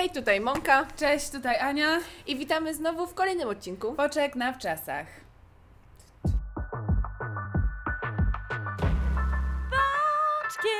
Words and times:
Hej, 0.00 0.10
tutaj 0.10 0.40
Monka 0.40 0.86
Cześć, 0.96 1.30
tutaj 1.30 1.58
Ania. 1.58 1.98
i 2.26 2.36
witamy 2.36 2.74
znowu 2.74 3.06
w 3.06 3.14
kolejnym 3.14 3.48
odcinku. 3.48 3.94
Poczek 3.94 4.36
na 4.36 4.52
wczasach. 4.52 5.06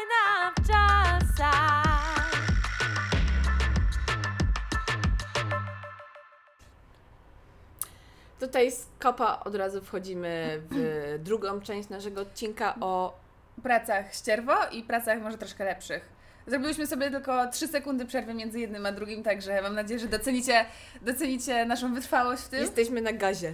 Na 0.08 0.52
wczasach. 0.52 2.30
Tutaj 8.40 8.72
z 8.72 8.86
kopa 8.98 9.40
od 9.44 9.54
razu 9.54 9.82
wchodzimy 9.82 10.62
w 10.70 11.18
drugą 11.18 11.60
część 11.60 11.88
naszego 11.88 12.20
odcinka 12.20 12.74
o... 12.80 13.14
Pracach 13.62 14.14
ścierwo 14.14 14.54
i 14.72 14.82
pracach 14.82 15.22
może 15.22 15.38
troszkę 15.38 15.64
lepszych. 15.64 16.19
Zrobiłyśmy 16.46 16.86
sobie 16.86 17.10
tylko 17.10 17.48
3 17.50 17.68
sekundy 17.68 18.06
przerwy 18.06 18.34
między 18.34 18.60
jednym 18.60 18.86
a 18.86 18.92
drugim, 18.92 19.22
także 19.22 19.62
mam 19.62 19.74
nadzieję, 19.74 20.00
że 20.00 20.08
docenicie, 20.08 20.64
docenicie 21.02 21.64
naszą 21.64 21.94
wytrwałość 21.94 22.42
w 22.42 22.48
tym. 22.48 22.60
Jesteśmy 22.60 23.00
na 23.00 23.12
gazie. 23.12 23.52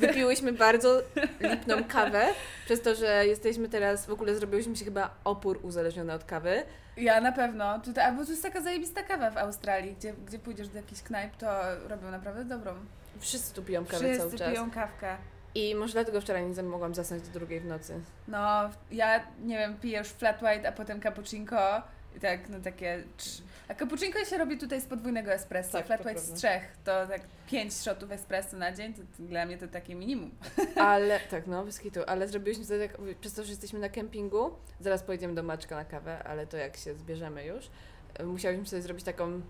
Wypiłyśmy 0.00 0.52
bardzo 0.52 1.02
lipną 1.40 1.84
kawę, 1.84 2.26
przez 2.64 2.82
to, 2.82 2.94
że 2.94 3.26
jesteśmy 3.26 3.68
teraz, 3.68 4.06
w 4.06 4.10
ogóle 4.10 4.34
zrobiłyśmy 4.34 4.76
się 4.76 4.84
chyba 4.84 5.14
opór 5.24 5.58
uzależniony 5.62 6.12
od 6.12 6.24
kawy. 6.24 6.62
Ja 6.96 7.20
na 7.20 7.32
pewno. 7.32 7.78
Tutaj, 7.80 8.04
albo 8.04 8.24
tu 8.24 8.30
jest 8.30 8.42
taka 8.42 8.60
zajebista 8.60 9.02
kawa 9.02 9.30
w 9.30 9.36
Australii, 9.38 9.94
gdzie, 9.98 10.12
gdzie 10.26 10.38
pójdziesz 10.38 10.68
do 10.68 10.76
jakichś 10.76 11.02
knajp, 11.02 11.36
to 11.36 11.46
robią 11.88 12.10
naprawdę 12.10 12.44
dobrą. 12.44 12.74
Wszyscy 13.20 13.54
tu 13.54 13.62
piją 13.62 13.84
kawę 13.84 13.98
Wszyscy 13.98 14.18
cały 14.18 14.38
czas. 14.38 14.52
piją 14.52 14.70
kawkę. 14.70 15.16
I 15.54 15.74
może 15.74 15.92
dlatego 15.92 16.20
wczoraj 16.20 16.46
nie 16.46 16.62
mogłam 16.62 16.94
zasnąć 16.94 17.22
do 17.22 17.32
drugiej 17.38 17.60
w 17.60 17.64
nocy. 17.66 18.00
No, 18.28 18.70
ja 18.90 19.26
nie 19.44 19.58
wiem, 19.58 19.76
piję 19.80 19.98
już 19.98 20.08
flat 20.08 20.42
white, 20.42 20.68
a 20.68 20.72
potem 20.72 21.00
cappuccinko. 21.02 21.82
I 22.16 22.20
tak, 22.20 22.48
no 22.48 22.60
takie. 22.60 23.04
trz- 23.18 23.42
A 23.68 23.74
cappuccinko 23.74 24.24
się 24.24 24.38
robi 24.38 24.58
tutaj 24.58 24.80
z 24.80 24.86
podwójnego 24.86 25.32
espresso. 25.32 25.72
Tak, 25.72 25.86
flat 25.86 26.00
white 26.06 26.20
z 26.20 26.24
prawda. 26.24 26.36
trzech. 26.36 26.76
To 26.84 27.06
tak 27.06 27.20
pięć 27.50 27.74
shotów 27.74 28.10
espresso 28.12 28.56
na 28.56 28.72
dzień, 28.72 28.94
to, 28.94 29.02
to 29.16 29.22
dla 29.22 29.46
mnie 29.46 29.58
to 29.58 29.68
takie 29.68 29.94
minimum. 29.94 30.30
Ale, 30.76 31.20
tak 31.20 31.46
no, 31.46 31.64
kitu, 31.82 32.00
ale 32.06 32.28
zrobiłyśmy 32.28 32.64
sobie 32.64 32.88
tak, 32.88 32.98
przez 33.20 33.32
to, 33.34 33.44
że 33.44 33.50
jesteśmy 33.50 33.78
na 33.78 33.88
kempingu, 33.88 34.50
zaraz 34.80 35.02
pojedziemy 35.02 35.34
do 35.34 35.42
Maczka 35.42 35.76
na 35.76 35.84
kawę, 35.84 36.24
ale 36.24 36.46
to 36.46 36.56
jak 36.56 36.76
się 36.76 36.94
zbierzemy 36.94 37.44
już, 37.46 37.70
e, 38.14 38.24
musiałyśmy 38.24 38.66
sobie 38.66 38.82
zrobić 38.82 39.04
taką 39.04 39.40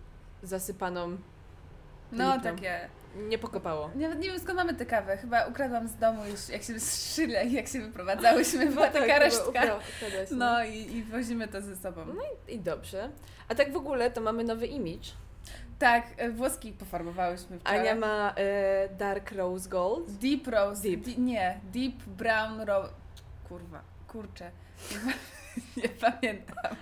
zasypaną, 0.42 1.16
No, 2.12 2.34
Lipną. 2.34 2.50
takie. 2.56 2.88
Nie 3.16 3.38
pokopało. 3.38 3.90
Nawet 3.94 4.18
nie 4.18 4.28
wiem 4.30 4.40
skąd 4.40 4.56
mamy 4.56 4.74
tę 4.74 4.86
kawę. 4.86 5.16
Chyba 5.16 5.46
ukradłam 5.46 5.88
z 5.88 5.96
domu 5.96 6.24
już, 6.24 6.48
jak 6.48 6.62
się 6.62 6.80
szyle 7.14 7.46
i 7.46 7.52
jak 7.60 7.68
się 7.68 7.80
wyprowadzałyśmy, 7.80 8.66
była 8.66 8.88
taka 8.88 9.18
resztka. 9.18 9.64
No 9.66 9.78
No 10.30 10.64
i, 10.64 10.96
i 10.96 11.02
wozimy 11.04 11.48
to 11.48 11.60
ze 11.60 11.76
sobą. 11.76 12.04
No 12.06 12.22
i, 12.48 12.54
i 12.54 12.58
dobrze. 12.60 13.10
A 13.48 13.54
tak 13.54 13.72
w 13.72 13.76
ogóle 13.76 14.10
to 14.10 14.20
mamy 14.20 14.44
nowy 14.44 14.66
image. 14.66 15.08
Tak, 15.78 16.06
e, 16.16 16.30
włoski 16.30 16.72
pofarbowałyśmy 16.72 17.58
wczoraj. 17.58 17.80
Ania 17.80 17.94
ma 17.94 18.34
e, 18.36 18.88
dark 18.88 19.32
rose 19.32 19.68
gold. 19.68 20.10
Deep 20.10 20.46
rose. 20.48 20.82
Deep. 20.82 21.00
Di- 21.00 21.20
nie, 21.20 21.60
deep 21.72 21.94
brown 22.06 22.60
rose. 22.60 22.92
Kurwa, 23.48 23.82
kurczę. 24.08 24.50
Nie 25.76 25.88
pamiętam, 25.88 26.76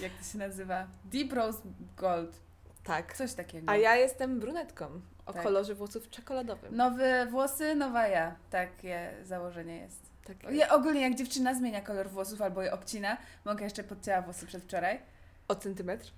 jak 0.00 0.12
to 0.12 0.24
się 0.32 0.38
nazywa. 0.38 0.86
Deep 1.04 1.32
rose 1.32 1.58
gold. 1.96 2.40
Tak. 2.84 3.16
Coś 3.16 3.34
takiego. 3.34 3.70
A 3.70 3.76
ja 3.76 3.96
jestem 3.96 4.40
brunetką 4.40 5.00
o 5.28 5.32
Tak. 5.32 5.42
kolorze 5.42 5.74
włosów 5.74 6.10
czekoladowym. 6.10 6.76
Nowe 6.76 7.26
włosy, 7.26 7.74
nowa 7.74 8.08
ja. 8.08 8.36
Takie 8.50 9.10
założenie 9.24 9.76
jest. 9.76 10.00
Tak. 10.24 10.36
Ja, 10.52 10.68
ogólnie 10.68 11.00
jak 11.00 11.14
dziewczyna 11.14 11.54
zmienia 11.54 11.80
kolor 11.80 12.08
włosów 12.10 12.42
albo 12.42 12.62
je 12.62 12.72
obcina, 12.72 13.16
Mogę 13.44 13.64
jeszcze 13.64 13.84
podcięła 13.84 14.22
włosy 14.22 14.46
przedwczoraj. 14.46 15.00
O 15.48 15.54
centymetr. 15.54 16.10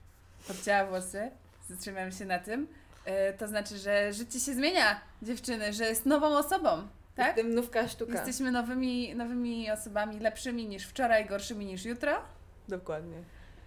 Podcięła 0.49 0.85
włosy, 0.87 1.31
zatrzymałem 1.69 2.13
się 2.13 2.25
na 2.25 2.39
tym. 2.39 2.69
E, 3.05 3.33
to 3.33 3.49
znaczy, 3.49 3.79
że 3.79 4.13
życie 4.13 4.41
się 4.41 4.55
zmienia, 4.55 5.01
dziewczyny, 5.23 5.73
że 5.73 5.85
jest 5.85 6.07
nową 6.07 6.27
osobą, 6.27 6.89
tak? 7.17 7.37
Jestem 7.37 7.55
nówka 7.55 7.89
sztuka. 7.89 8.13
Jesteśmy 8.13 8.51
nowymi, 8.51 9.15
nowymi 9.15 9.71
osobami, 9.71 10.21
lepszymi 10.21 10.67
niż 10.67 10.87
wczoraj, 10.87 11.27
gorszymi 11.27 11.67
niż 11.67 11.85
jutro. 11.85 12.13
Dokładnie. 12.69 13.17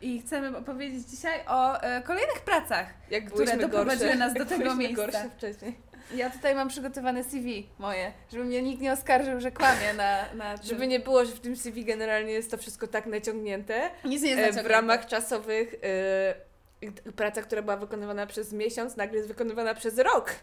I 0.04 0.22
chcemy 0.22 0.58
opowiedzieć 0.58 1.08
dzisiaj 1.08 1.40
o 1.48 1.82
e, 1.82 2.02
kolejnych 2.02 2.42
pracach. 2.42 2.94
Jak 3.12 3.26
które 3.26 3.58
doprowadziły 3.58 4.10
gorsze, 4.10 4.20
nas 4.20 4.34
do 4.34 4.40
jak 4.40 4.48
tego 4.50 4.76
miejsca. 4.76 5.06
gorsze 5.06 5.30
wcześniej. 5.38 5.76
Ja 6.16 6.30
tutaj 6.30 6.56
mam 6.56 6.68
przygotowane 6.68 7.24
CV 7.24 7.70
moje, 7.80 8.12
żeby 8.32 8.44
mnie 8.44 8.62
nikt 8.62 8.82
nie 8.82 8.94
oskarżył, 8.94 9.40
że 9.40 9.52
kłamie 9.52 9.94
na, 9.94 10.34
na 10.34 10.58
tym. 10.58 10.68
Żeby 10.68 10.88
nie 10.88 11.00
było, 11.00 11.26
że 11.26 11.32
w 11.32 11.40
tym 11.40 11.56
CV 11.56 11.86
generalnie 11.86 12.32
jest 12.32 12.52
to 12.52 12.58
wszystko 12.58 12.88
tak 12.88 13.06
naciągnięte 13.06 13.90
Nic 14.06 14.22
nie 14.22 14.38
e, 14.38 14.64
w 14.64 14.66
ramach 14.66 15.06
czasowych. 15.06 15.76
E, 15.84 17.12
praca, 17.16 17.42
która 17.42 17.62
była 17.62 17.78
wykonywana 17.78 18.28
przez 18.28 18.54
miesiąc, 18.54 18.96
nagle 18.96 19.18
jest 19.18 19.28
wykonywana 19.28 19.74
przez 19.74 19.98
rok. 19.98 20.36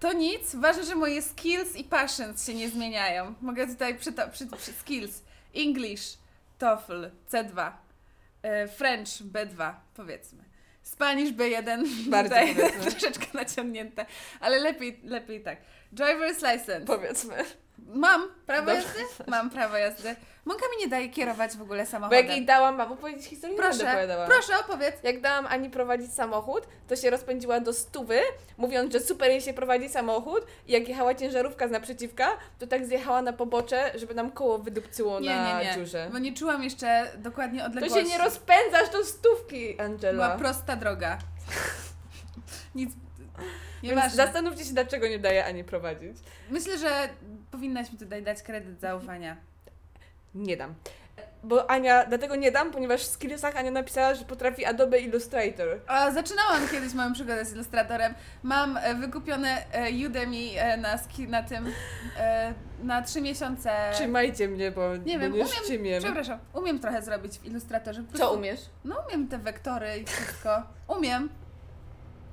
To 0.00 0.12
nic, 0.12 0.54
ważne, 0.54 0.84
że 0.84 0.94
moje 0.94 1.22
skills 1.22 1.76
i 1.76 1.84
passions 1.84 2.46
się 2.46 2.54
nie 2.54 2.68
zmieniają. 2.68 3.34
Mogę 3.40 3.66
tutaj 3.66 3.94
przyto- 3.94 4.30
przy, 4.30 4.46
przy 4.46 4.72
skills. 4.72 5.22
English, 5.54 6.18
TOEFL, 6.58 7.10
C2, 7.30 7.68
e, 7.68 7.83
French, 8.68 9.08
B2, 9.08 9.74
powiedzmy. 9.94 10.44
Spanish 10.82 11.32
B1, 11.32 11.84
Bardzo 12.10 12.34
tutaj 12.34 12.56
troszeczkę 12.80 13.26
naciągnięte, 13.34 14.06
ale 14.40 14.58
lepiej, 14.58 15.00
lepiej 15.04 15.42
tak. 15.42 15.58
Driver's 15.92 16.52
license. 16.52 16.80
Powiedzmy. 16.80 17.34
Mam 17.78 18.22
prawo 18.46 18.66
Dobrze. 18.66 18.82
jazdy? 18.88 19.24
Mam 19.30 19.50
prawo 19.50 19.76
jazdy. 19.76 20.16
Monka 20.44 20.64
mi 20.70 20.76
nie 20.84 20.88
daje 20.88 21.08
kierować 21.08 21.56
w 21.56 21.62
ogóle 21.62 21.84
Bo 21.84 21.90
samochodem. 21.90 22.18
jak 22.26 22.36
jej 22.36 22.46
dałam, 22.46 22.76
mam 22.76 22.92
opowiedzieć 22.92 23.26
historię, 23.26 23.56
nie 23.56 23.62
będę 23.62 23.78
Proszę, 23.78 23.90
opowiadała. 23.92 24.26
proszę 24.26 24.58
opowiedz. 24.60 24.94
Jak 25.02 25.20
dałam 25.20 25.46
Ani 25.46 25.70
prowadzić 25.70 26.12
samochód, 26.14 26.66
to 26.88 26.96
się 26.96 27.10
rozpędziła 27.10 27.60
do 27.60 27.72
stówy, 27.72 28.20
mówiąc, 28.56 28.92
że 28.92 29.00
super 29.00 29.30
jej 29.30 29.40
się 29.40 29.54
prowadzi 29.54 29.88
samochód 29.88 30.46
i 30.66 30.72
jak 30.72 30.88
jechała 30.88 31.14
ciężarówka 31.14 31.68
z 31.68 31.70
naprzeciwka, 31.70 32.28
to 32.58 32.66
tak 32.66 32.86
zjechała 32.86 33.22
na 33.22 33.32
pobocze, 33.32 33.92
żeby 33.94 34.14
nam 34.14 34.30
koło 34.30 34.58
wydupcyło 34.58 35.20
Nie, 35.20 35.36
na 35.36 35.58
nie, 35.62 35.66
nie, 35.68 35.74
dziurze. 35.74 36.08
bo 36.12 36.18
nie 36.18 36.32
czułam 36.32 36.62
jeszcze 36.62 37.10
dokładnie 37.16 37.60
To 37.60 37.66
odległości. 37.66 37.98
się 37.98 38.04
nie 38.04 38.18
rozpędzasz 38.18 38.90
do 38.90 39.04
stówki, 39.04 39.74
Była 39.74 39.84
Angela. 39.84 40.38
prosta 40.38 40.76
droga. 40.76 41.18
Nic. 42.74 42.90
Nieważne. 43.88 44.16
zastanówcie 44.16 44.64
się, 44.64 44.72
dlaczego 44.74 45.08
nie 45.08 45.18
daje 45.18 45.44
Ani 45.44 45.64
prowadzić. 45.64 46.16
Myślę, 46.50 46.78
że 46.78 47.08
powinnaś 47.50 47.92
mi 47.92 47.98
tutaj 47.98 48.22
dać 48.22 48.42
kredyt 48.42 48.80
zaufania. 48.80 49.36
Nie 50.34 50.56
dam. 50.56 50.74
Bo 51.42 51.70
Ania, 51.70 52.04
dlatego 52.06 52.36
nie 52.36 52.52
dam, 52.52 52.70
ponieważ 52.70 53.02
w 53.02 53.06
skillsach 53.10 53.56
Ania 53.56 53.70
napisała, 53.70 54.14
że 54.14 54.24
potrafi 54.24 54.64
Adobe 54.64 54.98
Illustrator. 55.00 55.80
A, 55.86 56.10
zaczynałam 56.10 56.68
kiedyś 56.68 56.94
moją 56.94 57.12
przygodę 57.12 57.44
z 57.44 57.52
ilustratorem. 57.52 58.14
Mam 58.42 58.76
e, 58.76 58.94
wykupione 58.94 59.64
e, 59.72 60.06
Udemy 60.06 60.36
e, 60.56 60.76
na, 60.76 60.98
ski, 60.98 61.28
na 61.28 61.42
tym 61.42 61.66
e, 62.18 62.54
na 62.82 63.02
trzy 63.02 63.20
miesiące. 63.20 63.90
Trzymajcie 63.92 64.48
mnie, 64.48 64.70
bo 64.70 64.96
Nie 64.96 65.18
wiem, 65.18 65.20
będziesz 65.32 65.48
umiem- 65.58 65.66
czymiem. 65.66 66.02
Przepraszam, 66.02 66.38
umiem 66.52 66.78
trochę 66.78 67.02
zrobić 67.02 67.38
w 67.38 67.44
ilustratorze. 67.44 68.02
Po 68.02 68.18
Co 68.18 68.32
umiesz? 68.34 68.60
No 68.84 68.96
umiem 69.08 69.28
te 69.28 69.38
wektory 69.38 69.98
i 69.98 70.04
wszystko. 70.06 70.62
Umiem. 70.88 71.28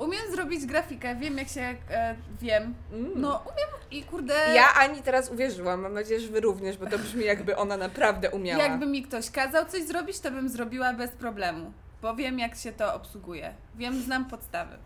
Umiem 0.02 0.32
zrobić 0.32 0.66
grafikę, 0.66 1.16
wiem 1.16 1.38
jak 1.38 1.48
się 1.48 1.62
e, 1.62 2.16
wiem. 2.42 2.74
Mm. 2.94 3.12
No 3.16 3.44
umiem 3.46 3.70
i 3.92 4.04
kurde. 4.04 4.34
Ja 4.34 4.74
Ani 4.74 5.02
teraz 5.02 5.30
uwierzyłam, 5.30 5.82
mam 5.82 5.94
nadzieję, 5.94 6.20
że 6.20 6.28
Wy 6.28 6.40
również, 6.42 6.78
bo 6.78 6.86
to 6.86 7.00
brzmi 7.00 7.26
jakby 7.26 7.58
ona 7.58 7.78
naprawdę 7.78 8.30
umiała. 8.30 8.64
Jakby 8.64 8.86
mi 8.86 9.04
ktoś 9.04 9.32
kazał 9.32 9.66
coś 9.66 9.84
zrobić, 9.84 10.20
to 10.20 10.32
bym 10.32 10.50
zrobiła 10.50 10.94
bez 10.94 11.12
problemu. 11.12 11.72
Bo 12.02 12.16
wiem, 12.16 12.40
jak 12.40 12.56
się 12.56 12.72
to 12.72 12.94
obsługuje. 12.94 13.54
Wiem, 13.76 14.02
znam 14.02 14.26
podstawy. 14.26 14.78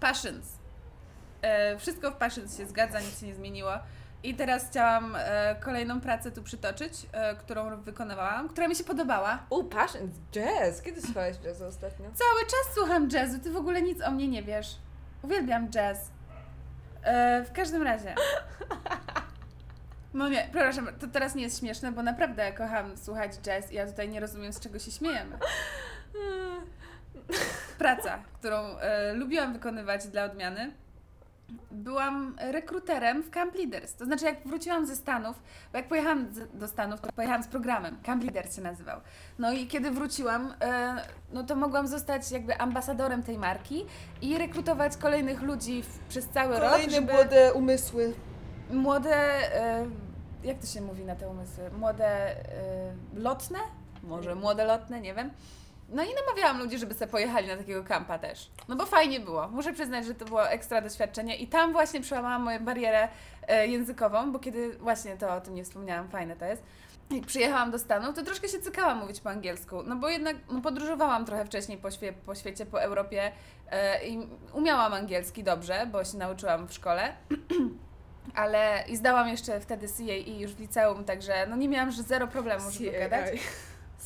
Passions. 0.00 0.46
E, 1.42 1.78
wszystko 1.78 2.10
w 2.10 2.14
Passions 2.14 2.58
się 2.58 2.66
zgadza, 2.66 3.00
nic 3.00 3.20
się 3.20 3.26
nie 3.26 3.34
zmieniło. 3.34 3.72
I 4.24 4.34
teraz 4.34 4.68
chciałam 4.70 5.16
e, 5.18 5.56
kolejną 5.60 6.00
pracę 6.00 6.32
tu 6.32 6.42
przytoczyć, 6.42 6.92
e, 7.12 7.36
którą 7.36 7.82
wykonywałam, 7.82 8.48
która 8.48 8.68
mi 8.68 8.76
się 8.76 8.84
podobała. 8.84 9.46
U, 9.50 9.64
passion, 9.64 10.10
jazz. 10.32 10.82
Kiedy 10.82 11.02
słuchałeś 11.02 11.36
jazzu 11.44 11.64
ostatnio? 11.64 12.10
Cały 12.14 12.40
czas 12.40 12.74
słucham 12.74 13.08
jazzu, 13.10 13.38
ty 13.38 13.50
w 13.50 13.56
ogóle 13.56 13.82
nic 13.82 14.02
o 14.02 14.10
mnie 14.10 14.28
nie 14.28 14.42
wiesz. 14.42 14.78
Uwielbiam 15.22 15.68
jazz. 15.70 16.10
E, 17.02 17.44
w 17.44 17.52
każdym 17.52 17.82
razie. 17.82 18.14
No 20.14 20.28
nie, 20.28 20.48
przepraszam, 20.52 20.88
to 21.00 21.06
teraz 21.06 21.34
nie 21.34 21.42
jest 21.42 21.58
śmieszne, 21.58 21.92
bo 21.92 22.02
naprawdę 22.02 22.52
kocham 22.52 22.96
słuchać 22.96 23.32
jazz 23.42 23.72
i 23.72 23.74
ja 23.74 23.86
tutaj 23.86 24.08
nie 24.08 24.20
rozumiem, 24.20 24.52
z 24.52 24.60
czego 24.60 24.78
się 24.78 24.90
śmiejemy. 24.90 25.38
Praca, 27.78 28.18
którą 28.38 28.56
e, 28.56 29.12
lubiłam 29.12 29.52
wykonywać 29.52 30.06
dla 30.06 30.24
odmiany. 30.24 30.72
Byłam 31.70 32.36
rekruterem 32.40 33.22
w 33.22 33.30
Camp 33.30 33.54
Leaders. 33.54 33.94
To 33.94 34.04
znaczy, 34.04 34.24
jak 34.24 34.48
wróciłam 34.48 34.86
ze 34.86 34.96
Stanów, 34.96 35.42
bo 35.72 35.78
jak 35.78 35.88
pojechałam 35.88 36.28
do 36.54 36.68
Stanów, 36.68 37.00
to 37.00 37.12
pojechałam 37.12 37.42
z 37.42 37.48
programem. 37.48 37.98
Camp 38.02 38.24
Leaders 38.24 38.56
się 38.56 38.62
nazywał. 38.62 39.00
No 39.38 39.52
i 39.52 39.66
kiedy 39.66 39.90
wróciłam, 39.90 40.54
e, 40.60 40.96
no 41.32 41.42
to 41.44 41.56
mogłam 41.56 41.86
zostać 41.88 42.30
jakby 42.30 42.58
ambasadorem 42.58 43.22
tej 43.22 43.38
marki 43.38 43.86
i 44.22 44.38
rekrutować 44.38 44.96
kolejnych 44.96 45.42
ludzi 45.42 45.82
w, 45.82 45.98
przez 46.08 46.28
cały 46.28 46.60
rok. 46.60 46.70
Kolejne 46.70 47.00
młode 47.00 47.52
umysły. 47.52 48.14
młode, 48.70 49.16
e, 49.56 49.86
jak 50.44 50.58
to 50.58 50.66
się 50.66 50.80
mówi 50.80 51.04
na 51.04 51.16
te 51.16 51.28
umysły? 51.28 51.70
Młode 51.78 52.06
e, 52.06 52.36
lotne? 53.14 53.58
Może 54.02 54.34
młode 54.34 54.64
lotne, 54.64 55.00
nie 55.00 55.14
wiem. 55.14 55.30
No 55.88 56.02
i 56.02 56.08
namawiałam 56.26 56.58
ludzi, 56.58 56.78
żeby 56.78 56.94
sobie 56.94 57.10
pojechali 57.10 57.48
na 57.48 57.56
takiego 57.56 57.84
kampa 57.84 58.18
też. 58.18 58.50
No 58.68 58.76
bo 58.76 58.86
fajnie 58.86 59.20
było. 59.20 59.48
Muszę 59.48 59.72
przyznać, 59.72 60.06
że 60.06 60.14
to 60.14 60.24
było 60.24 60.48
ekstra 60.48 60.80
doświadczenie 60.80 61.36
i 61.36 61.46
tam 61.46 61.72
właśnie 61.72 62.00
przełamałam 62.00 62.42
moją 62.42 62.64
barierę 62.64 63.08
e, 63.48 63.66
językową, 63.66 64.32
bo 64.32 64.38
kiedy 64.38 64.76
właśnie 64.78 65.16
to 65.16 65.34
o 65.34 65.40
tym 65.40 65.54
nie 65.54 65.64
wspomniałam, 65.64 66.08
fajne 66.08 66.36
to 66.36 66.44
jest. 66.44 66.62
Jak 67.10 67.26
przyjechałam 67.26 67.70
do 67.70 67.78
Stanów, 67.78 68.16
to 68.16 68.22
troszkę 68.22 68.48
się 68.48 68.58
cykałam 68.58 68.98
mówić 68.98 69.20
po 69.20 69.30
angielsku, 69.30 69.82
no 69.82 69.96
bo 69.96 70.08
jednak 70.08 70.36
no, 70.50 70.60
podróżowałam 70.60 71.24
trochę 71.24 71.44
wcześniej 71.44 71.78
po, 71.78 71.90
świe, 71.90 72.12
po 72.12 72.34
świecie, 72.34 72.66
po 72.66 72.82
Europie 72.82 73.32
e, 73.70 74.06
i 74.06 74.28
umiałam 74.52 74.92
angielski 74.92 75.44
dobrze, 75.44 75.86
bo 75.92 76.04
się 76.04 76.18
nauczyłam 76.18 76.68
w 76.68 76.72
szkole. 76.72 77.12
Ale 78.34 78.84
i 78.88 78.96
zdałam 78.96 79.28
jeszcze 79.28 79.60
wtedy 79.60 79.88
CAE 79.88 80.40
już 80.40 80.54
w 80.54 80.60
liceum, 80.60 81.04
także 81.04 81.46
no 81.46 81.56
nie 81.56 81.68
miałam 81.68 81.90
że 81.90 82.02
zero 82.02 82.26
problemu, 82.26 82.70
żeby 82.70 82.90
CAA. 82.90 83.00
gadać. 83.00 83.40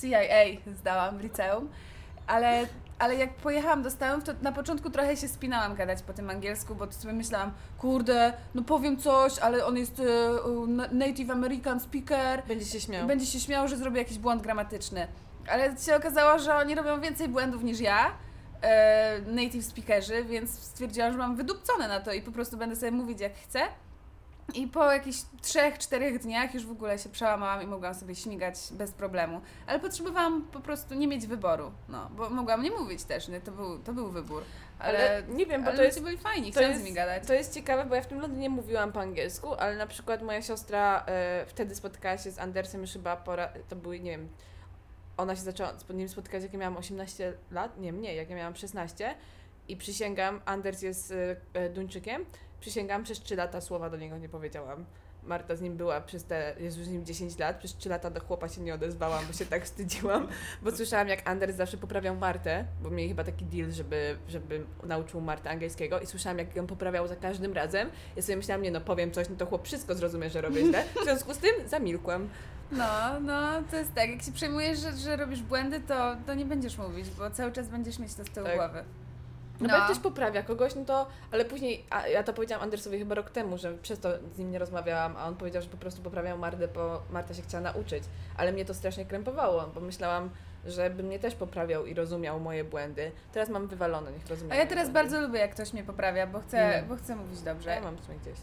CIA 0.00 0.73
zdałam 0.77 1.19
w 1.19 1.23
liceum, 1.23 1.69
ale, 2.27 2.67
ale 2.99 3.15
jak 3.15 3.35
pojechałam 3.35 3.83
do 3.83 3.91
Stanów, 3.91 4.25
to 4.25 4.33
na 4.43 4.53
początku 4.53 4.91
trochę 4.91 5.17
się 5.17 5.29
spinałam 5.29 5.75
gadać 5.75 6.03
po 6.03 6.12
tym 6.12 6.31
angielsku, 6.31 6.75
bo 6.75 6.87
to 6.87 6.93
sobie 6.93 7.15
myślałam, 7.15 7.53
kurde, 7.79 8.33
no 8.55 8.62
powiem 8.62 8.97
coś, 8.97 9.39
ale 9.39 9.67
on 9.67 9.77
jest 9.77 10.00
e, 10.00 10.05
native 10.93 11.31
American 11.31 11.81
speaker, 11.81 12.43
Będzie 12.49 12.65
się 12.65 12.81
śmiał. 12.81 13.06
będzie 13.06 13.27
się 13.27 13.41
śmiał, 13.41 13.69
że 13.69 13.77
zrobię 13.77 13.99
jakiś 13.99 14.19
błąd 14.19 14.43
gramatyczny. 14.43 15.06
Ale 15.50 15.77
się 15.77 15.97
okazało, 15.97 16.39
że 16.39 16.55
oni 16.56 16.75
robią 16.75 17.00
więcej 17.00 17.29
błędów 17.29 17.62
niż 17.62 17.81
ja, 17.81 18.11
e, 18.62 19.21
native 19.27 19.65
speakerzy, 19.65 20.25
więc 20.25 20.50
stwierdziłam, 20.59 21.12
że 21.12 21.19
mam 21.19 21.37
wydupcone 21.37 21.89
na 21.89 22.00
to 22.00 22.12
i 22.12 22.23
po 22.23 22.33
prostu 22.33 22.56
będę 22.56 22.77
sobie 22.77 22.93
mówić 22.93 23.21
jak 23.21 23.35
chcę. 23.35 23.61
I 24.55 24.67
po 24.69 24.93
jakichś 24.93 25.19
trzech, 25.43 25.79
czterech 25.79 26.19
dniach 26.19 26.55
już 26.55 26.67
w 26.67 26.71
ogóle 26.71 26.99
się 26.99 27.09
przełamałam 27.09 27.62
i 27.62 27.67
mogłam 27.67 27.95
sobie 27.95 28.15
śmigać 28.15 28.55
bez 28.71 28.93
problemu. 28.93 29.41
Ale 29.67 29.81
potrzebowałam 29.81 30.43
po 30.43 30.61
prostu 30.61 30.95
nie 30.95 31.09
mieć 31.09 31.27
wyboru, 31.27 31.73
no, 31.89 32.11
bo 32.17 32.31
mogłam 32.31 32.62
nie 32.62 32.71
mówić 32.71 33.05
też, 33.05 33.29
nie? 33.29 33.41
To, 33.41 33.53
był, 33.53 33.79
to 33.79 33.93
był 33.93 34.11
wybór. 34.11 34.43
Ale, 34.79 34.99
Ale 34.99 35.23
nie 35.23 35.47
wiem, 35.47 35.62
bo 35.62 35.69
ale 35.69 35.77
to 35.77 35.83
jest 35.85 36.03
byli 36.03 36.19
fajni, 36.19 36.53
to 36.53 36.61
jest- 36.61 36.81
z 36.81 36.83
nimi 36.85 36.95
gadać. 36.95 37.27
To 37.27 37.35
jest 37.35 37.55
ciekawe, 37.55 37.85
bo 37.85 37.95
ja 37.95 38.03
w 38.03 38.06
tym 38.06 38.21
Londynie 38.21 38.50
mówiłam 38.50 38.93
po 38.93 39.00
angielsku, 39.00 39.55
ale 39.55 39.77
na 39.77 39.87
przykład 39.87 40.23
moja 40.23 40.43
siostra 40.43 41.05
e, 41.06 41.45
wtedy 41.47 41.75
spotykała 41.75 42.19
się 42.19 42.31
z 42.31 42.39
Andersem 42.39 42.81
już 42.81 42.93
chyba 42.93 43.17
pora, 43.17 43.49
to 43.69 43.77
były, 43.77 44.00
nie 44.00 44.11
wiem, 44.11 44.29
ona 45.17 45.37
się 45.37 45.43
zaczęła 45.43 45.73
z 45.79 45.89
nim 45.91 46.09
spotykać 46.09 46.43
jak 46.43 46.53
ja 46.53 46.59
miałam 46.59 46.77
18 46.77 47.33
lat, 47.50 47.79
nie, 47.81 47.93
mniej, 47.93 48.17
jak 48.17 48.31
ja 48.31 48.37
miałam 48.37 48.56
16 48.56 49.15
i 49.69 49.77
przysięgam, 49.77 50.41
Anders 50.45 50.83
jest 50.83 51.11
e, 51.11 51.37
e, 51.55 51.69
Duńczykiem, 51.69 52.25
przysięgam, 52.61 53.05
przez 53.05 53.21
3 53.21 53.37
lata 53.37 53.61
słowa 53.61 53.91
do 53.91 53.97
niego 53.97 54.19
nie 54.19 54.29
powiedziałam. 54.29 54.85
Marta 55.23 55.57
z 55.57 55.61
nim 55.61 55.77
była 55.77 56.01
przez 56.01 56.25
te, 56.25 56.55
jest 56.61 56.79
już 56.79 56.87
z 56.87 56.91
nim 56.91 57.05
10 57.05 57.39
lat, 57.39 57.59
przez 57.59 57.77
3 57.77 57.89
lata 57.89 58.11
do 58.11 58.21
chłopa 58.21 58.49
się 58.49 58.61
nie 58.61 58.75
odezwałam, 58.75 59.27
bo 59.27 59.33
się 59.33 59.47
tak 59.47 59.65
wstydziłam, 59.65 60.29
bo 60.63 60.71
słyszałam 60.71 61.09
jak 61.09 61.29
Anders 61.29 61.57
zawsze 61.57 61.77
poprawiał 61.77 62.17
Martę, 62.17 62.65
bo 62.83 62.91
mieli 62.91 63.09
chyba 63.09 63.25
taki 63.25 63.45
deal, 63.45 63.73
żeby, 63.73 64.17
żeby 64.29 64.65
nauczył 64.85 65.21
Martę 65.21 65.51
angielskiego 65.51 66.01
i 66.01 66.07
słyszałam 66.07 66.39
jak 66.39 66.57
ją 66.57 66.67
poprawiał 66.67 67.09
za 67.09 67.17
każdym 67.17 67.53
razem. 67.53 67.91
Ja 68.17 68.23
sobie 68.23 68.37
myślałam, 68.37 68.63
nie 68.63 68.71
no 68.71 68.81
powiem 68.81 69.11
coś, 69.11 69.29
no 69.29 69.37
to 69.37 69.47
chłop 69.47 69.65
wszystko 69.67 69.95
zrozumie, 69.95 70.31
że 70.31 70.41
robię 70.41 70.67
źle. 70.67 70.85
W 71.01 71.05
związku 71.05 71.35
z 71.35 71.39
tym 71.39 71.69
zamilkłam. 71.69 72.29
No, 72.73 73.21
no, 73.21 73.63
to 73.71 73.77
jest 73.77 73.95
tak, 73.95 74.11
jak 74.11 74.23
się 74.23 74.33
przejmujesz, 74.33 74.79
że, 74.79 74.93
że 74.93 75.17
robisz 75.17 75.43
błędy, 75.43 75.81
to, 75.81 76.17
to 76.27 76.35
nie 76.35 76.45
będziesz 76.45 76.79
mówić, 76.79 77.11
bo 77.11 77.31
cały 77.31 77.53
czas 77.53 77.69
będziesz 77.69 77.99
mieć 77.99 78.15
to 78.15 78.25
z 78.25 78.31
tyłu 78.31 78.47
Tak. 78.47 78.57
głowy. 78.57 78.85
No, 79.61 79.69
bo 79.69 79.75
jak 79.75 79.85
ktoś 79.85 79.99
poprawia 79.99 80.43
kogoś, 80.43 80.75
no 80.75 80.85
to, 80.85 81.07
ale 81.33 81.45
później, 81.45 81.85
a 81.91 82.09
ja 82.09 82.23
to 82.23 82.33
powiedziałam 82.33 82.65
Andersowi 82.65 82.99
chyba 82.99 83.15
rok 83.15 83.31
temu, 83.31 83.59
że 83.59 83.75
przez 83.75 84.01
to 84.01 84.09
z 84.35 84.39
nim 84.39 84.51
nie 84.51 84.59
rozmawiałam, 84.59 85.17
a 85.17 85.27
on 85.27 85.37
powiedział, 85.37 85.63
że 85.63 85.69
po 85.69 85.77
prostu 85.77 86.03
poprawiał 86.03 86.39
Martę, 86.39 86.69
bo 86.69 87.03
Marta 87.11 87.35
się 87.35 87.43
chciała 87.43 87.63
nauczyć. 87.63 88.05
Ale 88.37 88.53
mnie 88.53 88.65
to 88.65 88.75
strasznie 88.75 89.05
krępowało, 89.07 89.71
bo 89.75 89.81
myślałam, 89.81 90.31
że 90.67 90.91
by 90.91 91.03
mnie 91.03 91.19
też 91.19 91.35
poprawiał 91.35 91.87
i 91.87 91.95
rozumiał 91.95 92.41
moje 92.41 92.65
błędy. 92.65 93.13
Teraz 93.33 93.49
mam 93.49 93.69
wywalone, 93.69 94.13
niech 94.13 94.27
rozumie 94.27 94.53
A 94.53 94.57
ja 94.57 94.67
teraz 94.67 94.91
błędy. 94.91 94.93
bardzo 95.11 95.27
lubię, 95.27 95.39
jak 95.41 95.51
ktoś 95.55 95.73
mnie 95.73 95.85
poprawia, 95.85 96.27
bo 96.27 96.41
chcę, 96.41 96.83
bo 96.89 96.97
chcę 96.97 97.17
mówić 97.17 97.41
dobrze. 97.41 97.71
ja 97.71 97.81
mam 97.81 97.97
w 97.97 98.05
sumie 98.05 98.19
gdzieś. 98.19 98.39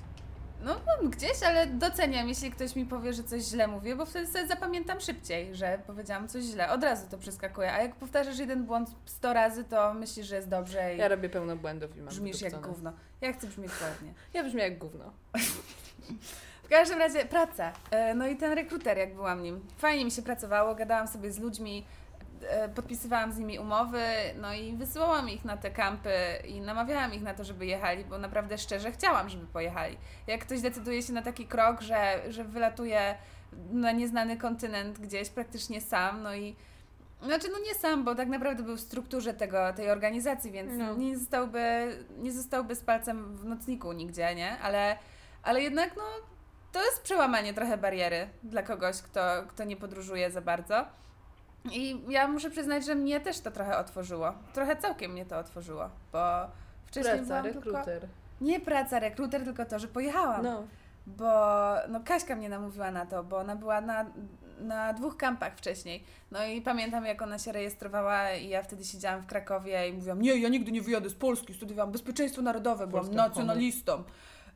No, 0.64 0.76
mam 0.88 1.10
gdzieś, 1.10 1.44
ale 1.44 1.68
doceniam, 1.68 2.28
jeśli 2.30 2.52
ktoś 2.52 2.76
mi 2.76 2.86
powie, 2.86 3.14
że 3.14 3.24
coś 3.24 3.44
źle 3.44 3.68
mówię, 3.68 3.96
bo 3.96 4.06
wtedy 4.06 4.28
sobie 4.28 4.48
zapamiętam 4.48 5.00
szybciej, 5.00 5.56
że 5.56 5.80
powiedziałam 5.88 6.28
coś 6.28 6.44
źle. 6.44 6.70
Od 6.72 6.84
razu 6.84 7.08
to 7.12 7.18
przeskakuje. 7.18 7.74
A 7.74 7.82
jak 7.82 7.96
powtarzasz 7.96 8.40
jeden 8.40 8.64
błąd 8.66 8.90
100 9.06 9.34
razy, 9.34 9.64
to 9.64 9.94
myślisz, 9.94 10.28
że 10.28 10.36
jest 10.36 10.50
dobrze 10.50 10.96
i 10.96 10.98
Ja 10.98 11.08
robię 11.08 11.30
pełno 11.30 11.56
błędów 11.56 11.96
i 11.98 12.00
mam 12.00 12.08
brzmisz 12.10 12.42
jak 12.42 12.52
wydupcone. 12.52 12.74
gówno. 12.74 12.94
Ja 13.22 13.34
chcę 13.34 13.48
brzmieć 13.48 13.72
ładnie. 13.82 14.14
Ja 14.34 14.44
brzmię 14.44 14.64
jak 14.64 14.78
gówno. 14.78 15.12
W 16.64 16.68
każdym 16.70 17.00
razie 17.00 17.26
praca. 17.26 17.72
E, 17.92 18.16
No 18.16 18.28
i 18.28 18.36
ten 18.38 18.54
rekruter, 18.54 18.98
jak 18.98 19.16
byłam 19.16 19.44
nim. 19.44 19.66
Fajnie 19.78 20.06
mi 20.06 20.12
się 20.12 20.22
pracowało, 20.22 20.76
gadałam 20.76 21.08
sobie 21.08 21.32
z 21.32 21.40
ludźmi, 21.40 21.86
podpisywałam 22.76 23.32
z 23.32 23.38
nimi 23.38 23.60
umowy, 23.60 24.04
no 24.42 24.54
i 24.54 24.74
wysyłałam 24.74 25.30
ich 25.30 25.46
na 25.46 25.58
te 25.58 25.72
kampy 25.72 26.14
i 26.48 26.62
namawiałam 26.62 27.14
ich 27.14 27.22
na 27.22 27.34
to, 27.34 27.44
żeby 27.44 27.66
jechali, 27.66 28.06
bo 28.06 28.18
naprawdę 28.18 28.58
szczerze 28.58 28.92
chciałam, 28.92 29.30
żeby 29.30 29.48
pojechali. 29.48 29.98
Jak 30.28 30.42
ktoś 30.42 30.62
decyduje 30.62 31.04
się 31.04 31.14
na 31.14 31.22
taki 31.22 31.46
krok, 31.48 31.82
że, 31.82 32.22
że 32.30 32.44
wylatuje 32.44 33.16
na 33.72 33.92
nieznany 33.92 34.38
kontynent 34.38 35.00
gdzieś 35.00 35.30
praktycznie 35.30 35.82
sam, 35.82 36.24
no 36.24 36.36
i 36.36 36.56
znaczy, 37.24 37.48
no 37.52 37.60
nie 37.60 37.74
sam, 37.74 38.04
bo 38.04 38.16
tak 38.16 38.28
naprawdę 38.28 38.64
był 38.64 38.76
w 38.76 38.82
strukturze 38.82 39.34
tego, 39.34 39.74
tej 39.74 39.90
organizacji, 39.90 40.52
więc 40.52 40.72
No. 40.78 40.96
nie, 40.96 41.18
zostałby, 41.18 41.60
nie 42.18 42.32
zostałby 42.32 42.76
z 42.76 42.82
palcem 42.82 43.38
w 43.38 43.46
nocniku 43.46 43.92
nigdzie, 43.92 44.36
nie? 44.36 44.60
Ale, 44.60 44.98
ale 45.44 45.62
jednak, 45.62 45.96
no, 45.98 46.04
to 46.72 46.86
jest 46.86 47.02
przełamanie 47.02 47.54
trochę 47.54 47.78
bariery 47.78 48.30
dla 48.44 48.64
kogoś, 48.64 49.02
kto, 49.02 49.22
kto 49.48 49.64
nie 49.64 49.78
podróżuje 49.78 50.32
za 50.32 50.42
bardzo. 50.42 50.86
I 51.72 52.02
ja 52.10 52.28
muszę 52.28 52.50
przyznać, 52.50 52.86
że 52.86 52.96
mnie 52.96 53.20
też 53.20 53.40
to 53.40 53.52
trochę 53.52 53.78
otworzyło. 53.78 54.34
Trochę 54.54 54.76
całkiem 54.76 55.12
mnie 55.12 55.26
to 55.26 55.38
otworzyło, 55.38 55.90
bo 56.12 56.20
wcześniej 56.86 57.16
Praca, 57.16 57.28
byłam 57.28 57.44
tylko... 57.44 57.72
rekruter. 57.72 58.08
Nie 58.42 58.60
praca, 58.60 59.00
rekruter, 59.00 59.44
tylko 59.44 59.66
to, 59.66 59.80
że 59.80 59.88
pojechałam 59.88 60.44
No. 60.44 60.64
bo 61.06 61.32
no 61.90 62.00
Kaśka 62.06 62.36
mnie 62.36 62.50
namówiła 62.50 62.92
na 62.92 63.06
to, 63.06 63.24
bo 63.24 63.38
ona 63.38 63.56
była 63.56 63.82
na, 63.82 64.06
na 64.60 64.94
dwóch 64.94 65.18
kampach 65.18 65.56
wcześniej. 65.58 66.04
No 66.32 66.46
i 66.46 66.62
pamiętam, 66.62 67.06
jak 67.06 67.22
ona 67.22 67.40
się 67.40 67.52
rejestrowała 67.52 68.32
i 68.32 68.50
ja 68.50 68.64
wtedy 68.64 68.86
siedziałam 68.86 69.22
w 69.22 69.26
Krakowie 69.26 69.90
i 69.90 69.94
mówiłam, 69.94 70.22
nie, 70.22 70.38
ja 70.38 70.50
nigdy 70.50 70.72
nie 70.72 70.82
wyjadę 70.82 71.10
z 71.10 71.16
Polski, 71.16 71.54
studiowałam 71.54 71.92
bezpieczeństwo 71.92 72.42
narodowe, 72.42 72.88
byłam 72.88 73.06
Polska 73.06 73.24
w 73.24 73.28
nacjonalistą. 73.28 74.04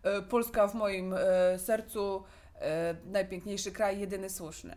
E, 0.03 0.21
Polska 0.21 0.67
w 0.67 0.75
moim 0.75 1.13
e, 1.13 1.59
sercu, 1.59 2.23
e, 2.61 2.95
najpiękniejszy 3.05 3.71
kraj, 3.71 3.99
jedyny 3.99 4.29
słuszny. 4.29 4.75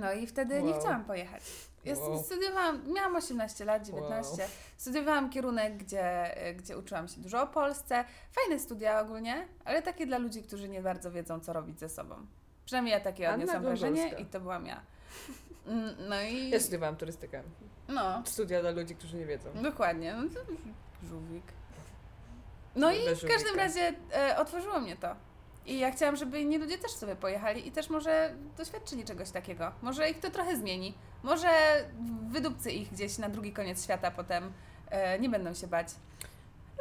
No 0.00 0.12
i 0.12 0.26
wtedy 0.26 0.62
nie 0.62 0.70
Wow. 0.72 0.80
chciałam 0.80 1.04
pojechać. 1.04 1.42
Ja 1.84 1.94
Wow. 1.96 2.22
studiowałam, 2.24 2.92
miałam 2.92 3.16
18 3.16 3.64
lat, 3.64 3.86
19. 3.86 4.42
Wow. 4.42 4.50
Studiowałam 4.76 5.30
kierunek, 5.30 5.76
gdzie, 5.76 6.34
gdzie 6.56 6.78
uczyłam 6.78 7.08
się 7.08 7.20
dużo 7.20 7.42
o 7.42 7.46
Polsce. 7.46 8.04
Fajne 8.32 8.58
studia 8.58 9.00
ogólnie, 9.00 9.48
ale 9.64 9.82
takie 9.82 10.06
dla 10.06 10.18
ludzi, 10.18 10.42
którzy 10.42 10.68
nie 10.68 10.82
bardzo 10.82 11.10
wiedzą, 11.10 11.40
co 11.40 11.52
robić 11.52 11.80
ze 11.80 11.88
sobą. 11.88 12.26
Przynajmniej 12.64 12.92
ja 12.92 13.00
takie 13.00 13.28
Anna 13.28 13.34
odniosłam 13.42 13.62
wrażenie 13.62 14.08
i 14.18 14.26
to 14.26 14.40
byłam 14.40 14.66
ja. 14.66 14.80
Mm, 15.66 15.94
No 16.08 16.22
i... 16.22 16.50
Ja 16.50 16.60
studiowałam 16.60 16.96
turystykę. 16.96 17.42
No, 17.88 18.22
Studia 18.26 18.60
dla 18.60 18.70
ludzi, 18.70 18.94
którzy 18.96 19.16
nie 19.16 19.26
wiedzą. 19.26 19.48
dokładnie. 19.62 20.14
No 20.14 20.22
to 20.28 20.40
żółwik. 21.08 21.44
No 22.76 22.92
i 22.92 22.98
w 23.14 23.28
każdym 23.28 23.56
razie 23.56 23.92
e, 24.14 24.38
otworzyło 24.38 24.80
mnie 24.80 24.96
to. 24.96 25.16
I 25.66 25.78
ja 25.78 25.90
chciałam, 25.90 26.16
żeby 26.16 26.40
inni 26.40 26.58
ludzie 26.58 26.78
też 26.78 26.90
sobie 26.90 27.16
pojechali 27.16 27.68
i 27.68 27.72
też 27.72 27.90
może 27.90 28.34
doświadczyli 28.56 29.04
czegoś 29.04 29.30
takiego. 29.30 29.72
Może 29.82 30.10
ich 30.10 30.20
to 30.20 30.30
trochę 30.30 30.56
zmieni. 30.56 30.94
Może 31.22 31.48
wydupcy 32.28 32.70
ich 32.72 32.90
gdzieś 32.92 33.18
na 33.18 33.28
drugi 33.28 33.52
koniec 33.52 33.84
świata 33.84 34.10
potem 34.10 34.52
e, 34.90 35.18
nie 35.18 35.28
będą 35.28 35.54
się 35.54 35.66
bać. 35.66 35.88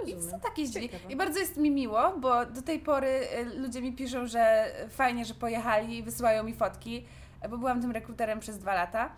I 0.06 0.16
co 0.32 0.40
takie. 0.40 0.70
Ciekawe. 0.70 1.14
I 1.14 1.16
bardzo 1.16 1.40
jest 1.40 1.58
mi 1.58 1.72
miło, 1.72 2.18
bo 2.18 2.46
do 2.46 2.62
tej 2.62 2.80
pory 2.80 3.08
e, 3.08 3.44
ludzie 3.44 3.82
mi 3.82 3.94
piszą, 3.94 4.28
że 4.28 4.72
fajnie, 4.90 5.26
że 5.26 5.34
pojechali 5.34 5.98
i 5.98 6.04
wysyłają 6.04 6.44
mi 6.44 6.54
fotki, 6.54 7.06
e, 7.42 7.50
bo 7.50 7.58
byłam 7.58 7.82
tym 7.82 7.92
rekruterem 7.92 8.40
przez 8.40 8.58
dwa 8.60 8.74
lata. 8.74 9.10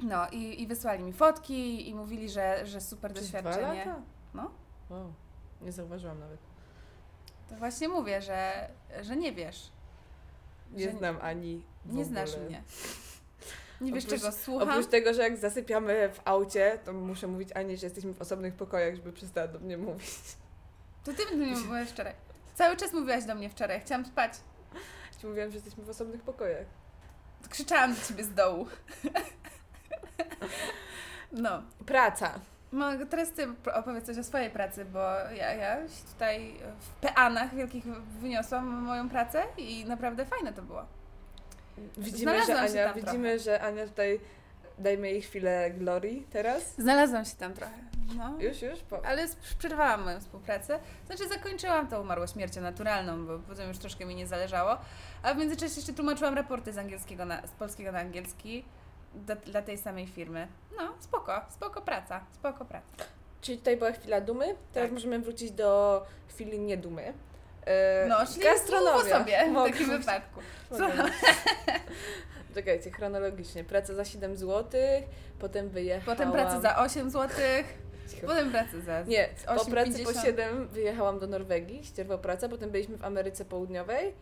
No 0.00 0.28
i, 0.32 0.62
i 0.62 0.66
wysłali 0.66 1.02
mi 1.04 1.12
fotki 1.12 1.88
i 1.88 1.94
mówili, 1.94 2.28
że, 2.28 2.66
że 2.66 2.80
super 2.80 3.12
Przez 3.12 3.28
dwa 3.28 3.42
doświadczenie. 3.42 3.84
lata? 3.84 4.00
No. 4.34 4.50
Wow. 4.90 5.12
Nie 5.62 5.72
zauważyłam 5.72 6.20
nawet. 6.20 6.49
To 7.50 7.56
właśnie 7.56 7.88
mówię, 7.88 8.22
że, 8.22 8.68
że 9.02 9.16
nie 9.16 9.32
wiesz. 9.32 9.70
Nie 10.72 10.84
Że 10.90 10.98
znam 10.98 11.18
ani 11.22 11.62
Nie 11.86 12.04
znasz 12.04 12.36
mnie. 12.36 12.62
Nie 13.80 13.92
wiesz, 13.92 14.04
Oprócz- 14.04 14.20
czego 14.20 14.32
słucham. 14.32 14.68
Oprócz 14.70 14.86
tego, 14.86 15.14
że 15.14 15.22
jak 15.22 15.36
zasypiamy 15.36 16.08
w 16.12 16.20
aucie, 16.24 16.78
to 16.84 16.92
muszę 16.92 17.26
mówić 17.26 17.48
Ani, 17.54 17.76
że 17.76 17.86
jesteśmy 17.86 18.14
w 18.14 18.20
osobnych 18.20 18.54
pokojach, 18.54 18.94
żeby 18.94 19.12
przestała 19.12 19.48
do 19.48 19.58
mnie 19.58 19.76
mówić. 19.78 20.10
To 21.04 21.12
ty 21.12 21.26
do 21.26 21.36
mnie 21.36 21.46
mówiłaś 21.46 21.88
wczoraj. 21.88 22.14
Cały 22.54 22.76
czas 22.76 22.92
mówiłaś 22.92 23.24
do 23.24 23.34
mnie 23.34 23.50
wczoraj. 23.50 23.80
Chciałam 23.80 24.06
spać. 24.06 24.32
Ci 25.20 25.26
mówiłam, 25.26 25.50
że 25.50 25.56
jesteśmy 25.56 25.84
w 25.84 25.90
osobnych 25.90 26.22
pokojach. 26.22 26.66
Krzyczałam 27.48 27.94
do 27.94 28.00
ciebie 28.00 28.24
z 28.24 28.34
dołu. 28.34 28.66
No. 31.32 31.62
Praca. 31.86 32.40
No, 32.72 32.86
teraz 33.10 33.32
ty 33.32 33.48
opowiedz 33.74 34.06
coś 34.06 34.18
o 34.18 34.24
swojej 34.24 34.50
pracy, 34.50 34.84
bo 34.84 34.98
ja, 35.36 35.54
ja 35.54 35.88
się 35.88 36.04
tutaj 36.12 36.54
w 36.80 36.88
peanach 36.88 37.54
wielkich 37.54 37.84
wyniosłam 38.20 38.66
moją 38.66 39.08
pracę 39.08 39.42
i 39.56 39.84
naprawdę 39.84 40.24
fajne 40.24 40.52
to 40.52 40.62
było. 40.62 40.84
Widzimy, 41.98 42.38
że 42.38 42.44
Znalazłam 42.44 42.70
Ania, 42.70 42.94
widzimy, 42.94 43.38
że 43.38 43.60
Ania 43.60 43.86
tutaj 43.86 44.20
dajmy 44.78 45.10
jej 45.10 45.22
chwilę 45.22 45.70
glorii 45.70 46.26
teraz. 46.30 46.74
Znalazłam 46.78 47.24
się 47.24 47.36
tam 47.36 47.54
trochę. 47.54 47.72
No. 48.16 48.36
Już, 48.40 48.62
już? 48.62 48.80
Po... 48.80 49.06
Ale 49.06 49.26
przerwałam 49.58 50.04
moją 50.04 50.20
współpracę. 50.20 50.78
Znaczy 51.06 51.28
zakończyłam 51.28 51.88
to, 51.88 52.00
umarło 52.00 52.26
śmiercią 52.26 52.60
naturalną, 52.60 53.26
bo 53.26 53.38
potem 53.38 53.68
już 53.68 53.78
troszkę 53.78 54.04
mi 54.06 54.14
nie 54.14 54.26
zależało. 54.26 54.76
A 55.22 55.34
w 55.34 55.36
międzyczasie 55.36 55.74
jeszcze 55.76 55.92
tłumaczyłam 55.92 56.34
raporty 56.34 56.72
z 56.72 56.78
angielskiego 56.78 57.24
na, 57.24 57.46
z 57.46 57.50
polskiego 57.50 57.92
na 57.92 57.98
angielski 57.98 58.64
dla, 59.14 59.36
dla 59.36 59.62
tej 59.62 59.78
samej 59.78 60.06
firmy. 60.06 60.48
No, 60.78 60.94
spoko, 61.00 61.40
spoko 61.50 61.82
praca, 61.82 62.20
spoko 62.32 62.64
praca. 62.64 62.86
Czyli 63.40 63.58
tutaj 63.58 63.76
była 63.76 63.92
chwila 63.92 64.20
dumy, 64.20 64.44
teraz 64.72 64.86
Tak. 64.88 64.92
możemy 64.92 65.18
wrócić 65.18 65.50
do 65.52 66.02
chwili 66.28 66.58
niedumy. 66.60 67.12
E, 67.66 68.06
No, 68.08 68.26
czyli 68.26 68.44
gastronomia. 68.44 69.18
sobie 69.18 69.44
w 69.48 69.52
Mogę 69.52 69.70
takim 69.70 69.86
mówić. 69.86 70.00
wypadku. 70.06 70.40
Czekajcie, 72.54 72.90
chronologicznie. 72.90 73.64
Praca 73.64 73.94
za 73.94 74.04
7 74.04 74.36
zł, 74.36 74.80
potem 75.38 75.68
wyjechałam... 75.68 76.16
Potem 76.16 76.32
praca 76.32 76.60
za 76.60 76.76
8 76.78 77.10
zł, 77.10 77.28
Cicho. 78.10 78.26
potem 78.26 78.50
praca 78.50 78.80
za 78.80 79.02
Nie, 79.02 79.28
po 79.46 79.52
8,50. 79.52 79.70
pracy 79.70 80.04
po 80.04 80.12
7 80.12 80.68
wyjechałam 80.68 81.18
do 81.18 81.26
Norwegii, 81.26 81.84
ścierwa 81.84 82.18
praca, 82.18 82.48
potem 82.48 82.70
byliśmy 82.70 82.96
w 82.98 83.04
Ameryce 83.04 83.44
Południowej. 83.44 84.14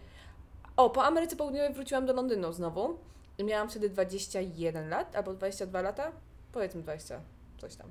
O, 0.76 0.90
po 0.90 1.04
Ameryce 1.04 1.36
Południowej 1.36 1.72
wróciłam 1.74 2.06
do 2.06 2.12
Londynu 2.12 2.52
znowu. 2.52 2.98
Miałam 3.44 3.68
wtedy 3.68 3.88
21 3.88 4.88
lat, 4.88 5.16
albo 5.16 5.34
22 5.34 5.82
lata, 5.82 6.12
powiedzmy 6.52 6.82
20, 6.82 7.20
coś 7.58 7.76
tam. 7.76 7.90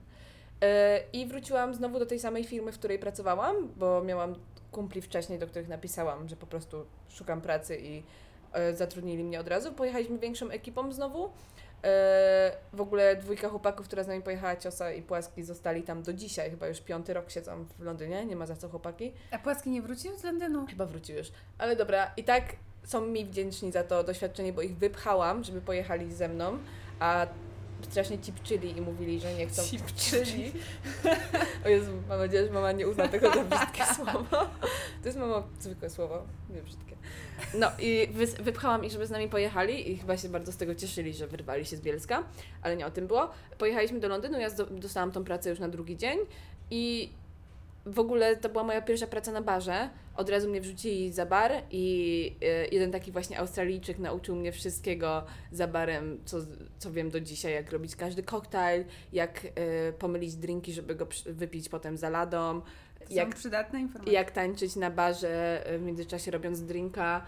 E, 0.62 1.00
I 1.14 1.26
wróciłam 1.26 1.74
znowu 1.74 2.00
do 2.00 2.06
tej 2.06 2.20
samej 2.20 2.44
firmy, 2.44 2.72
w 2.72 2.78
której 2.78 3.00
pracowałam, 3.00 3.56
bo 3.76 4.04
miałam 4.04 4.36
kumpli 4.72 5.02
wcześniej, 5.02 5.40
do 5.40 5.48
których 5.48 5.68
napisałam, 5.68 6.30
że 6.30 6.36
po 6.36 6.48
prostu 6.48 6.86
szukam 7.10 7.42
pracy 7.42 7.78
i 7.82 8.04
e, 8.54 8.76
zatrudnili 8.76 9.24
mnie 9.24 9.40
od 9.40 9.48
razu. 9.48 9.74
Pojechaliśmy 9.74 10.20
większą 10.20 10.50
ekipą 10.50 10.92
znowu. 10.92 11.30
E, 11.84 12.52
w 12.74 12.82
ogóle 12.82 13.16
dwójka 13.16 13.50
chłopaków, 13.50 13.86
która 13.88 14.04
z 14.04 14.08
nami 14.08 14.22
pojechała, 14.22 14.56
Ciosa 14.56 14.92
i 14.92 15.02
Płaski, 15.02 15.44
zostali 15.44 15.84
tam 15.84 16.04
do 16.04 16.14
dzisiaj. 16.14 16.50
Chyba 16.50 16.68
już 16.68 16.82
piąty 16.82 17.14
rok 17.14 17.32
siedzą 17.32 17.66
w 17.80 17.84
Londynie, 17.84 18.26
nie 18.26 18.36
ma 18.36 18.46
za 18.46 18.56
co 18.56 18.70
chłopaki. 18.70 19.14
A 19.32 19.38
Płaski 19.38 19.70
nie 19.70 19.82
wrócił 19.82 20.18
z 20.18 20.24
Londynu? 20.24 20.66
Chyba 20.66 20.86
wrócił 20.86 21.18
już. 21.18 21.32
Ale 21.58 21.76
dobra, 21.76 22.12
i 22.18 22.24
tak 22.24 22.44
są 22.88 23.02
mi 23.02 23.26
wdzięczni 23.26 23.72
za 23.72 23.84
to 23.84 24.04
doświadczenie, 24.04 24.54
bo 24.54 24.62
ich 24.62 24.78
wypchałam, 24.78 25.44
żeby 25.44 25.62
pojechali 25.62 26.14
ze 26.14 26.28
mną, 26.28 26.58
a 27.00 27.28
strasznie 27.82 28.20
cipczyli 28.20 28.78
i 28.78 28.82
mówili, 28.82 29.20
że 29.20 29.34
nie 29.34 29.48
chcą. 29.48 29.64
Cipczyli. 29.64 30.52
o 31.66 31.70
Jezu, 31.70 31.92
mam 32.10 32.20
nadzieję, 32.20 32.46
że 32.46 32.54
mama 32.54 32.72
nie 32.72 32.88
uzna 32.88 33.08
tego 33.08 33.34
za 33.34 33.44
brzydkie 33.44 33.86
słowo. 33.96 34.26
To 35.02 35.06
jest 35.06 35.18
mama 35.18 35.44
zwykłe 35.60 35.90
słowo, 35.90 36.24
nie 36.50 36.62
brzydkie. 36.62 36.96
No 37.54 37.72
i 37.80 38.08
wy, 38.12 38.28
wypchałam 38.28 38.86
ich, 38.86 38.92
żeby 38.92 39.08
z 39.08 39.10
nami 39.10 39.30
pojechali 39.30 39.92
i 39.92 39.98
chyba 39.98 40.18
się 40.18 40.30
bardzo 40.30 40.52
z 40.52 40.58
tego 40.58 40.76
cieszyli, 40.76 41.14
że 41.14 41.28
wyrwali 41.28 41.66
się 41.66 41.78
z 41.78 41.82
Bielska, 41.82 42.24
ale 42.62 42.78
nie 42.78 42.86
o 42.86 42.92
tym 42.92 43.08
było. 43.08 43.30
Pojechaliśmy 43.58 44.00
do 44.00 44.08
Londynu, 44.08 44.40
ja 44.40 44.50
dostałam 44.72 45.12
tą 45.12 45.24
pracę 45.24 45.50
już 45.50 45.60
na 45.60 45.70
drugi 45.70 45.98
dzień 45.98 46.20
i 46.72 47.10
w 47.88 48.00
ogóle 48.00 48.36
to 48.36 48.50
była 48.50 48.64
moja 48.64 48.82
pierwsza 48.82 49.08
praca 49.08 49.32
na 49.32 49.42
barze. 49.42 49.90
Od 50.16 50.30
razu 50.30 50.50
mnie 50.50 50.62
wrzucili 50.62 51.12
za 51.14 51.26
bar 51.26 51.52
i 51.72 52.36
e, 52.42 52.68
jeden 52.68 52.92
taki 52.92 53.12
właśnie 53.12 53.40
Australijczyk 53.40 54.00
nauczył 54.00 54.36
mnie 54.36 54.52
wszystkiego 54.52 55.24
za 55.52 55.68
barem, 55.68 56.22
co, 56.26 56.38
co 56.80 56.92
wiem 56.92 57.10
do 57.10 57.20
dzisiaj, 57.22 57.54
jak 57.54 57.72
robić 57.72 57.96
każdy 57.96 58.24
koktajl, 58.24 58.84
jak 59.14 59.46
e, 59.56 59.94
pomylić 59.94 60.36
drinki, 60.36 60.74
żeby 60.74 60.96
go 60.96 61.08
wypić 61.26 61.70
potem 61.70 61.98
za 61.98 62.10
ladą, 62.10 62.62
To 62.62 63.14
jak 63.14 63.36
przydatne 63.36 63.80
informacje. 63.80 64.14
jak 64.14 64.32
tańczyć 64.32 64.76
na 64.76 64.92
barze 64.92 65.66
e, 65.68 65.78
w 65.78 65.82
międzyczasie 65.82 66.32
robiąc 66.32 66.62
drinka. 66.62 67.26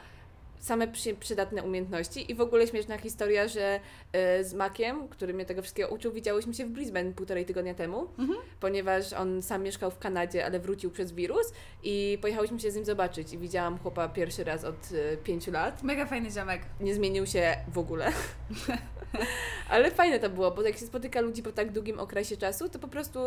Same 0.59 0.87
przy, 0.87 1.13
przydatne 1.15 1.63
umiejętności 1.63 2.31
i 2.31 2.35
w 2.35 2.41
ogóle 2.41 2.67
śmieszna 2.67 2.97
historia, 2.97 3.47
że 3.47 3.79
e, 4.13 4.43
z 4.43 4.53
Makiem, 4.53 5.07
który 5.07 5.33
mnie 5.33 5.45
tego 5.45 5.61
wszystkiego 5.61 5.89
uczył, 5.89 6.11
widziałyśmy 6.11 6.53
się 6.53 6.65
w 6.65 6.69
Brisbane 6.69 7.11
półtorej 7.13 7.45
tygodnia 7.45 7.73
temu, 7.73 8.07
Mhm. 8.17 8.39
ponieważ 8.59 9.13
on 9.13 9.41
sam 9.41 9.63
mieszkał 9.63 9.91
w 9.91 9.99
Kanadzie, 9.99 10.45
ale 10.45 10.59
wrócił 10.59 10.91
przez 10.91 11.11
wirus 11.11 11.53
i 11.83 12.17
pojechałyśmy 12.21 12.59
się 12.59 12.71
z 12.71 12.75
nim 12.75 12.85
zobaczyć 12.85 13.33
i 13.33 13.37
widziałam 13.37 13.77
chłopa 13.79 14.09
pierwszy 14.09 14.43
raz 14.43 14.63
od 14.63 14.75
e, 15.13 15.17
pięciu 15.17 15.51
lat. 15.51 15.83
Mega 15.83 16.05
fajny 16.05 16.31
ziomek. 16.31 16.61
Nie 16.79 16.95
zmienił 16.95 17.25
się 17.25 17.57
w 17.73 17.77
ogóle. 17.77 18.11
ale 19.69 19.91
fajne 19.91 20.19
to 20.19 20.29
było, 20.29 20.51
bo 20.51 20.61
jak 20.61 20.77
się 20.77 20.85
spotyka 20.85 21.21
ludzi 21.21 21.43
po 21.43 21.51
tak 21.51 21.71
długim 21.71 21.99
okresie 21.99 22.37
czasu, 22.37 22.69
to 22.69 22.79
po 22.79 22.87
prostu 22.87 23.19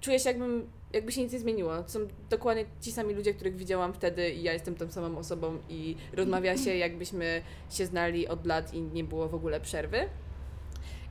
czuję 0.00 0.18
się 0.18 0.28
jakbym, 0.28 0.70
jakby 0.92 1.12
się 1.12 1.22
nic 1.22 1.32
nie 1.32 1.38
zmieniło. 1.38 1.82
To 1.82 1.88
są 1.88 1.98
dokładnie 2.30 2.64
ci 2.80 2.92
sami 2.92 3.14
ludzie, 3.14 3.34
których 3.34 3.56
widziałam 3.56 3.92
wtedy 3.92 4.30
i 4.30 4.42
ja 4.42 4.52
jestem 4.52 4.74
tą 4.74 4.90
samą 4.90 5.18
osobą 5.18 5.58
i 5.68 5.96
rozmawia 6.12 6.56
się 6.56 6.76
jakbyśmy 6.76 7.42
się 7.70 7.86
znali 7.86 8.28
od 8.28 8.46
lat 8.46 8.74
i 8.74 8.82
nie 8.82 9.04
było 9.04 9.28
w 9.28 9.34
ogóle 9.34 9.60
przerwy. 9.60 9.98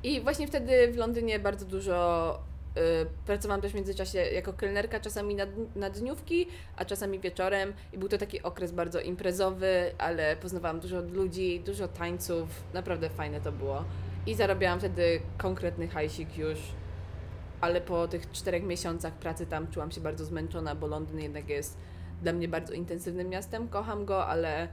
I 0.04 0.22
właśnie 0.22 0.48
wtedy 0.48 0.92
w 0.92 0.98
Londynie 0.98 1.40
bardzo 1.40 1.66
dużo 1.66 2.40
y, 2.78 2.82
pracowałam 3.26 3.62
też 3.62 3.72
w 3.72 3.76
międzyczasie 3.76 4.20
jako 4.20 4.54
kelnerka, 4.54 5.00
czasami 5.00 5.36
na, 5.36 5.46
na 5.76 5.90
dniówki, 5.90 6.48
a 6.76 6.86
czasami 6.86 7.20
wieczorem 7.20 7.74
i 7.94 7.98
był 7.98 8.10
to 8.10 8.18
taki 8.18 8.42
okres 8.42 8.72
bardzo 8.72 9.00
imprezowy, 9.00 9.92
ale 9.98 10.36
poznawałam 10.36 10.80
dużo 10.80 11.02
ludzi, 11.02 11.60
dużo 11.66 11.88
tańców, 11.88 12.48
naprawdę 12.74 13.10
fajne 13.10 13.42
to 13.42 13.52
było. 13.52 13.86
I 14.28 14.36
zarabiałam 14.36 14.80
wtedy 14.80 15.22
konkretny 15.38 15.88
hajsik 15.88 16.38
już, 16.38 16.60
ale 17.66 17.82
po 17.82 18.08
tych 18.08 18.32
czterech 18.32 18.64
miesiącach 18.64 19.14
pracy 19.14 19.46
tam 19.46 19.68
czułam 19.68 19.92
się 19.92 20.02
bardzo 20.02 20.26
zmęczona, 20.26 20.76
bo 20.76 20.88
Londyn 20.88 21.20
jednak 21.20 21.50
jest 21.50 21.78
dla 22.22 22.34
mnie 22.34 22.48
bardzo 22.48 22.74
intensywnym 22.74 23.30
miastem, 23.30 23.68
kocham 23.68 24.06
go, 24.06 24.26
ale 24.26 24.68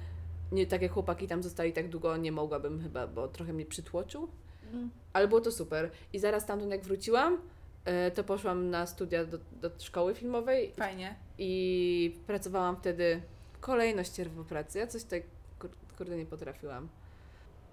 nie 0.52 0.66
tak 0.66 0.82
jak 0.82 0.92
chłopaki 0.92 1.28
tam 1.28 1.42
zostali 1.42 1.72
tak 1.72 1.88
długo, 1.88 2.16
nie 2.16 2.32
mogłabym 2.32 2.82
chyba, 2.82 3.06
bo 3.06 3.28
trochę 3.28 3.52
mnie 3.52 3.66
przytłoczył. 3.66 4.28
Ale 5.12 5.28
było 5.28 5.40
to 5.40 5.52
super. 5.52 5.90
I 6.12 6.18
zaraz 6.18 6.42
stamtąd 6.42 6.70
jak 6.72 6.82
wróciłam, 6.82 7.38
e, 7.84 8.10
to 8.10 8.24
poszłam 8.24 8.70
na 8.70 8.86
studia 8.86 9.24
do, 9.24 9.38
do 9.62 9.70
szkoły 9.78 10.14
filmowej 10.14 10.72
Fajnie. 10.72 11.14
i 11.38 12.18
pracowałam 12.26 12.76
wtedy 12.76 13.22
kolejno 13.60 14.04
ścierwo 14.04 14.44
pracy. 14.44 14.78
Ja 14.78 14.86
coś 14.86 15.04
tak 15.04 15.22
kur- 15.58 15.70
kurde 15.98 16.16
nie 16.16 16.26
potrafiłam. 16.26 16.88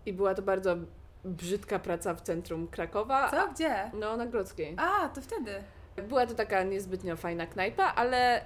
I 0.06 0.14
była 0.14 0.36
to 0.36 0.42
bardzo 0.42 0.78
brzydka 1.24 1.80
praca 1.80 2.14
w 2.14 2.22
centrum 2.22 2.68
Krakowa. 2.68 3.32
Co? 3.32 3.48
Gdzie? 3.54 3.92
No, 3.94 4.18
na 4.18 4.26
Grodzkiej. 4.26 4.76
A, 4.78 5.10
to 5.10 5.22
wtedy. 5.22 5.64
Była 6.08 6.28
to 6.28 6.36
taka 6.36 6.64
niezbytnio 6.64 7.18
fajna 7.18 7.46
knajpa, 7.48 7.84
ale 7.96 8.46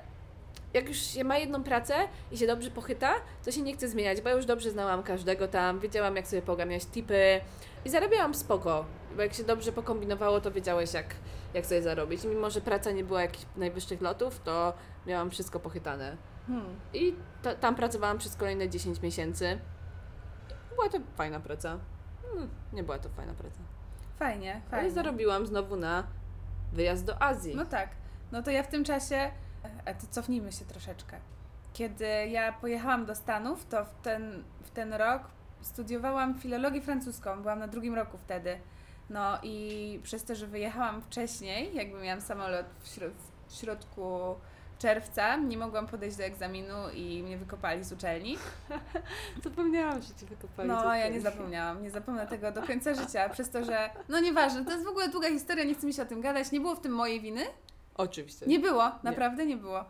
jak 0.73 0.87
już 0.87 0.97
się 0.97 1.23
ma 1.23 1.37
jedną 1.37 1.63
pracę 1.63 1.93
i 2.31 2.37
się 2.37 2.47
dobrze 2.47 2.71
pochyta, 2.71 3.13
to 3.45 3.51
się 3.51 3.61
nie 3.61 3.73
chce 3.73 3.87
zmieniać, 3.87 4.21
bo 4.21 4.29
ja 4.29 4.35
już 4.35 4.45
dobrze 4.45 4.71
znałam 4.71 5.03
każdego 5.03 5.47
tam, 5.47 5.79
wiedziałam 5.79 6.15
jak 6.15 6.27
sobie 6.27 6.41
poganiać 6.41 6.85
tipy 6.85 7.41
i 7.85 7.89
zarabiałam 7.89 8.33
spoko, 8.33 8.85
bo 9.15 9.21
jak 9.21 9.33
się 9.33 9.43
dobrze 9.43 9.71
pokombinowało, 9.71 10.41
to 10.41 10.51
wiedziałeś 10.51 10.93
jak, 10.93 11.15
jak 11.53 11.65
sobie 11.65 11.81
zarobić. 11.81 12.23
I 12.23 12.27
mimo, 12.27 12.49
że 12.49 12.61
praca 12.61 12.91
nie 12.91 13.03
była 13.03 13.21
jakichś 13.21 13.45
najwyższych 13.57 14.01
lotów, 14.01 14.39
to 14.43 14.73
miałam 15.07 15.29
wszystko 15.29 15.59
pochytane. 15.59 16.17
Hmm. 16.47 16.75
I 16.93 17.15
ta, 17.41 17.55
tam 17.55 17.75
pracowałam 17.75 18.17
przez 18.17 18.35
kolejne 18.35 18.69
10 18.69 19.01
miesięcy. 19.01 19.59
Była 20.75 20.89
to 20.89 20.97
fajna 21.15 21.39
praca. 21.39 21.79
Hmm, 22.33 22.49
nie 22.73 22.83
była 22.83 22.99
to 22.99 23.09
fajna 23.09 23.33
praca. 23.33 23.59
Fajnie, 24.19 24.53
Ale 24.53 24.61
fajnie. 24.71 24.91
zarobiłam 24.91 25.47
znowu 25.47 25.75
na 25.75 26.03
wyjazd 26.73 27.05
do 27.05 27.21
Azji. 27.21 27.55
No 27.55 27.65
tak. 27.65 27.89
No 28.31 28.43
to 28.43 28.51
ja 28.51 28.63
w 28.63 28.67
tym 28.67 28.83
czasie, 28.83 29.31
a 29.85 29.93
to 29.93 30.07
cofnijmy 30.11 30.51
się 30.51 30.65
troszeczkę. 30.65 31.17
Kiedy 31.73 32.05
ja 32.27 32.51
pojechałam 32.53 33.05
do 33.05 33.15
Stanów, 33.15 33.65
to 33.65 33.85
w 33.85 33.93
ten, 34.01 34.43
w 34.63 34.69
ten 34.71 34.93
rok 34.93 35.21
studiowałam 35.61 36.39
filologię 36.39 36.81
francuską. 36.81 37.41
Byłam 37.41 37.59
na 37.59 37.67
drugim 37.67 37.95
roku 37.95 38.17
wtedy. 38.17 38.57
No 39.09 39.37
i 39.43 39.99
przez 40.03 40.23
to, 40.23 40.35
że 40.35 40.47
wyjechałam 40.47 41.01
wcześniej, 41.01 41.75
jakby 41.75 42.01
miałam 42.01 42.21
samolot 42.21 42.65
w, 42.79 42.87
środ- 42.87 43.11
w 43.47 43.53
środku 43.53 44.35
czerwca, 44.83 45.35
nie 45.35 45.57
mogłam 45.57 45.87
podejść 45.87 46.17
do 46.17 46.23
egzaminu 46.23 46.89
i 46.93 47.23
mnie 47.23 47.37
wykopali 47.37 47.83
z 47.83 47.91
uczelni. 47.91 48.37
Zapomniałam, 49.43 50.01
że 50.01 50.07
cię 50.07 50.25
wykopali. 50.25 50.69
No, 50.69 50.95
ja 50.95 51.09
nie 51.09 51.21
zapomniałam, 51.21 51.83
nie 51.83 51.91
zapomnę 51.91 52.27
tego 52.27 52.51
do 52.51 52.61
końca 52.61 52.93
życia, 52.93 53.29
przez 53.29 53.49
to, 53.49 53.65
że, 53.65 53.89
no 54.09 54.19
nieważne, 54.19 54.65
to 54.65 54.71
jest 54.71 54.85
w 54.85 54.87
ogóle 54.87 55.09
długa 55.09 55.29
historia, 55.29 55.63
nie 55.63 55.75
chcę 55.75 55.87
mi 55.87 55.93
się 55.93 56.01
o 56.01 56.05
tym 56.05 56.21
gadać, 56.21 56.51
nie 56.51 56.59
było 56.59 56.75
w 56.75 56.81
tym 56.81 56.91
mojej 56.91 57.21
winy, 57.21 57.41
Oczywiście. 57.95 58.45
nie 58.45 58.59
było, 58.59 58.91
naprawdę 59.03 59.45
nie 59.45 59.57
było. 59.57 59.85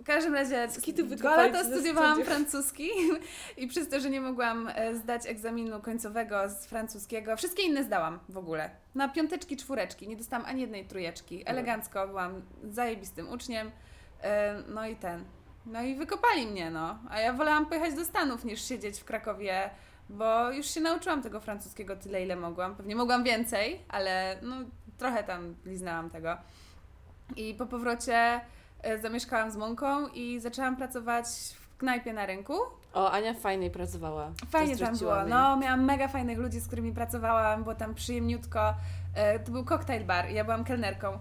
W 0.00 0.04
każdym 0.04 0.34
razie 0.34 0.68
dwa 0.68 1.04
wykopali 1.04 1.52
lata 1.52 1.64
studiowałam 1.64 2.24
francuski 2.24 2.88
i 3.56 3.66
przez 3.66 3.88
to, 3.88 4.00
że 4.00 4.10
nie 4.10 4.20
mogłam 4.20 4.70
e, 4.74 4.94
zdać 4.94 5.26
egzaminu 5.26 5.80
końcowego 5.80 6.48
z 6.48 6.66
francuskiego, 6.66 7.36
wszystkie 7.36 7.62
inne 7.62 7.84
zdałam 7.84 8.18
w 8.28 8.36
ogóle. 8.36 8.70
Na 8.94 9.08
piąteczki, 9.08 9.56
czwóreczki, 9.56 10.08
nie 10.08 10.16
dostałam 10.16 10.46
ani 10.46 10.60
jednej 10.60 10.84
trójeczki. 10.84 11.42
Elegancko, 11.46 12.08
byłam 12.08 12.42
zajebistym 12.64 13.28
uczniem, 13.28 13.70
no 14.68 14.86
i 14.86 14.96
ten. 14.96 15.24
No 15.66 15.82
i 15.82 15.94
wykopali 15.96 16.46
mnie, 16.46 16.70
no. 16.70 16.98
A 17.10 17.20
ja 17.20 17.32
wolałam 17.32 17.66
pojechać 17.66 17.94
do 17.94 18.04
Stanów 18.04 18.44
niż 18.44 18.62
siedzieć 18.68 19.00
w 19.00 19.04
Krakowie, 19.04 19.70
bo 20.08 20.50
już 20.50 20.66
się 20.66 20.80
nauczyłam 20.80 21.22
tego 21.22 21.40
francuskiego 21.40 21.96
tyle, 21.96 22.22
ile 22.22 22.36
mogłam. 22.36 22.76
Pewnie 22.76 22.96
mogłam 22.96 23.24
więcej, 23.24 23.80
ale 23.88 24.36
no 24.42 24.56
trochę 24.98 25.24
tam 25.24 25.54
liznęłam 25.66 26.10
tego. 26.10 26.36
I 27.36 27.54
po 27.54 27.66
powrocie 27.66 28.40
e, 28.82 28.98
zamieszkałam 28.98 29.50
z 29.50 29.56
Monką 29.56 30.08
i 30.08 30.40
zaczęłam 30.40 30.76
pracować 30.76 31.26
w 31.60 31.76
knajpie 31.76 32.12
na 32.12 32.26
rynku. 32.26 32.54
O, 32.94 33.10
Ania 33.12 33.34
fajniej 33.34 33.70
pracowała. 33.70 34.32
Fajnie 34.50 34.76
tam 34.76 34.98
było. 34.98 35.24
No, 35.24 35.56
miałam 35.56 35.84
mega 35.84 36.08
fajnych 36.08 36.38
ludzi, 36.38 36.60
z 36.60 36.66
którymi 36.66 36.92
pracowałam, 36.92 37.62
było 37.62 37.74
tam 37.74 37.94
przyjemniutko. 37.94 38.74
E, 39.14 39.38
To 39.38 39.50
był 39.50 39.64
cocktail 39.64 40.04
bar, 40.04 40.30
ja 40.30 40.44
byłam 40.44 40.64
kelnerką. 40.64 41.18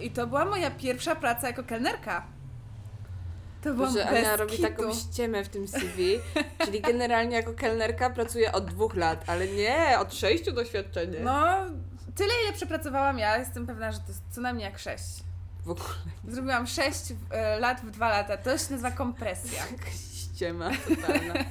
I 0.00 0.10
to 0.10 0.26
była 0.26 0.44
moja 0.44 0.70
pierwsza 0.70 1.16
praca 1.16 1.46
jako 1.46 1.64
kelnerka. 1.64 2.26
To 3.62 3.74
byłam 3.74 3.92
że 3.92 3.98
bez 3.98 4.08
Ania 4.08 4.36
robi 4.36 4.50
kitu. 4.56 4.62
taką 4.62 4.94
ściemę 4.94 5.44
w 5.44 5.48
tym 5.48 5.68
CV, 5.68 6.20
czyli 6.64 6.80
generalnie 6.80 7.36
jako 7.36 7.54
kelnerka 7.54 8.10
pracuje 8.10 8.52
od 8.52 8.64
dwóch 8.66 8.94
lat, 8.94 9.24
ale 9.26 9.48
nie, 9.48 9.98
od 9.98 10.14
sześciu 10.14 10.52
doświadczenie. 10.52 11.20
No, 11.20 11.56
tyle 12.14 12.30
ile 12.44 12.52
przepracowałam 12.52 13.18
ja, 13.18 13.38
jestem 13.38 13.66
pewna, 13.66 13.92
że 13.92 13.98
to 13.98 14.08
jest 14.08 14.22
co 14.30 14.40
najmniej 14.40 14.64
jak 14.64 14.78
sześć. 14.78 15.04
W 15.64 15.70
ogóle 15.70 15.88
Zrobiłam 16.28 16.66
6 16.66 17.00
lat 17.60 17.80
w 17.80 17.90
dwa 17.90 18.08
lata. 18.08 18.36
To 18.36 18.58
się 18.58 18.70
nazywa 18.70 18.90
kompresja. 18.90 19.62
ściema 20.16 20.70
totalna. 20.88 21.34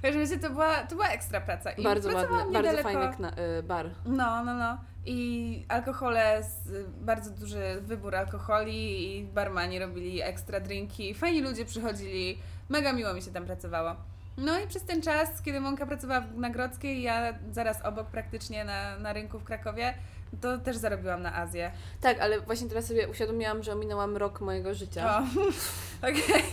W 0.00 0.02
każdym 0.02 0.20
razie 0.20 0.38
to 0.38 0.50
była, 0.50 0.76
to 0.76 0.94
była 0.94 1.08
ekstra 1.08 1.40
praca. 1.40 1.70
I 1.70 1.82
bardzo 1.82 2.08
ładny, 2.08 2.20
pracowałam 2.20 2.52
bardzo 2.52 2.70
niedaleko- 2.70 2.82
fajny 2.82 3.06
kna- 3.16 3.32
y, 3.58 3.62
bar. 3.62 3.90
No, 4.06 4.44
no, 4.44 4.54
no. 4.54 4.78
I 5.06 5.64
alkohole, 5.68 6.42
bardzo 7.00 7.30
duży 7.30 7.80
wybór 7.80 8.16
alkoholi 8.16 9.16
i 9.18 9.24
barmani 9.24 9.78
robili 9.78 10.22
ekstra 10.22 10.60
drinki. 10.60 11.14
Fajni 11.14 11.40
ludzie 11.40 11.64
przychodzili. 11.64 12.38
Mega 12.68 12.92
miło 12.92 13.14
mi 13.14 13.22
się 13.22 13.30
tam 13.30 13.44
pracowało. 13.44 13.96
No 14.40 14.58
i 14.58 14.66
przez 14.66 14.84
ten 14.84 15.02
czas, 15.02 15.42
kiedy 15.42 15.60
Monka 15.60 15.86
pracowała 15.86 16.20
w 16.20 16.36
Nagrodzkiej, 16.36 17.02
ja 17.02 17.34
zaraz 17.52 17.82
obok 17.84 18.06
praktycznie 18.06 18.64
na, 18.64 18.98
na 18.98 19.12
rynku 19.12 19.38
w 19.38 19.44
Krakowie, 19.44 19.94
to 20.40 20.58
też 20.58 20.76
zarobiłam 20.76 21.22
na 21.22 21.34
Azję. 21.34 21.72
Tak, 22.00 22.20
ale 22.20 22.40
właśnie 22.40 22.68
teraz 22.68 22.86
sobie 22.86 23.08
uświadomiłam, 23.08 23.62
że 23.62 23.72
ominęłam 23.72 24.16
rok 24.16 24.40
mojego 24.40 24.74
życia. 24.74 25.22
Okej. 26.02 26.44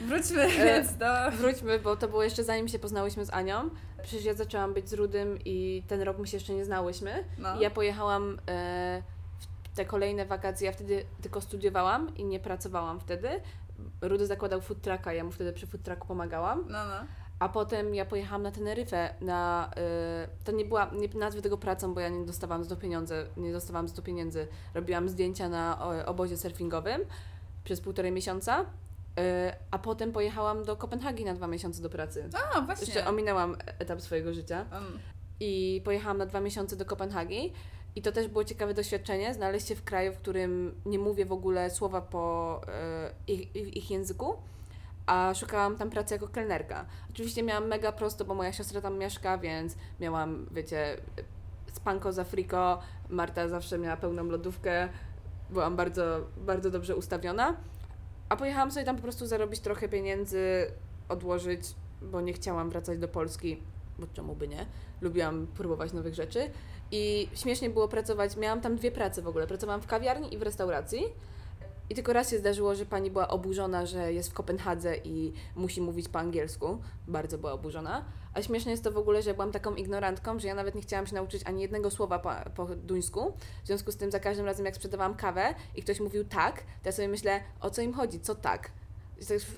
Wróćmy 0.00 0.42
E, 0.42 0.64
więc 0.64 0.96
do... 0.96 1.30
Wróćmy, 1.30 1.78
bo 1.78 1.96
to 1.96 2.08
było 2.08 2.22
jeszcze 2.22 2.44
zanim 2.44 2.68
się 2.68 2.78
poznałyśmy 2.78 3.24
z 3.26 3.30
Anią. 3.30 3.70
Przecież 4.02 4.24
ja 4.24 4.34
zaczęłam 4.34 4.74
być 4.74 4.88
z 4.88 4.92
Rudym 4.92 5.38
i 5.44 5.82
ten 5.88 6.02
rok 6.02 6.18
my 6.18 6.26
się 6.26 6.36
jeszcze 6.36 6.54
nie 6.54 6.64
znałyśmy. 6.64 7.24
No. 7.38 7.56
I 7.56 7.60
ja 7.60 7.70
pojechałam 7.70 8.38
e, 8.48 9.02
w 9.62 9.76
te 9.76 9.84
kolejne 9.84 10.26
wakacje, 10.26 10.66
ja 10.66 10.72
wtedy 10.72 11.04
tylko 11.22 11.40
studiowałam 11.40 12.16
i 12.16 12.24
nie 12.24 12.40
pracowałam 12.40 13.00
wtedy. 13.00 13.28
Rudy 14.00 14.26
zakładał 14.26 14.60
food 14.60 14.82
trucka, 14.82 15.12
ja 15.12 15.24
mu 15.24 15.30
wtedy 15.30 15.52
przy 15.52 15.66
food 15.66 15.82
trucku 15.82 16.06
pomagałam. 16.06 16.64
No, 16.68 16.84
no. 16.84 17.06
A 17.40 17.48
potem 17.48 17.94
ja 17.94 18.04
pojechałam 18.04 18.42
na 18.42 18.50
Teneryfę, 18.50 19.14
na, 19.20 19.70
y, 20.34 20.44
to 20.44 20.52
nie 20.52 20.64
była, 20.64 20.90
nie 20.92 21.08
nazwę 21.08 21.42
tego 21.42 21.58
pracą, 21.58 21.94
bo 21.94 22.00
ja 22.00 22.08
nie 22.08 22.26
dostawałam 22.26 22.64
z 22.64 22.68
to 22.68 22.76
pieniądze, 22.76 23.26
nie 23.36 23.52
dostawałam 23.52 23.88
z 23.88 23.92
to 23.92 24.02
pieniędzy. 24.02 24.46
Robiłam 24.74 25.08
zdjęcia 25.08 25.48
na 25.48 25.78
o, 25.84 26.06
obozie 26.06 26.36
surfingowym 26.36 27.00
przez 27.64 27.80
półtorej 27.80 28.12
miesiąca, 28.12 28.60
y, 28.60 28.64
a 29.70 29.78
potem 29.78 30.12
pojechałam 30.12 30.64
do 30.64 30.76
Kopenhagi 30.76 31.24
na 31.24 31.34
dwa 31.34 31.46
miesiące 31.46 31.82
do 31.82 31.90
pracy. 31.90 32.28
A, 32.54 32.60
właśnie. 32.60 32.86
Jeszcze 32.86 33.06
ominęłam 33.08 33.56
etap 33.78 34.00
swojego 34.00 34.34
życia 34.34 34.66
Um, 34.72 34.98
i 35.40 35.82
pojechałam 35.84 36.18
na 36.18 36.26
dwa 36.26 36.40
miesiące 36.40 36.76
do 36.76 36.84
Kopenhagi. 36.84 37.52
I 37.96 38.02
to 38.02 38.12
też 38.12 38.28
było 38.28 38.44
ciekawe 38.44 38.74
doświadczenie, 38.74 39.34
znaleźć 39.34 39.68
się 39.68 39.74
w 39.74 39.84
kraju, 39.84 40.12
w 40.12 40.16
którym 40.16 40.74
nie 40.86 40.98
mówię 40.98 41.26
w 41.26 41.32
ogóle 41.32 41.70
słowa 41.70 42.00
po 42.00 42.60
y, 43.28 43.32
ich, 43.32 43.56
ich 43.76 43.90
języku, 43.90 44.36
a 45.10 45.34
szukałam 45.34 45.76
tam 45.76 45.90
pracy 45.90 46.14
jako 46.14 46.28
kelnerka. 46.28 46.86
Oczywiście 47.10 47.42
miałam 47.42 47.66
mega 47.66 47.92
prosto, 47.92 48.24
bo 48.24 48.34
moja 48.34 48.52
siostra 48.52 48.80
tam 48.80 48.98
mieszka, 48.98 49.38
więc 49.38 49.76
miałam, 50.00 50.46
wiecie, 50.50 50.96
spanko 51.72 52.12
za 52.12 52.24
friko, 52.24 52.80
Marta 53.08 53.48
zawsze 53.48 53.78
miała 53.78 53.96
pełną 53.96 54.24
lodówkę, 54.24 54.88
byłam 55.50 55.76
bardzo, 55.76 56.20
bardzo 56.36 56.70
dobrze 56.70 56.96
ustawiona. 56.96 57.56
A 58.28 58.36
pojechałam 58.36 58.70
sobie 58.70 58.86
tam 58.86 58.96
po 58.96 59.02
prostu 59.02 59.26
zarobić 59.26 59.60
trochę 59.60 59.88
pieniędzy, 59.88 60.66
odłożyć, 61.08 61.62
bo 62.02 62.20
nie 62.20 62.32
chciałam 62.32 62.70
wracać 62.70 62.98
do 62.98 63.08
Polski, 63.08 63.62
bo 63.98 64.06
czemu 64.14 64.34
by 64.34 64.48
nie? 64.48 64.66
Lubiłam 65.00 65.46
próbować 65.46 65.92
nowych 65.92 66.14
rzeczy. 66.14 66.50
I 66.90 67.28
śmiesznie 67.34 67.70
było 67.70 67.88
pracować, 67.88 68.36
miałam 68.36 68.60
tam 68.60 68.76
dwie 68.76 68.90
prace 68.90 69.22
w 69.22 69.28
ogóle. 69.28 69.46
Pracowałam 69.46 69.80
w 69.80 69.86
kawiarni 69.86 70.34
i 70.34 70.38
w 70.38 70.42
restauracji. 70.42 71.04
I 71.90 71.94
tylko 71.94 72.12
raz 72.12 72.30
się 72.30 72.38
zdarzyło, 72.38 72.74
że 72.74 72.86
pani 72.86 73.10
była 73.10 73.28
oburzona, 73.28 73.86
że 73.86 74.12
jest 74.12 74.30
w 74.30 74.32
Kopenhadze 74.32 74.96
i 74.96 75.32
musi 75.56 75.80
mówić 75.80 76.08
po 76.08 76.18
angielsku. 76.18 76.78
Bardzo 77.08 77.38
była 77.38 77.52
oburzona. 77.52 78.04
A 78.34 78.42
śmieszne 78.42 78.70
jest 78.70 78.84
to 78.84 78.92
w 78.92 78.98
ogóle, 78.98 79.22
że 79.22 79.34
byłam 79.34 79.52
taką 79.52 79.74
ignorantką, 79.74 80.38
że 80.38 80.48
ja 80.48 80.54
nawet 80.54 80.74
nie 80.74 80.82
chciałam 80.82 81.06
się 81.06 81.14
nauczyć 81.14 81.42
ani 81.46 81.62
jednego 81.62 81.90
słowa 81.90 82.18
po, 82.18 82.30
po 82.54 82.66
duńsku. 82.66 83.32
W 83.64 83.66
związku 83.66 83.92
z 83.92 83.96
tym 83.96 84.10
za 84.10 84.20
każdym 84.20 84.46
razem, 84.46 84.66
jak 84.66 84.76
sprzedawałam 84.76 85.14
kawę 85.14 85.54
i 85.76 85.82
ktoś 85.82 86.00
mówił 86.00 86.24
tak, 86.24 86.56
to 86.56 86.88
ja 86.88 86.92
sobie 86.92 87.08
myślę, 87.08 87.40
o 87.60 87.70
co 87.70 87.82
im 87.82 87.94
chodzi, 87.94 88.20
co 88.20 88.34
tak. 88.34 88.70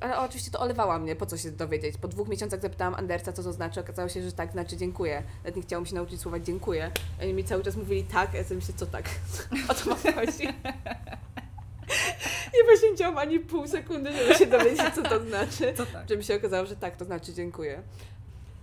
Ale 0.01 0.18
oczywiście 0.18 0.51
to 0.51 0.61
olewała 0.61 0.99
mnie, 0.99 1.16
po 1.16 1.27
co 1.27 1.37
się 1.37 1.51
dowiedzieć. 1.51 1.97
Po 1.97 2.09
dwóch 2.09 2.29
miesiącach 2.29 2.61
zapytałam 2.61 2.95
Andersa, 2.95 3.33
co 3.33 3.42
to 3.42 3.53
znaczy. 3.53 3.81
Okazało 3.81 4.09
się, 4.09 4.23
że 4.23 4.33
tak 4.33 4.53
znaczy 4.53 4.77
dziękuję. 4.77 5.23
Nawet 5.38 5.57
nie 5.57 5.62
chciałam 5.62 5.87
się 5.87 5.95
nauczyć 5.95 6.21
słowa 6.21 6.40
dziękuję. 6.40 6.90
Oni 7.23 7.35
mi 7.35 7.45
cały 7.45 7.62
czas 7.62 7.77
mówili 7.77 8.05
tak, 8.05 8.35
a 8.35 8.37
ja 8.37 8.45
sobie 8.45 8.57
myślę, 8.57 8.75
co 8.77 8.87
tak? 8.87 9.05
O 9.71 9.75
co 9.75 9.95
wam 9.95 10.14
chodzi? 10.14 10.49
Nie 12.55 12.64
poświęciłam 12.74 13.18
ani 13.18 13.40
pół 13.40 13.66
sekundy, 13.66 14.12
żeby 14.12 14.35
się 14.35 14.46
dowiedzieć, 14.46 14.94
co 14.94 15.02
to 15.02 15.20
znaczy. 15.20 15.74
co 15.76 15.87
tak? 15.87 16.09
Żeby 16.09 16.22
się 16.22 16.37
okazało, 16.37 16.66
że 16.66 16.76
tak, 16.76 16.96
to 16.96 17.05
znaczy 17.05 17.33
dziękuję. 17.35 17.83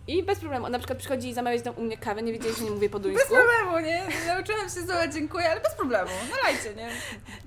I 0.09 0.23
bez 0.23 0.39
problemu. 0.39 0.69
Na 0.69 0.77
przykład 0.79 0.99
przychodzi 0.99 1.33
zamawiać 1.33 1.61
tam 1.61 1.73
u 1.77 1.81
mnie 1.81 1.97
kawę, 1.97 2.21
nie 2.21 2.33
wiedzieli, 2.33 2.55
że 2.55 2.63
nie 2.63 2.71
mówię 2.71 2.89
po 2.89 2.99
Bez 2.99 3.07
duńsku. 3.11 3.33
problemu, 3.35 3.79
nie? 3.87 4.01
Nauczyłam 4.27 4.61
się 4.63 4.69
słowa 4.69 5.07
dziękuję, 5.07 5.49
ale 5.51 5.61
bez 5.61 5.73
problemu. 5.73 6.09
Nalajcie, 6.31 6.73
nie? 6.75 6.89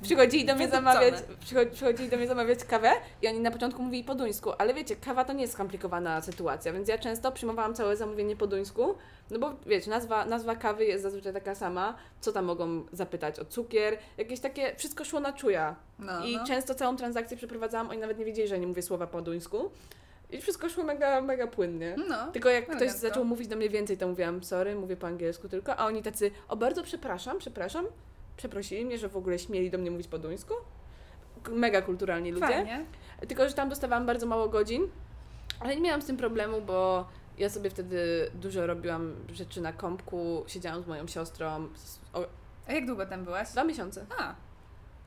Przychodzili 0.03 0.45
do 0.45 0.55
mnie 0.55 0.69
zamawiać, 0.69 1.15
przycho- 1.45 1.71
przychodzili 1.71 2.09
do 2.09 2.17
mnie 2.17 2.27
zamawiać 2.27 2.65
kawę 2.65 2.91
i 3.23 3.29
oni 3.29 3.41
na 3.41 3.51
początku 3.51 3.83
mówili 3.83 4.05
po 4.05 4.15
duńsku, 4.15 4.53
ale 4.59 4.75
wiecie, 4.75 4.97
kawa 4.97 5.25
to 5.25 5.33
nie 5.33 5.43
jest 5.43 5.53
skomplikowana 5.53 6.21
sytuacja, 6.21 6.73
więc 6.73 6.89
ja 6.89 6.99
często 6.99 7.33
przyjmowałam 7.33 7.75
całe 7.75 7.97
zamówienie 7.97 8.37
po 8.37 8.47
duńsku, 8.47 8.95
no 9.31 9.39
bo 9.39 9.55
wiecie, 9.67 9.91
nazwa, 9.91 10.25
nazwa 10.25 10.57
kawy 10.57 10.85
jest 10.85 11.03
zazwyczaj 11.03 11.33
taka 11.33 11.55
sama, 11.55 11.95
co 12.21 12.33
tam 12.33 12.45
mogą 12.45 12.85
zapytać 12.93 13.41
o 13.41 13.45
cukier, 13.45 13.99
jakieś 14.19 14.41
takie, 14.41 14.77
wszystko 14.77 15.05
szło 15.05 15.21
na 15.21 15.33
czuja. 15.33 15.77
No, 15.99 16.25
I 16.27 16.37
no. 16.37 16.47
często 16.47 16.75
całą 16.75 16.97
transakcję 16.97 17.37
przeprowadzałam, 17.37 17.91
oni 17.91 17.99
nawet 17.99 18.19
nie 18.19 18.25
wiedzieli, 18.25 18.49
że 18.49 18.59
nie 18.59 18.67
mówię 18.67 18.83
słowa 18.83 19.07
po 19.07 19.23
duńsku. 19.23 19.71
I 20.33 20.41
wszystko 20.41 20.69
szło 20.69 20.85
mega, 20.85 21.21
mega 21.21 21.47
płynnie. 21.47 21.97
No. 22.09 22.33
Tylko 22.33 22.49
jak 22.49 22.77
ktoś 22.77 22.91
zaczął 22.91 23.25
mówić 23.25 23.49
do 23.49 23.57
mnie 23.57 23.69
więcej, 23.69 23.97
to 23.99 24.09
mówiłam 24.09 24.45
sorry, 24.45 24.75
mówię 24.75 24.97
po 24.97 25.07
angielsku 25.07 25.49
tylko, 25.49 25.77
a 25.77 25.87
oni 25.87 26.03
tacy, 26.03 26.31
o 26.49 26.57
bardzo 26.57 26.83
przepraszam, 26.83 27.39
przepraszam, 27.39 27.87
przeprosili 28.37 28.85
mnie, 28.85 28.99
że 28.99 29.09
w 29.09 29.17
ogóle 29.17 29.39
śmieli 29.39 29.71
do 29.71 29.79
mnie 29.79 29.91
mówić 29.91 30.09
po 30.09 30.19
duńsku. 30.19 30.55
Mega 31.51 31.83
kulturalni 31.83 32.33
ludzie. 32.33 32.47
Fajnie. 32.47 32.85
Tylko, 33.29 33.49
że 33.49 33.55
tam 33.55 33.69
dostawałam 33.69 34.07
bardzo 34.07 34.27
mało 34.27 34.49
godzin, 34.49 34.89
ale 35.61 35.77
nie 35.77 35.83
miałam 35.83 36.03
z 36.03 36.07
tym 36.07 36.17
problemu, 36.17 36.61
bo 36.61 37.07
ja 37.39 37.49
sobie 37.51 37.71
wtedy 37.71 38.31
dużo 38.35 38.67
robiłam 38.67 39.15
rzeczy 39.33 39.61
na 39.61 39.73
kompku, 39.73 40.45
siedziałam 40.47 40.83
z 40.83 40.87
moją 40.87 41.07
siostrą, 41.07 41.69
z, 41.75 42.01
o, 42.13 42.27
A 42.67 42.73
jak 42.73 42.87
długo 42.87 43.07
tam 43.07 43.25
byłaś? 43.25 43.49
dwa 43.51 43.65
miesiące. 43.65 44.07
A, 44.19 44.35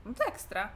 no 0.05 0.13
to 0.13 0.23
ekstra. 0.25 0.69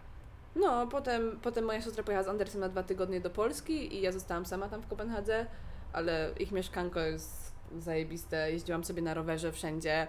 No, 0.55 0.88
potem, 0.88 1.39
potem 1.41 1.65
moja 1.65 1.81
siostra 1.81 2.03
pojechała 2.03 2.25
z 2.25 2.27
Andersem 2.27 2.62
na 2.62 2.69
dwa 2.69 2.83
tygodnie 2.83 3.21
do 3.21 3.29
Polski 3.29 3.95
i 3.95 4.01
ja 4.01 4.12
zostałam 4.12 4.45
sama 4.45 4.69
tam 4.69 4.81
w 4.81 4.88
Kopenhadze, 4.88 5.45
ale 5.93 6.31
ich 6.39 6.51
mieszkanko 6.51 6.99
jest 6.99 7.51
zajebiste, 7.77 8.51
jeździłam 8.51 8.83
sobie 8.83 9.01
na 9.01 9.13
rowerze 9.13 9.51
wszędzie. 9.51 10.07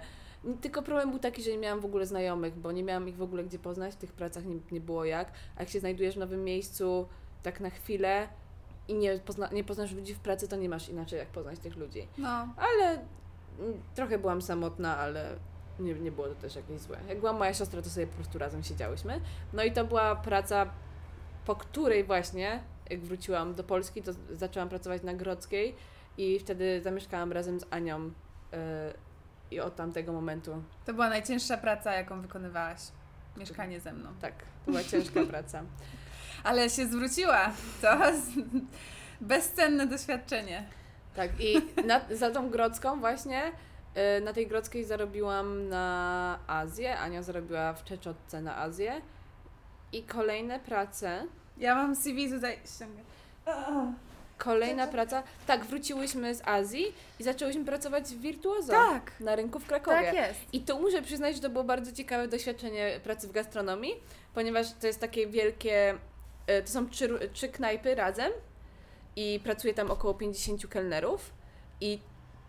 Tylko 0.61 0.83
problem 0.83 1.11
był 1.11 1.19
taki, 1.19 1.43
że 1.43 1.51
nie 1.51 1.59
miałam 1.59 1.81
w 1.81 1.85
ogóle 1.85 2.07
znajomych, 2.07 2.55
bo 2.55 2.73
nie 2.73 2.83
miałam 2.83 3.09
ich 3.09 3.17
w 3.17 3.23
ogóle 3.23 3.45
gdzie 3.45 3.59
poznać, 3.59 3.95
w 3.95 3.97
tych 3.97 4.13
pracach 4.13 4.45
nie, 4.45 4.57
nie 4.71 4.81
było 4.81 5.05
jak. 5.05 5.33
A 5.57 5.61
jak 5.61 5.69
się 5.69 5.81
znajdujesz 5.81 6.15
w 6.15 6.19
nowym 6.19 6.45
miejscu 6.45 7.09
tak 7.43 7.61
na 7.61 7.71
chwilę 7.71 8.29
i 8.89 8.95
nie, 8.95 9.19
pozna, 9.19 9.49
nie 9.53 9.65
poznasz 9.65 9.93
ludzi 9.93 10.15
w 10.15 10.19
pracy, 10.19 10.49
to 10.49 10.57
nie 10.57 10.69
masz 10.69 10.89
inaczej 10.89 11.19
jak 11.19 11.29
poznać 11.29 11.59
tych 11.59 11.77
ludzi. 11.77 12.09
No. 12.19 12.29
Ale 12.57 12.91
mm, 13.59 13.83
trochę 13.95 14.19
byłam 14.19 14.43
samotna, 14.43 14.99
ale 14.99 15.37
nie, 15.81 15.95
nie 15.95 16.13
było 16.13 16.29
to 16.29 16.35
też 16.35 16.57
jakieś 16.57 16.81
złe. 16.81 16.99
Jak 17.09 17.19
była 17.21 17.33
moja 17.33 17.55
siostra, 17.55 17.83
to 17.83 17.91
sobie 17.91 18.07
po 18.07 18.15
prostu 18.15 18.39
razem 18.39 18.63
siedziałyśmy. 18.63 19.21
No 19.53 19.63
i 19.63 19.73
to 19.73 19.85
była 19.85 20.17
praca, 20.17 20.67
po 21.47 21.57
której 21.57 22.05
właśnie, 22.05 22.61
jak 22.91 23.01
wróciłam 23.01 23.55
do 23.55 23.65
Polski, 23.65 24.03
to 24.03 24.13
zaczęłam 24.33 24.69
pracować 24.69 25.03
na 25.03 25.15
Grodzkiej 25.15 25.75
i 26.19 26.39
wtedy 26.39 26.81
zamieszkałam 26.83 27.33
razem 27.33 27.61
z 27.61 27.67
Anią 27.71 28.05
yy, 28.05 28.11
i 29.51 29.61
od 29.61 29.77
tamtego 29.77 30.13
momentu, 30.13 30.63
To 30.87 30.95
była 30.95 31.09
najcięższa 31.09 31.57
praca, 31.57 31.95
jaką 31.95 32.23
wykonywałaś. 32.23 32.81
Mieszkanie 33.37 33.81
ze 33.81 33.93
mną. 33.93 34.11
tak, 34.21 34.35
to 34.67 34.71
była 34.71 34.85
ciężka 34.85 35.25
praca. 35.25 35.63
Ale 36.45 36.71
się 36.71 36.87
zwróciła. 36.87 37.53
To 37.83 37.99
bezcenne 39.21 39.87
doświadczenie. 39.87 40.67
Tak, 41.15 41.31
i 41.41 41.63
na, 41.87 42.01
za 42.11 42.31
tą 42.31 42.51
Grodzką 42.51 43.01
właśnie, 43.01 43.53
na 44.23 44.33
tej 44.33 44.47
Grodzkiej 44.47 44.85
zarobiłam 44.85 45.69
na 45.69 46.39
Azję, 46.47 46.99
Ania 46.99 47.23
zarobiła 47.23 47.73
w 47.73 47.85
Czeczotce 47.85 48.41
na 48.43 48.57
Azję 48.57 49.01
i 49.93 50.03
kolejne 50.03 50.61
prace 50.61 51.27
Ja 51.59 51.75
mam 51.75 51.97
CV 51.97 52.31
tutaj 52.31 52.59
ściągę. 52.75 53.03
Kolejna 54.39 54.87
praca. 54.87 55.23
Tak, 55.47 55.65
wróciłyśmy 55.65 56.35
z 56.35 56.43
Azji 56.49 56.85
i 57.21 57.25
zaczęłyśmy 57.25 57.65
pracować 57.65 58.05
w 58.05 58.21
Wirtuozo 58.21 58.73
Tak. 58.73 59.13
na 59.21 59.37
rynku 59.37 59.59
w 59.59 59.67
Krakowie. 59.67 59.97
Tak 60.05 60.15
jest. 60.15 60.41
I 60.53 60.61
tu 60.61 60.81
muszę 60.81 61.03
przyznać, 61.03 61.37
że 61.37 61.43
to 61.43 61.51
było 61.51 61.65
bardzo 61.65 61.93
ciekawe 61.93 62.29
doświadczenie 62.29 63.01
pracy 63.05 63.29
w 63.29 63.33
gastronomii, 63.33 63.95
ponieważ 64.35 64.67
to 64.81 64.87
jest 64.87 65.01
takie 65.01 65.27
wielkie. 65.27 65.95
e, 66.47 66.63
To 66.63 66.69
są 66.71 66.89
trzy, 66.89 67.31
trzy 67.33 67.49
knajpy 67.49 67.95
razem 67.95 68.33
i 69.17 69.41
pracuje 69.45 69.75
tam 69.75 69.91
około 69.91 70.15
50 70.15 70.67
kelnerów 70.69 71.31
i 71.81 71.99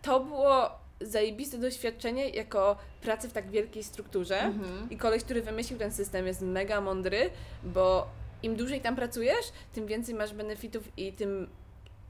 to 0.02 0.20
było 0.20 0.70
zajebiste 1.02 1.58
doświadczenie 1.58 2.28
jako 2.28 2.76
pracy 3.02 3.28
w 3.28 3.32
tak 3.32 3.50
wielkiej 3.50 3.84
strukturze 3.84 4.40
Mhm. 4.40 4.90
i 4.90 4.96
koleś, 4.96 5.24
który 5.24 5.42
wymyślił 5.42 5.78
ten 5.78 5.92
system 5.92 6.26
jest 6.26 6.40
mega 6.42 6.80
mądry, 6.80 7.30
bo 7.64 8.06
im 8.42 8.56
dłużej 8.56 8.80
tam 8.80 8.96
pracujesz, 8.96 9.52
tym 9.72 9.86
więcej 9.86 10.14
masz 10.14 10.32
benefitów 10.34 10.98
i 10.98 11.12
tym 11.12 11.48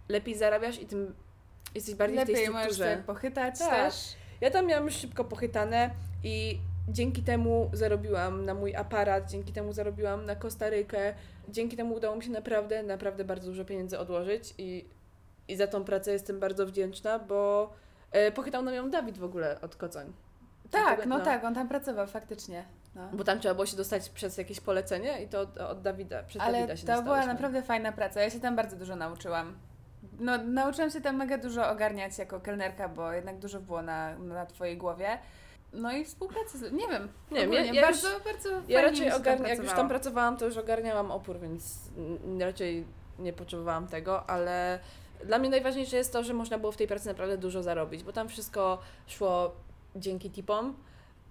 lepiej 0.08 0.34
zarabiasz 0.34 0.80
i 0.80 0.86
tym 0.86 1.14
jesteś 1.74 1.94
bardziej 1.94 2.16
w 2.16 2.20
Lepiej 2.20 2.34
tej 2.34 2.46
możesz 2.50 2.62
strukturze. 2.72 2.92
sobie 2.92 3.02
pochytać 3.06 3.58
Tak. 3.58 3.70
też. 3.70 3.94
Ja 4.40 4.50
tam 4.50 4.66
miałam 4.66 4.84
już 4.84 4.94
szybko 4.94 5.24
pochytane 5.24 5.90
i 6.24 6.58
dzięki 6.88 7.22
temu 7.22 7.70
zarobiłam 7.72 8.44
na 8.44 8.54
mój 8.54 8.76
aparat, 8.76 9.30
dzięki 9.30 9.52
temu 9.52 9.72
zarobiłam 9.72 10.26
na 10.26 10.36
Kostarykę, 10.36 11.14
dzięki 11.48 11.76
temu 11.76 11.94
udało 11.94 12.16
mi 12.16 12.22
się 12.24 12.30
naprawdę, 12.30 12.82
naprawdę 12.82 13.24
bardzo 13.24 13.46
dużo 13.50 13.64
pieniędzy 13.64 13.98
odłożyć 13.98 14.54
i, 14.58 14.84
i 15.48 15.56
za 15.56 15.66
tą 15.66 15.84
pracę 15.84 16.12
jestem 16.12 16.40
bardzo 16.40 16.66
wdzięczna, 16.66 17.18
bo 17.18 17.72
pochytał 18.34 18.62
nam 18.62 18.74
ją 18.74 18.90
Dawid 18.90 19.18
w 19.18 19.24
ogóle 19.24 19.60
od 19.60 19.76
Kocoń. 19.76 20.12
Tak, 20.70 21.00
Tego- 21.00 21.08
no, 21.08 21.20
tak, 21.20 21.44
on 21.44 21.54
tam 21.54 21.68
pracował 21.68 22.06
faktycznie. 22.06 22.64
No. 22.94 23.08
Bo 23.12 23.24
tam 23.24 23.40
trzeba 23.40 23.54
było 23.54 23.66
się 23.66 23.76
dostać 23.76 24.08
przez 24.08 24.38
jakieś 24.38 24.60
polecenie 24.60 25.22
i 25.22 25.28
to 25.28 25.40
od, 25.40 25.58
od 25.58 25.82
Dawida, 25.82 26.22
przez 26.22 26.42
Ale 26.42 26.52
Dawida 26.52 26.76
się 26.76 26.86
to 26.86 27.02
była 27.02 27.26
naprawdę 27.26 27.62
fajna 27.62 27.92
praca. 27.92 28.20
Ja 28.20 28.30
się 28.30 28.40
tam 28.40 28.56
bardzo 28.56 28.76
dużo 28.76 28.96
nauczyłam. 28.96 29.58
No, 30.18 30.38
nauczyłam 30.38 30.90
się 30.90 31.00
tam 31.00 31.16
mega 31.16 31.38
dużo 31.38 31.70
ogarniać 31.70 32.18
jako 32.18 32.40
kelnerka, 32.40 32.88
bo 32.88 33.12
jednak 33.12 33.38
dużo 33.38 33.60
było 33.60 33.82
na, 33.82 34.18
na 34.18 34.46
Twojej 34.46 34.76
głowie. 34.76 35.18
No 35.72 35.92
i 35.92 36.04
współpracy 36.04 36.58
z... 36.58 36.72
Nie 36.72 36.88
wiem. 36.88 37.08
Nie 37.30 37.40
wiem, 37.40 37.52
ja- 37.52 37.64
ja 37.64 37.82
bardzo, 37.82 38.08
bardzo 38.24 38.50
fajnie 38.50 38.74
Ja 38.74 38.82
raczej 38.82 39.06
jak 39.48 39.58
już 39.58 39.72
tam 39.72 39.88
pracowałam, 39.88 40.36
to 40.36 40.44
już 40.46 40.56
ogarniałam 40.56 41.10
opór, 41.10 41.40
więc 41.40 41.78
raczej 42.40 42.86
nie 43.18 43.32
potrzebowałam 43.32 43.86
tego, 43.86 44.30
ale 44.30 44.78
dla 45.26 45.38
mnie 45.38 45.50
najważniejsze 45.50 45.96
jest 45.96 46.12
to, 46.12 46.24
że 46.24 46.34
można 46.34 46.58
było 46.58 46.72
w 46.72 46.76
tej 46.76 46.86
pracy 46.86 47.06
naprawdę 47.06 47.38
dużo 47.38 47.62
zarobić, 47.62 48.02
bo 48.02 48.12
tam 48.12 48.28
wszystko 48.28 48.78
szło 49.06 49.52
dzięki 49.96 50.30
tipom 50.30 50.74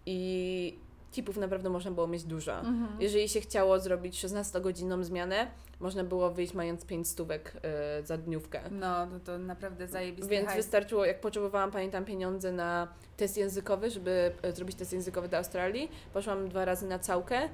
i 0.06 0.80
tipów 1.12 1.38
naprawdę 1.38 1.70
można 1.70 1.92
było 1.92 2.08
mieć 2.08 2.24
dużo. 2.24 2.60
Mhm. 2.60 3.02
Jeżeli 3.02 3.30
się 3.30 3.42
chciało 3.42 3.80
zrobić 3.80 4.26
16-godzinną 4.26 5.04
zmianę, 5.04 5.48
można 5.80 6.04
było 6.04 6.32
wyjść 6.32 6.54
mając 6.54 6.86
5 6.86 7.08
stówek 7.08 7.54
y, 8.02 8.06
za 8.06 8.18
dniówkę. 8.18 8.62
No, 8.72 9.08
to, 9.08 9.20
to 9.20 9.38
naprawdę 9.38 9.88
zajebisty 9.88 10.30
Więc 10.30 10.48
hajs. 10.48 10.58
wystarczyło, 10.58 11.06
jak 11.06 11.22
potrzebowałam, 11.22 11.72
pamiętam, 11.72 12.06
pieniądze 12.06 12.52
na 12.52 12.88
test 13.18 13.38
językowy, 13.38 13.90
żeby 13.90 14.32
e, 14.42 14.52
zrobić 14.52 14.78
test 14.78 14.94
językowy 14.94 15.28
do 15.28 15.38
Australii. 15.38 15.92
Poszłam 16.14 16.50
dwa 16.50 16.66
razy 16.66 16.88
na 16.88 17.00
całkę, 17.00 17.50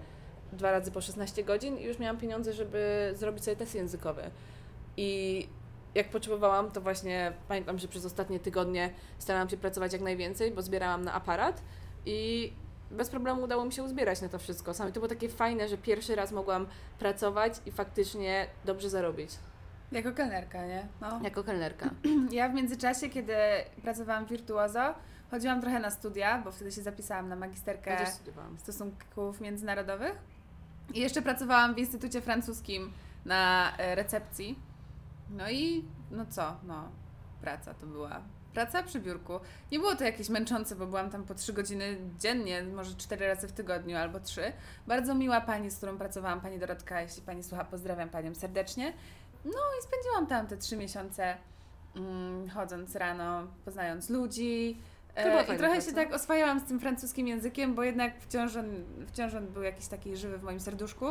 dwa 0.53 0.71
razy 0.71 0.91
po 0.91 1.01
16 1.01 1.43
godzin 1.43 1.77
i 1.77 1.83
już 1.83 1.99
miałam 1.99 2.17
pieniądze, 2.17 2.53
żeby 2.53 3.11
zrobić 3.15 3.43
sobie 3.43 3.57
test 3.57 3.75
językowy. 3.75 4.21
I 4.97 5.47
jak 5.95 6.09
potrzebowałam, 6.09 6.71
to 6.71 6.81
właśnie 6.81 7.33
pamiętam, 7.47 7.79
że 7.79 7.87
przez 7.87 8.05
ostatnie 8.05 8.39
tygodnie 8.39 8.89
starałam 9.19 9.49
się 9.49 9.57
pracować 9.57 9.93
jak 9.93 10.01
najwięcej, 10.01 10.51
bo 10.51 10.61
zbierałam 10.61 11.03
na 11.03 11.13
aparat 11.13 11.61
i 12.05 12.53
bez 12.91 13.09
problemu 13.09 13.43
udało 13.43 13.65
mi 13.65 13.73
się 13.73 13.83
uzbierać 13.83 14.21
na 14.21 14.29
to 14.29 14.39
wszystko. 14.39 14.73
Same 14.73 14.91
to 14.91 14.99
było 14.99 15.07
takie 15.07 15.29
fajne, 15.29 15.67
że 15.67 15.77
pierwszy 15.77 16.15
raz 16.15 16.31
mogłam 16.31 16.67
pracować 16.99 17.53
i 17.65 17.71
faktycznie 17.71 18.47
dobrze 18.65 18.89
zarobić 18.89 19.31
Jako 19.91 20.11
kelnerka, 20.11 20.65
nie? 20.65 20.87
No. 21.01 21.19
jako 21.23 21.43
kelnerka. 21.43 21.89
Ja 22.31 22.49
w 22.49 22.53
międzyczasie, 22.53 23.09
kiedy 23.09 23.33
pracowałam 23.81 24.25
w 24.25 24.29
Wirtuozo, 24.29 24.95
chodziłam 25.31 25.61
trochę 25.61 25.79
na 25.79 25.91
studia, 25.91 26.41
bo 26.45 26.51
wtedy 26.51 26.71
się 26.71 26.81
zapisałam 26.81 27.29
na 27.29 27.35
magisterkę 27.35 27.97
stosunków 28.57 29.41
międzynarodowych. 29.41 30.15
I 30.93 30.99
jeszcze 30.99 31.21
pracowałam 31.21 31.75
w 31.75 31.77
Instytucie 31.77 32.21
Francuskim 32.21 32.91
na 33.25 33.71
e, 33.77 33.95
recepcji. 33.95 34.59
No 35.29 35.49
i 35.49 35.85
no 36.11 36.25
co, 36.25 36.55
no 36.63 36.89
praca 37.41 37.73
to 37.73 37.85
była. 37.85 38.21
Praca 38.53 38.83
przy 38.83 38.99
biurku. 38.99 39.39
Nie 39.71 39.79
było 39.79 39.95
to 39.95 40.03
jakieś 40.03 40.29
męczące, 40.29 40.75
bo 40.75 40.85
byłam 40.85 41.09
tam 41.09 41.23
po 41.23 41.35
trzy 41.35 41.53
godziny 41.53 41.97
dziennie, 42.19 42.63
może 42.63 42.95
cztery 42.95 43.27
razy 43.27 43.47
w 43.47 43.51
tygodniu 43.51 43.97
albo 43.97 44.19
trzy. 44.19 44.53
Bardzo 44.87 45.15
miła 45.15 45.41
pani, 45.41 45.71
z 45.71 45.77
którą 45.77 45.97
pracowałam, 45.97 46.41
pani 46.41 46.59
Dorotka, 46.59 47.01
jeśli 47.01 47.21
pani 47.21 47.43
słucha, 47.43 47.65
pozdrawiam 47.65 48.09
panią 48.09 48.35
serdecznie. 48.35 48.93
No 49.45 49.59
i 49.79 49.83
spędziłam 49.83 50.27
tam 50.27 50.47
te 50.47 50.57
trzy 50.57 50.77
miesiące 50.77 51.37
mm, 51.95 52.49
chodząc 52.49 52.95
rano, 52.95 53.47
poznając 53.65 54.09
ludzi. 54.09 54.77
E, 55.15 55.43
I 55.43 55.45
trochę 55.45 55.57
praca. 55.57 55.81
się 55.81 55.93
tak 55.93 56.13
oswajałam 56.13 56.59
z 56.59 56.63
tym 56.63 56.79
francuskim 56.79 57.27
językiem, 57.27 57.75
bo 57.75 57.83
jednak 57.83 58.21
wciąż 58.21 58.55
on, 58.55 58.65
wciąż 59.07 59.33
on 59.33 59.47
był 59.47 59.63
jakiś 59.63 59.87
taki 59.87 60.17
żywy 60.17 60.37
w 60.37 60.43
moim 60.43 60.59
serduszku. 60.59 61.05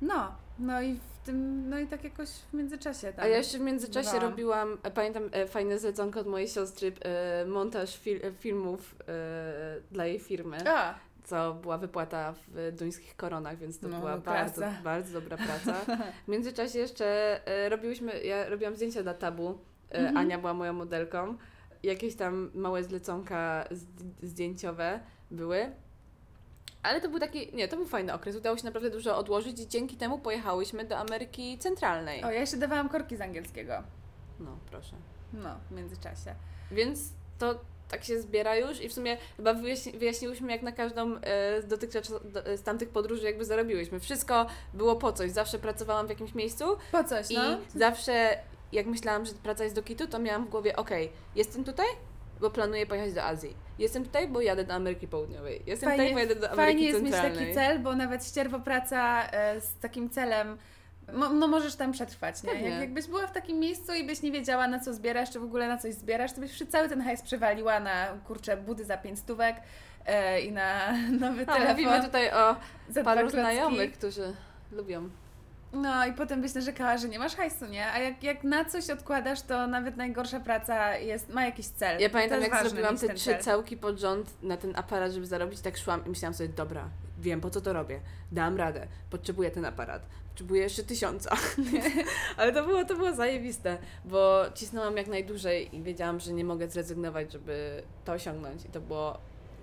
No, 0.00 0.32
no 0.58 0.82
i 0.82 0.94
w 0.94 1.26
tym, 1.26 1.68
no 1.68 1.78
i 1.78 1.86
tak 1.86 2.04
jakoś 2.04 2.28
w 2.28 2.52
międzyczasie 2.54 3.12
tam. 3.12 3.24
A 3.24 3.28
ja 3.28 3.36
jeszcze 3.36 3.58
w 3.58 3.60
międzyczasie 3.60 4.18
robiłam, 4.18 4.78
e, 4.82 4.90
pamiętam 4.90 5.22
e, 5.32 5.46
fajne 5.46 5.78
zleconko 5.78 6.20
od 6.20 6.26
mojej 6.26 6.48
siostry, 6.48 6.92
e, 7.04 7.44
montaż 7.46 7.98
fil, 7.98 8.20
e, 8.26 8.32
filmów 8.32 8.94
e, 9.08 9.12
dla 9.92 10.06
jej 10.06 10.18
firmy, 10.20 10.56
A, 10.68 10.94
co 11.24 11.54
była 11.54 11.78
wypłata 11.78 12.34
w 12.48 12.72
duńskich 12.78 13.16
koronach, 13.16 13.58
więc 13.58 13.78
to 13.78 13.88
No, 13.88 13.98
była 13.98 14.18
bardzo, 14.18 14.62
bardzo 14.84 15.20
dobra 15.20 15.36
praca. 15.36 15.74
W 16.26 16.28
międzyczasie 16.28 16.78
jeszcze 16.78 17.40
e, 17.46 17.68
robiłyśmy, 17.68 18.22
ja 18.22 18.48
robiłam 18.48 18.74
zdjęcia 18.76 19.02
dla 19.02 19.14
tabu, 19.14 19.58
Mhm. 19.90 20.16
Ania 20.16 20.38
była 20.38 20.54
moją 20.54 20.72
modelką, 20.72 21.36
jakieś 21.82 22.14
tam 22.14 22.50
małe 22.54 22.84
zleconka 22.84 23.64
zd- 23.70 24.12
zdjęciowe 24.22 25.00
były. 25.30 25.72
Ale 26.82 27.00
to 27.00 27.08
był 27.08 27.18
taki, 27.18 27.56
nie, 27.56 27.68
to 27.68 27.76
był 27.76 27.86
fajny 27.86 28.12
okres. 28.14 28.36
Udało 28.36 28.56
się 28.56 28.64
naprawdę 28.64 28.90
dużo 28.90 29.16
odłożyć 29.16 29.60
i 29.60 29.68
dzięki 29.68 29.96
temu 29.96 30.18
pojechałyśmy 30.18 30.84
do 30.84 30.98
Ameryki 30.98 31.58
Centralnej. 31.58 32.24
o, 32.24 32.30
ja 32.30 32.40
jeszcze 32.40 32.56
dawałam 32.56 32.88
korki 32.88 33.16
z 33.16 33.20
angielskiego. 33.20 33.82
No, 34.40 34.58
proszę. 34.70 34.96
No, 35.32 35.56
w 35.70 35.74
międzyczasie. 35.74 36.34
Więc 36.70 37.00
to 37.38 37.60
tak 37.88 38.04
się 38.04 38.20
zbiera 38.22 38.56
już 38.56 38.80
i 38.80 38.88
w 38.88 38.92
sumie 38.92 39.16
chyba 39.36 39.54
wyjaśni, 39.54 39.92
wyjaśniłyśmy, 39.92 40.52
jak 40.52 40.62
na 40.62 40.72
każdą 40.72 41.16
e, 41.16 41.62
z 41.62 41.66
dotychczas 41.66 42.12
do, 42.24 42.46
e, 42.46 42.56
z 42.56 42.62
tamtych 42.62 42.88
podróży 42.88 43.22
jakby 43.22 43.44
zarobiłyśmy. 43.44 44.00
Wszystko 44.00 44.46
było 44.74 44.96
po 44.96 45.12
coś. 45.12 45.30
Zawsze 45.30 45.58
pracowałam 45.58 46.06
w 46.06 46.10
jakimś 46.10 46.34
miejscu 46.34 46.64
Po 46.92 47.04
coś, 47.04 47.30
i 47.30 47.34
no. 47.34 47.58
zawsze 47.74 48.38
jak 48.72 48.86
myślałam, 48.86 49.26
że 49.26 49.32
praca 49.32 49.64
jest 49.64 49.76
do 49.76 49.82
kitu, 49.82 50.06
to 50.06 50.18
miałam 50.18 50.46
w 50.46 50.48
głowie, 50.48 50.76
okej, 50.76 51.12
jestem 51.34 51.64
tutaj, 51.64 51.86
bo 52.40 52.50
planuję 52.50 52.86
pojechać 52.86 53.12
do 53.12 53.22
Azji. 53.24 53.54
Jestem 53.82 54.04
tutaj, 54.04 54.28
bo 54.28 54.40
jadę 54.40 54.64
do 54.64 54.74
Ameryki 54.74 55.08
Południowej. 55.08 55.62
Jestem 55.66 55.90
tutaj, 55.90 56.12
bo 56.12 56.18
jadę 56.18 56.34
do 56.34 56.50
Ameryki 56.50 56.56
fajnie 56.56 56.86
jest 56.86 57.02
mieć 57.02 57.12
Centralnej. 57.12 57.38
taki 57.38 57.54
cel, 57.54 57.78
bo 57.78 57.96
nawet 57.96 58.26
ścierwopraca 58.26 59.30
e, 59.30 59.60
z 59.60 59.74
takim 59.78 60.10
celem, 60.10 60.58
mo, 61.12 61.28
no 61.28 61.48
możesz 61.48 61.74
tam 61.74 61.92
przetrwać, 61.92 62.42
nie? 62.42 62.50
Pewnie. 62.50 62.68
Jak, 62.68 62.80
jakbyś 62.80 63.06
była 63.06 63.26
w 63.26 63.32
takim 63.32 63.58
miejscu 63.58 63.94
i 63.94 64.04
byś 64.04 64.22
nie 64.22 64.32
wiedziała 64.32 64.68
na 64.68 64.80
co 64.80 64.94
zbierasz, 64.94 65.30
czy 65.30 65.40
w 65.40 65.44
ogóle 65.44 65.68
na 65.68 65.78
coś 65.78 65.94
zbierasz, 65.94 66.32
to 66.32 66.40
byś 66.40 66.62
cały 66.68 66.88
ten 66.88 67.02
hajs 67.02 67.22
przewaliła 67.22 67.80
na, 67.80 68.06
kurczę, 68.26 68.56
budy 68.56 68.84
za 68.84 68.96
pięć 68.96 69.18
stówek 69.18 69.56
e, 70.06 70.40
i 70.40 70.52
na 70.52 70.92
nowy 71.20 71.42
A, 71.46 71.54
telefon 71.54 71.84
mówimy 71.84 72.04
tutaj 72.04 72.30
o 72.30 72.56
paru 73.04 73.30
znajomych, 73.30 73.92
którzy 73.92 74.34
lubią. 74.72 75.10
No 75.72 76.06
i 76.06 76.12
potem 76.12 76.42
byś 76.42 76.54
narzekała, 76.54 76.98
że 76.98 77.08
nie 77.08 77.18
masz 77.18 77.36
hajsu, 77.36 77.66
nie? 77.66 77.86
A 77.86 77.98
jak, 77.98 78.22
jak 78.22 78.44
na 78.44 78.64
coś 78.64 78.90
odkładasz, 78.90 79.42
to 79.42 79.66
nawet 79.66 79.96
najgorsza 79.96 80.40
praca 80.40 80.96
jest, 80.96 81.28
ma 81.28 81.44
jakiś 81.44 81.66
cel. 81.66 82.00
Ja 82.00 82.10
pamiętam, 82.10 82.40
jak 82.40 82.50
ważne 82.50 82.70
zrobiłam 82.70 82.98
te 82.98 83.14
trzy 83.14 83.30
cel. 83.30 83.42
całki 83.42 83.76
pod 83.76 83.98
rząd 83.98 84.42
na 84.42 84.56
ten 84.56 84.76
aparat, 84.76 85.12
żeby 85.12 85.26
zarobić, 85.26 85.60
tak 85.60 85.78
szłam 85.78 86.06
i 86.06 86.08
myślałam 86.08 86.34
sobie, 86.34 86.48
dobra, 86.48 86.88
wiem 87.18 87.40
po 87.40 87.50
co 87.50 87.60
to 87.60 87.72
robię, 87.72 88.00
dam 88.32 88.56
radę, 88.56 88.86
potrzebuję 89.10 89.50
ten 89.50 89.64
aparat, 89.64 90.02
potrzebuję 90.28 90.62
jeszcze 90.62 90.82
tysiąca. 90.82 91.36
Ale 92.36 92.52
to 92.52 92.64
było, 92.66 92.84
to 92.84 92.94
było 92.94 93.12
zajebiste, 93.12 93.78
bo 94.04 94.44
cisnęłam 94.54 94.96
jak 94.96 95.06
najdłużej 95.06 95.76
i 95.76 95.82
wiedziałam, 95.82 96.20
że 96.20 96.32
nie 96.32 96.44
mogę 96.44 96.68
zrezygnować, 96.68 97.32
żeby 97.32 97.82
to 98.04 98.12
osiągnąć 98.12 98.64
i 98.64 98.68
to 98.68 98.80
było, 98.80 99.18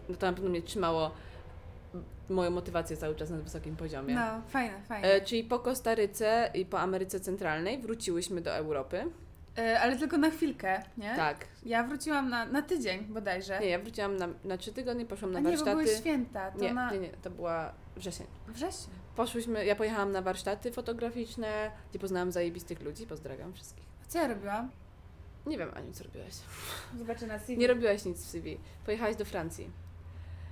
no 0.10 0.16
to 0.16 0.26
na 0.26 0.34
pewno 0.34 0.50
mnie 0.50 0.62
trzymało 0.62 1.12
moją 2.30 2.52
motywację 2.52 2.98
cały 2.98 3.16
czas 3.16 3.30
na 3.30 3.38
wysokim 3.38 3.76
poziomie. 3.76 4.16
No, 4.16 4.42
fajne, 4.48 4.82
fajne. 4.82 5.08
E, 5.08 5.22
czyli 5.22 5.44
po 5.44 5.60
Kostaryce 5.60 6.52
i 6.54 6.66
po 6.66 6.80
Ameryce 6.80 7.20
Centralnej 7.20 7.78
wróciłyśmy 7.82 8.42
do 8.42 8.56
Europy. 8.56 9.04
E, 9.58 9.80
ale 9.80 9.96
tylko 9.98 10.18
na 10.18 10.30
chwilkę, 10.30 10.84
nie? 10.98 11.16
Tak. 11.16 11.46
Ja 11.66 11.84
wróciłam 11.84 12.30
na, 12.30 12.46
na 12.46 12.62
tydzień 12.62 13.04
bodajże. 13.04 13.60
Nie, 13.60 13.70
ja 13.70 13.80
wróciłam 13.80 14.18
na, 14.18 14.28
na 14.44 14.58
trzy 14.58 14.74
tygodnie, 14.74 15.06
poszłam 15.06 15.32
na 15.32 15.38
A 15.40 15.42
nie, 15.42 15.48
warsztaty. 15.50 15.72
były 15.72 15.88
święta, 15.98 16.52
to 16.52 16.60
Nie, 16.60 16.74
na 16.74 16.92
nie, 16.92 17.00
nie, 17.00 17.10
to 17.10 17.30
była 17.30 17.74
wrzesień. 17.96 18.28
wrześniu. 18.48 18.94
Poszłyśmy, 19.16 19.66
ja 19.66 19.76
pojechałam 19.76 20.12
na 20.12 20.22
warsztaty 20.22 20.72
fotograficzne, 20.72 21.72
gdzie 21.90 22.00
poznałam 22.00 22.32
zajebistych 22.32 22.82
ludzi, 22.82 23.08
pozdrawiam 23.08 23.54
wszystkich. 23.54 23.86
Co 24.08 24.20
ja 24.20 24.28
robiłam? 24.28 24.72
Nie 25.46 25.58
wiem, 25.58 25.70
Aniu, 25.76 25.94
co 25.94 26.04
robiłaś. 26.04 26.34
Zobaczę 26.98 27.28
na 27.28 27.40
CV. 27.40 27.58
Nie 27.58 27.68
robiłaś 27.68 28.06
nic 28.06 28.18
w 28.18 28.30
CV. 28.30 28.58
Pojechałaś 28.86 29.16
do 29.16 29.26
Francji. 29.26 29.70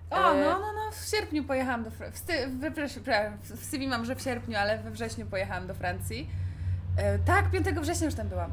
O, 0.09 0.31
E, 0.31 0.45
no, 0.45 0.59
no, 0.59 0.73
no, 0.73 0.91
w 0.91 1.09
sierpniu 1.09 1.43
pojechałam 1.43 1.83
do 1.83 1.91
Francji. 1.91 2.25
W, 2.47 3.59
w, 3.59 3.65
CV 3.65 3.87
mam, 3.87 4.05
że 4.05 4.15
w 4.15 4.21
sierpniu, 4.21 4.57
ale 4.57 4.77
we 4.77 4.91
wrześniu 4.91 5.25
pojechałam 5.25 5.67
do 5.67 5.73
Francji. 5.73 6.29
E, 6.97 7.19
tak, 7.19 7.51
5 7.51 7.65
września 7.67 8.05
już 8.05 8.15
tam 8.15 8.27
byłam. 8.27 8.51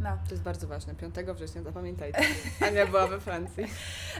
No. 0.00 0.10
To 0.10 0.30
jest 0.30 0.42
bardzo 0.42 0.66
ważne. 0.66 0.94
5 0.94 1.14
września, 1.14 1.62
zapamiętajcie. 1.62 2.20
Ania 2.66 2.86
była 2.86 3.06
we 3.06 3.20
Francji. 3.20 3.66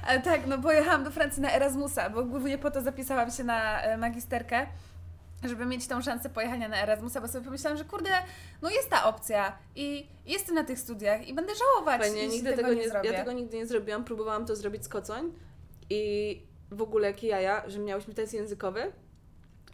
Ale 0.07 0.21
tak, 0.31 0.47
no 0.47 0.59
pojechałam 0.59 1.05
do 1.05 1.11
Francji 1.11 1.43
na 1.43 1.53
Erasmusa, 1.53 2.11
bo 2.11 2.25
głównie 2.25 2.59
po 2.59 2.71
to 2.71 2.83
zapisałam 2.83 3.31
się 3.31 3.45
na 3.45 3.83
e, 3.83 3.97
magisterkę. 3.97 4.67
żeby 5.43 5.67
mieć 5.67 5.87
tą 5.87 6.03
szansę 6.03 6.31
pojechania 6.31 6.69
na 6.69 6.83
Erasmusa, 6.83 7.21
bo 7.21 7.29
sobie 7.29 7.45
pomyślałam, 7.45 7.79
że 7.79 7.85
kurde, 7.85 8.11
no 8.63 8.71
jest 8.71 8.91
ta 8.91 9.05
opcja 9.05 9.59
i 9.77 10.09
jestem 10.27 10.55
na 10.55 10.65
tych 10.65 10.79
studiach 10.79 11.29
i 11.29 11.35
będę 11.35 11.53
żałować, 11.55 12.03
jeśli 12.07 12.29
nigdy 12.29 12.51
tego, 12.51 12.63
tego 12.63 12.75
nie, 12.75 12.81
nie, 12.81 12.91
zrobię. 12.91 13.11
ja 13.11 13.19
tego 13.19 13.33
nigdy 13.33 13.57
nie 13.57 13.67
zrobiłam, 13.67 14.05
próbowałam 14.05 14.47
to 14.47 14.57
zrobić 14.57 14.85
z 14.85 14.89
kocoń 14.89 15.33
i 15.91 16.50
w 16.71 16.83
ogóle 16.83 17.09
jakie 17.09 17.27
jaja, 17.27 17.71
że 17.71 17.79
miałyśmy 17.79 18.15
test 18.15 18.35
językowy 18.35 18.93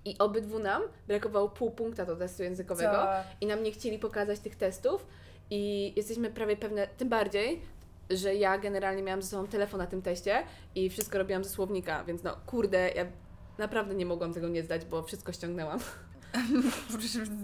i 0.04 0.18
obydwu 0.18 0.58
nam 0.58 0.82
brakowało 1.08 1.48
pół 1.48 1.70
punkta 1.70 2.06
do 2.06 2.16
testu 2.16 2.42
językowego 2.42 2.92
Co? 2.92 3.08
i 3.40 3.46
nam 3.46 3.62
nie 3.62 3.72
chcieli 3.72 3.98
pokazać 3.98 4.40
tych 4.40 4.56
testów 4.56 5.06
i 5.50 5.92
jesteśmy 5.96 6.30
prawie 6.30 6.56
pewne, 6.56 6.86
tym 6.86 7.08
bardziej, 7.08 7.62
że 8.10 8.34
ja 8.34 8.58
generalnie 8.58 9.02
miałam 9.02 9.22
ze 9.22 9.28
sobą 9.28 9.46
telefon 9.46 9.80
na 9.80 9.86
tym 9.86 10.02
teście 10.02 10.42
i 10.74 10.90
wszystko 10.90 11.18
robiłam 11.18 11.44
ze 11.44 11.50
słownika, 11.50 12.04
więc 12.04 12.22
no 12.22 12.36
kurde, 12.46 12.90
ja 12.90 13.06
naprawdę 13.58 13.94
nie 13.94 14.06
mogłam 14.06 14.34
tego 14.34 14.48
nie 14.48 14.62
zdać, 14.62 14.84
bo 14.84 15.02
wszystko 15.02 15.32
ściągnęłam. 15.32 15.78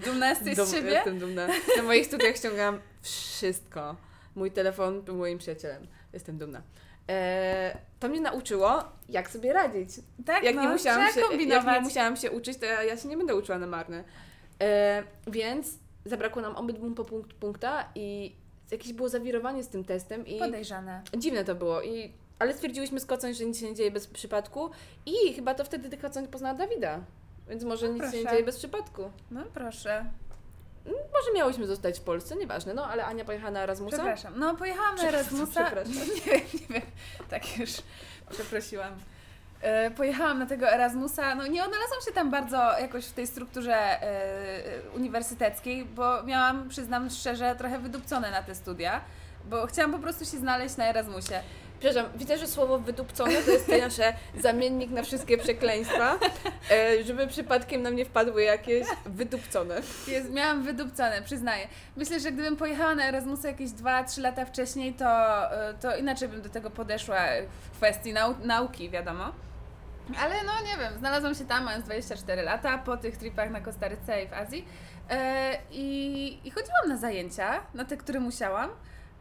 Dumna 0.04 0.30
jesteś 0.30 0.56
Dum- 0.56 0.66
z 0.66 0.74
siebie? 0.74 0.90
Jestem 0.90 1.18
dumna. 1.18 1.48
Na 1.76 1.82
moich 1.82 2.06
studiach 2.06 2.36
ściągałam 2.36 2.78
wszystko. 3.02 3.96
Mój 4.34 4.50
telefon 4.50 5.02
był 5.02 5.16
moim 5.16 5.38
przyjacielem. 5.38 5.86
Jestem 6.12 6.38
dumna. 6.38 6.62
E, 7.10 7.76
to 8.00 8.08
mnie 8.08 8.20
nauczyło, 8.20 8.84
jak 9.08 9.30
sobie 9.30 9.52
radzić. 9.52 9.88
Tak, 10.26 10.44
Jak, 10.44 10.54
no, 10.56 10.62
nie 10.62 10.68
musiałam 10.68 11.12
się, 11.12 11.20
jak 11.46 11.66
nie 11.66 11.80
musiałam 11.80 12.16
się 12.16 12.30
uczyć, 12.30 12.58
to 12.58 12.66
ja, 12.66 12.82
ja 12.82 12.96
się 12.96 13.08
nie 13.08 13.16
będę 13.16 13.36
uczyła 13.36 13.58
na 13.58 13.66
marne. 13.66 14.04
E, 14.62 15.02
więc 15.26 15.78
zabrakło 16.04 16.42
nam 16.42 16.56
obydwu 16.56 16.90
po 16.90 17.04
punkt, 17.04 17.32
punkta 17.32 17.88
i 17.94 18.36
jakieś 18.70 18.92
było 18.92 19.08
zawirowanie 19.08 19.62
z 19.62 19.68
tym 19.68 19.84
testem 19.84 20.26
i 20.26 20.38
Podejrzane. 20.38 21.02
dziwne 21.18 21.44
to 21.44 21.54
było. 21.54 21.82
I, 21.82 22.12
ale 22.38 22.54
stwierdziłyśmy 22.54 23.00
z 23.00 23.06
Kocoń, 23.06 23.34
że 23.34 23.44
nic 23.44 23.60
się 23.60 23.68
nie 23.68 23.74
dzieje 23.74 23.90
bez 23.90 24.06
przypadku 24.06 24.70
i 25.06 25.34
chyba 25.34 25.54
to 25.54 25.64
wtedy 25.64 25.96
Kocoń 25.96 26.28
poznała 26.28 26.54
Dawida. 26.54 27.00
Więc 27.48 27.64
może 27.64 27.88
nic 27.88 28.02
się 28.02 28.04
nie 28.04 28.12
proszę. 28.12 28.30
dzieje 28.30 28.44
bez 28.46 28.58
przypadku. 28.58 29.10
No 29.30 29.42
proszę. 29.54 30.04
Może 30.86 31.32
miałyśmy 31.34 31.66
zostać 31.66 31.98
w 31.98 32.02
Polsce, 32.02 32.36
nieważne, 32.36 32.74
no 32.74 32.86
ale 32.86 33.04
Ania 33.04 33.24
pojechała 33.24 33.50
na 33.50 33.62
Erasmusa. 33.62 33.96
Przepraszam. 33.96 34.32
No 34.36 34.54
pojechałam 34.56 34.96
na 34.96 35.02
Erasmusa. 35.02 35.70
Nie 35.86 36.04
wiem, 36.32 36.40
nie 36.60 36.66
wiem. 36.74 36.82
Tak 37.30 37.58
już 37.58 37.70
przeprosiłam. 38.30 38.92
E, 39.60 39.90
Pojechałam 39.90 40.38
na 40.38 40.46
tego 40.46 40.70
Erasmusa, 40.72 41.34
no 41.34 41.46
nie 41.46 41.64
odnalazłam 41.64 42.00
się 42.06 42.12
tam 42.12 42.30
bardzo 42.30 42.78
jakoś 42.78 43.06
w 43.06 43.12
tej 43.12 43.26
strukturze 43.26 43.74
e, 43.74 44.90
uniwersyteckiej, 44.94 45.84
bo 45.84 46.22
miałam, 46.22 46.68
przyznam 46.68 47.10
szczerze, 47.10 47.54
trochę 47.58 47.78
wydupcone 47.78 48.30
na 48.30 48.42
te 48.42 48.54
studia, 48.54 49.00
bo 49.44 49.66
chciałam 49.66 49.92
po 49.92 49.98
prostu 49.98 50.24
się 50.24 50.38
znaleźć 50.38 50.76
na 50.76 50.86
Erasmusie. 50.86 51.40
Przepraszam, 51.82 52.12
widzę, 52.18 52.38
że 52.38 52.46
słowo 52.46 52.78
wydupcone 52.78 53.42
to 53.42 53.50
jest 53.50 53.66
to 53.66 53.78
nasze 53.78 54.12
zamiennik 54.38 54.90
na 54.90 55.02
wszystkie 55.02 55.38
przekleństwa, 55.38 56.18
e, 56.70 57.04
żeby 57.04 57.26
przypadkiem 57.26 57.82
nam 57.82 57.96
nie 57.96 58.04
wpadły 58.04 58.42
jakieś 58.42 58.86
wydupcone. 59.06 59.80
Jest, 60.08 60.30
miałam 60.30 60.62
wydupcone, 60.62 61.22
przyznaję. 61.22 61.68
Myślę, 61.96 62.20
że 62.20 62.32
gdybym 62.32 62.56
pojechała 62.56 62.94
na 62.94 63.08
Erasmusa 63.08 63.48
jakieś 63.48 63.70
2-3 63.70 64.20
lata 64.20 64.44
wcześniej, 64.44 64.94
to, 64.94 65.06
e, 65.52 65.74
to 65.74 65.96
inaczej 65.96 66.28
bym 66.28 66.42
do 66.42 66.48
tego 66.48 66.70
podeszła 66.70 67.20
w 67.72 67.76
kwestii 67.76 68.12
nau 68.12 68.34
nauki, 68.44 68.90
wiadomo. 68.90 69.32
Ale 70.18 70.34
no 70.44 70.52
nie 70.66 70.76
wiem, 70.76 70.98
znalazłam 70.98 71.34
się 71.34 71.44
tam 71.44 71.64
mając 71.64 71.84
24 71.84 72.42
lata 72.42 72.78
po 72.78 72.96
tych 72.96 73.16
tripach 73.16 73.50
na 73.50 73.60
Kostaryce 73.60 74.22
i 74.22 74.28
w 74.28 74.32
Azji 74.32 74.64
e, 75.10 75.58
i, 75.70 76.38
i 76.44 76.50
chodziłam 76.50 76.88
na 76.88 76.96
zajęcia, 76.96 77.60
na 77.74 77.84
te, 77.84 77.96
które 77.96 78.20
musiałam, 78.20 78.70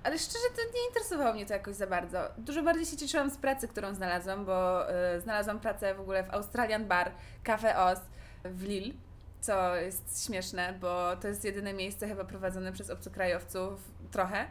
ale 0.03 0.19
szczerze 0.19 0.45
to 0.55 0.61
nie 0.61 0.87
interesowało 0.87 1.33
mnie 1.33 1.45
to 1.45 1.53
jakoś 1.53 1.75
za 1.75 1.87
bardzo. 1.87 2.19
Dużo 2.37 2.63
bardziej 2.63 2.85
się 2.85 2.97
cieszyłam 2.97 3.29
z 3.29 3.37
pracy, 3.37 3.67
którą 3.67 3.95
znalazłam, 3.95 4.45
bo 4.45 4.89
e, 4.89 5.21
znalazłam 5.21 5.59
pracę 5.59 5.95
w 5.95 5.99
ogóle 5.99 6.23
w 6.23 6.29
Australian 6.29 6.85
Bar 6.85 7.11
Cafe 7.43 7.77
Oz 7.77 7.99
w 8.45 8.63
Lille 8.63 8.93
co 9.41 9.75
jest 9.75 10.25
śmieszne, 10.25 10.73
bo 10.81 11.15
to 11.15 11.27
jest 11.27 11.45
jedyne 11.45 11.73
miejsce 11.73 12.07
chyba 12.07 12.23
prowadzone 12.23 12.71
przez 12.71 12.89
obcokrajowców 12.89 13.91
trochę. 14.11 14.45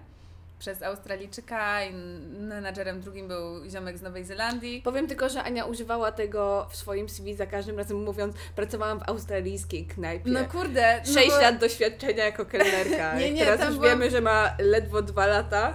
Przez 0.60 0.82
Australijczyka 0.82 1.84
i 1.84 1.94
menadżerem 2.40 3.00
drugim 3.00 3.28
był 3.28 3.70
ziomek 3.70 3.98
z 3.98 4.02
Nowej 4.02 4.24
Zelandii. 4.24 4.82
Powiem 4.82 5.06
tylko, 5.06 5.28
że 5.28 5.42
Ania 5.42 5.64
używała 5.64 6.12
tego 6.12 6.66
w 6.70 6.76
swoim 6.76 7.08
CV 7.08 7.34
za 7.34 7.46
każdym 7.46 7.78
razem 7.78 8.02
mówiąc, 8.04 8.34
pracowałam 8.56 9.00
w 9.00 9.08
australijskiej 9.08 9.86
knajpie. 9.86 10.30
No 10.30 10.44
kurde, 10.44 11.02
no 11.06 11.12
Sześć 11.14 11.28
bo- 11.30 11.40
lat 11.40 11.58
doświadczenia 11.58 12.24
jako 12.24 12.46
kelnerka. 12.46 13.14
Nie, 13.18 13.30
nie, 13.30 13.44
Teraz 13.44 13.60
już 13.68 13.78
byłam- 13.78 13.88
wiemy, 13.98 14.10
że 14.10 14.20
ma 14.20 14.54
ledwo 14.58 15.02
dwa 15.02 15.26
lata. 15.26 15.74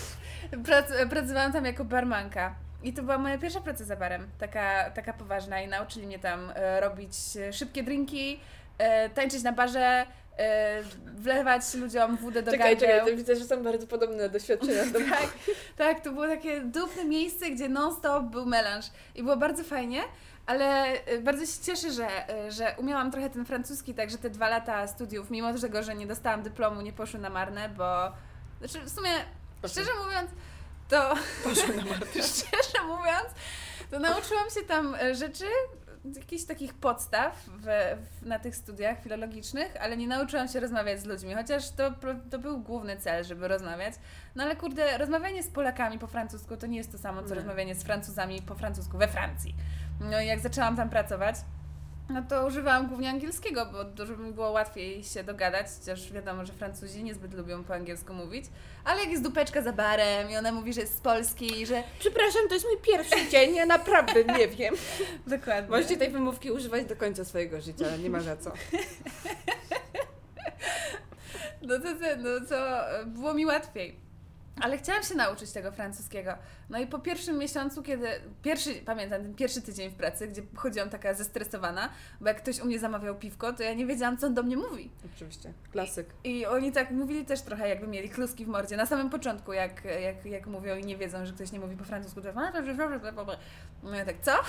Prac, 0.66 0.86
pracowałam 1.10 1.52
tam 1.52 1.64
jako 1.64 1.84
barmanka. 1.84 2.54
I 2.82 2.92
to 2.92 3.02
była 3.02 3.18
moja 3.18 3.38
pierwsza 3.38 3.60
praca 3.60 3.84
za 3.84 3.96
barem, 3.96 4.28
taka, 4.38 4.90
taka 4.90 5.12
poważna 5.12 5.60
i 5.60 5.68
nauczyli 5.68 6.06
mnie 6.06 6.18
tam 6.18 6.52
e, 6.54 6.80
robić 6.80 7.12
e, 7.36 7.52
szybkie 7.52 7.82
drinki, 7.82 8.40
e, 8.82 9.10
tańczyć 9.10 9.42
na 9.42 9.52
barze, 9.52 10.06
e, 10.38 10.82
wlewać 11.14 11.74
ludziom 11.74 12.16
wódę 12.16 12.42
do 12.42 12.50
Czekaj, 12.50 12.76
gardeł. 12.76 12.88
czekaj, 12.88 13.10
to 13.10 13.16
widzę, 13.16 13.36
że 13.36 13.44
są 13.44 13.62
bardzo 13.62 13.86
podobne 13.86 14.28
doświadczenia. 14.28 14.82
Tak, 15.10 15.28
tak, 15.76 16.00
to 16.04 16.12
było 16.12 16.26
takie 16.26 16.60
dupne 16.60 17.04
miejsce, 17.04 17.50
gdzie 17.50 17.68
non-stop 17.68 18.24
był 18.24 18.46
melanż 18.46 18.86
i 19.14 19.22
było 19.22 19.36
bardzo 19.36 19.64
fajnie, 19.64 20.02
ale 20.46 20.92
y, 21.12 21.20
bardzo 21.20 21.46
się 21.46 21.62
cieszę, 21.62 21.90
że, 21.92 22.08
że 22.48 22.74
umiałam 22.78 23.10
trochę 23.10 23.30
ten 23.30 23.44
francuski, 23.44 23.94
także 23.94 24.18
te 24.18 24.30
dwa 24.30 24.48
lata 24.48 24.86
studiów, 24.86 25.30
mimo 25.30 25.54
tego, 25.54 25.82
że 25.82 25.94
nie 25.94 26.06
dostałam 26.06 26.42
dyplomu, 26.42 26.80
nie 26.80 26.92
poszły 26.92 27.20
na 27.20 27.30
marne, 27.30 27.68
bo 27.68 28.12
znaczy 28.58 28.80
w 28.86 28.90
sumie, 28.90 29.10
Poszły. 29.62 29.82
szczerze 29.82 29.98
mówiąc, 30.04 30.30
to 30.88 31.14
Poszły 31.44 31.76
na 31.76 31.84
marne. 31.84 32.06
szczerze 32.32 32.86
mówiąc, 32.86 33.28
to 33.90 33.98
nauczyłam 33.98 34.50
się 34.50 34.62
tam 34.68 34.94
e, 34.94 35.14
rzeczy, 35.14 35.44
jakichś 36.04 36.44
takich 36.44 36.74
podstaw 36.74 37.44
w, 37.46 37.66
w, 38.20 38.26
na 38.26 38.38
tych 38.38 38.56
studiach 38.56 39.02
filologicznych, 39.02 39.76
ale 39.80 39.96
nie 39.96 40.08
nauczyłam 40.08 40.48
się 40.48 40.60
rozmawiać 40.60 41.00
z 41.00 41.04
ludźmi, 41.04 41.34
chociaż 41.34 41.70
to, 41.70 41.92
to 42.30 42.38
był 42.38 42.60
główny 42.60 42.96
cel, 42.96 43.24
żeby 43.24 43.48
rozmawiać. 43.48 43.94
No 44.34 44.42
ale 44.42 44.56
kurde, 44.56 44.98
rozmawianie 44.98 45.42
z 45.42 45.48
Polakami 45.48 45.98
po 45.98 46.06
francusku 46.06 46.56
to 46.56 46.66
nie 46.66 46.78
jest 46.78 46.92
to 46.92 46.98
samo, 46.98 47.22
co 47.22 47.28
Nie. 47.28 47.34
rozmawianie 47.34 47.74
z 47.74 47.82
Francuzami 47.82 48.42
po 48.42 48.54
francusku 48.54 48.98
we 48.98 49.08
Francji. 49.08 49.54
No 50.00 50.20
i 50.20 50.26
jak 50.26 50.40
zaczęłam 50.40 50.76
tam 50.76 50.90
pracować, 50.90 51.36
no 52.08 52.22
to 52.22 52.46
używałam 52.46 52.88
głównie 52.88 53.10
angielskiego, 53.10 53.66
bo 53.66 53.84
dużo 53.84 54.16
mi 54.16 54.32
było 54.32 54.50
łatwiej 54.50 55.04
się 55.04 55.24
dogadać, 55.24 55.66
chociaż 55.80 56.12
wiadomo, 56.12 56.44
że 56.46 56.52
Francuzi 56.52 57.04
niezbyt 57.04 57.34
lubią 57.34 57.64
po 57.64 57.74
angielsku 57.74 58.14
mówić. 58.14 58.44
Ale 58.84 59.00
jak 59.00 59.10
jest 59.10 59.22
dupeczka 59.22 59.62
za 59.62 59.72
barem 59.72 60.30
i 60.30 60.36
ona 60.36 60.52
mówi, 60.52 60.72
że 60.72 60.80
jest 60.80 60.96
z 60.96 61.00
Polski 61.00 61.60
i 61.60 61.66
że... 61.66 61.82
Przepraszam, 61.98 62.48
to 62.48 62.54
jest 62.54 62.66
mój 62.66 62.76
pierwszy 62.82 63.30
dzień, 63.30 63.54
ja 63.54 63.66
naprawdę 63.66 64.24
nie 64.24 64.48
wiem. 64.48 64.74
Dokładnie. 65.26 65.70
Możecie 65.70 65.96
tej 65.96 66.10
wymówki 66.10 66.50
używać 66.50 66.84
do 66.84 66.96
końca 66.96 67.24
swojego 67.24 67.60
życia, 67.60 67.96
nie 67.96 68.10
ma 68.10 68.20
za 68.20 68.36
co. 68.36 68.52
No 71.62 71.78
to, 71.78 71.88
no 72.18 72.46
to 72.48 72.84
było 73.06 73.34
mi 73.34 73.46
łatwiej. 73.46 73.96
Ale 74.62 74.78
chciałam 74.78 75.02
się 75.02 75.14
nauczyć 75.14 75.50
tego 75.50 75.72
francuskiego. 75.72 76.34
No 76.70 76.78
i 76.78 76.86
po 76.86 76.98
pierwszym 76.98 77.38
miesiącu, 77.38 77.82
kiedy. 77.82 78.06
Pierwszy, 78.42 78.74
pamiętam, 78.74 79.22
ten 79.22 79.34
pierwszy 79.34 79.62
tydzień 79.62 79.90
w 79.90 79.94
pracy, 79.94 80.28
gdzie 80.28 80.42
chodziłam 80.54 80.90
taka 80.90 81.14
zestresowana, 81.14 81.88
bo 82.20 82.28
jak 82.28 82.42
ktoś 82.42 82.60
u 82.60 82.66
mnie 82.66 82.78
zamawiał 82.78 83.14
piwko, 83.14 83.52
to 83.52 83.62
ja 83.62 83.74
nie 83.74 83.86
wiedziałam, 83.86 84.16
co 84.16 84.26
on 84.26 84.34
do 84.34 84.42
mnie 84.42 84.56
mówi. 84.56 84.90
Oczywiście, 85.14 85.52
klasyk. 85.72 86.06
I 86.24 86.46
oni 86.46 86.72
tak 86.72 86.90
mówili 86.90 87.24
też 87.24 87.42
trochę, 87.42 87.68
jakby 87.68 87.86
mieli 87.86 88.10
kluski 88.10 88.44
w 88.44 88.48
mordzie. 88.48 88.76
Na 88.76 88.86
samym 88.86 89.10
początku, 89.10 89.52
jak, 89.52 89.84
jak, 89.84 90.26
jak 90.26 90.46
mówią 90.46 90.76
i 90.76 90.84
nie 90.84 90.96
wiedzą, 90.96 91.26
że 91.26 91.32
ktoś 91.32 91.52
nie 91.52 91.60
mówi 91.60 91.76
po 91.76 91.84
francusku, 91.84 92.20
to 92.20 92.32
no 93.82 93.96
ja 93.96 94.04
tak, 94.04 94.16
co? 94.22 94.32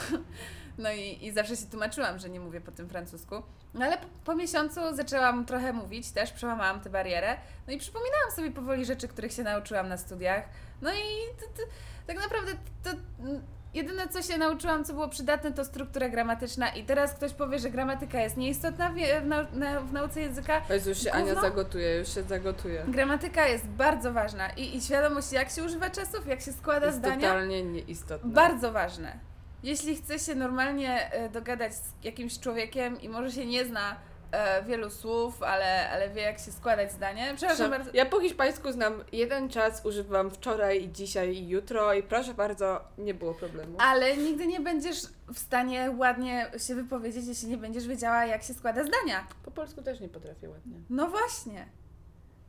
No 0.78 0.92
i, 0.92 1.26
i 1.26 1.32
zawsze 1.32 1.58
się 1.58 1.66
tłumaczyłam, 1.66 2.20
że 2.20 2.30
nie 2.30 2.40
mówię 2.40 2.62
po 2.62 2.72
tym 2.72 2.90
francusku. 2.90 3.36
No 3.74 3.86
ale 3.86 3.98
po, 3.98 4.06
po 4.26 4.36
miesiącu 4.36 4.96
zaczęłam 4.96 5.46
trochę 5.46 5.74
mówić 5.74 6.12
też, 6.12 6.32
przełamałam 6.32 6.82
tę 6.82 6.90
barierę. 6.90 7.38
No 7.68 7.74
i 7.74 7.78
przypominałam 7.78 8.32
sobie 8.36 8.52
powoli 8.52 8.86
rzeczy, 8.86 9.08
których 9.08 9.34
się 9.34 9.44
nauczyłam 9.44 9.90
na 9.90 9.98
studiach. 10.04 10.44
No 10.82 10.94
i 10.94 11.38
to, 11.40 11.46
to, 11.46 11.70
tak 12.08 12.16
naprawdę 12.16 12.52
to, 12.84 12.90
mm, 13.20 13.42
jedyne, 13.74 14.08
co 14.08 14.22
się 14.22 14.38
nauczyłam, 14.38 14.86
co 14.86 14.94
było 14.94 15.08
przydatne, 15.10 15.52
to 15.52 15.66
struktura 15.66 16.10
gramatyczna. 16.10 16.70
I 16.70 16.84
teraz 16.84 17.14
ktoś 17.14 17.34
powie, 17.34 17.60
że 17.60 17.70
gramatyka 17.70 18.22
jest 18.22 18.38
nieistotna 18.38 18.90
w, 18.90 18.96
w, 19.24 19.26
nau, 19.26 19.46
na, 19.54 19.82
w 19.82 19.94
nauce 19.94 20.22
języka. 20.22 20.62
Jezu, 20.70 20.90
już 20.90 21.00
się 21.00 21.12
Ania 21.12 21.26
Gówno? 21.26 21.42
zagotuje, 21.42 21.98
już 21.98 22.16
się 22.16 22.24
zagotuje. 22.24 22.84
Gramatyka 22.88 23.48
jest 23.48 23.68
bardzo 23.68 24.14
ważna 24.14 24.50
i, 24.50 24.78
i 24.78 24.82
świadomość, 24.82 25.32
jak 25.32 25.50
się 25.50 25.64
używa 25.64 25.90
czasów, 25.90 26.28
jak 26.28 26.42
się 26.42 26.54
składa 26.54 26.86
Jest 26.86 26.98
zdania, 26.98 27.16
totalnie 27.16 27.64
nieistotne. 27.64 28.32
bardzo 28.34 28.72
ważne. 28.72 29.20
Jeśli 29.64 29.96
chce 29.96 30.20
się 30.20 30.36
normalnie 30.36 31.12
e, 31.12 31.30
dogadać 31.30 31.74
z 31.76 31.94
jakimś 32.04 32.40
człowiekiem 32.40 33.02
i 33.02 33.10
może 33.10 33.32
się 33.32 33.46
nie 33.46 33.66
zna 33.66 33.96
e, 34.34 34.64
wielu 34.64 34.90
słów, 34.90 35.44
ale, 35.44 35.90
ale 35.90 36.10
wie, 36.10 36.22
jak 36.22 36.40
się 36.40 36.52
składać 36.52 36.92
zdanie. 36.92 37.34
Przepraszam 37.36 37.72
bardzo. 37.72 37.90
Ja 37.94 38.06
po 38.06 38.22
hiszpańsku 38.22 38.72
znam 38.72 39.04
jeden 39.12 39.50
czas, 39.50 39.86
używam 39.86 40.32
wczoraj, 40.32 40.84
i 40.84 40.92
dzisiaj 40.92 41.36
i 41.36 41.50
jutro 41.50 41.94
i 41.94 42.04
proszę 42.04 42.34
bardzo, 42.34 42.82
nie 42.98 43.14
było 43.14 43.34
problemu. 43.34 43.78
Ale 43.80 44.18
nigdy 44.18 44.48
nie 44.48 44.60
będziesz 44.60 44.98
w 45.34 45.40
stanie 45.40 45.92
ładnie 45.98 46.52
się 46.68 46.76
wypowiedzieć, 46.76 47.28
jeśli 47.28 47.50
nie 47.50 47.58
będziesz 47.58 47.88
wiedziała, 47.88 48.26
jak 48.26 48.44
się 48.44 48.54
składa 48.54 48.84
zdania. 48.84 49.28
Po 49.46 49.52
polsku 49.52 49.82
też 49.82 50.00
nie 50.00 50.10
potrafię 50.10 50.50
ładnie. 50.50 50.78
No 50.90 51.08
właśnie. 51.08 51.66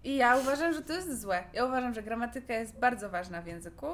I 0.05 0.17
ja 0.17 0.37
uważam, 0.37 0.73
że 0.73 0.83
to 0.83 0.93
jest 0.93 1.21
złe. 1.21 1.45
Ja 1.53 1.65
uważam, 1.65 1.95
że 1.95 2.03
gramatyka 2.03 2.55
jest 2.55 2.79
bardzo 2.79 3.11
ważna 3.11 3.43
w 3.43 3.47
języku. 3.47 3.87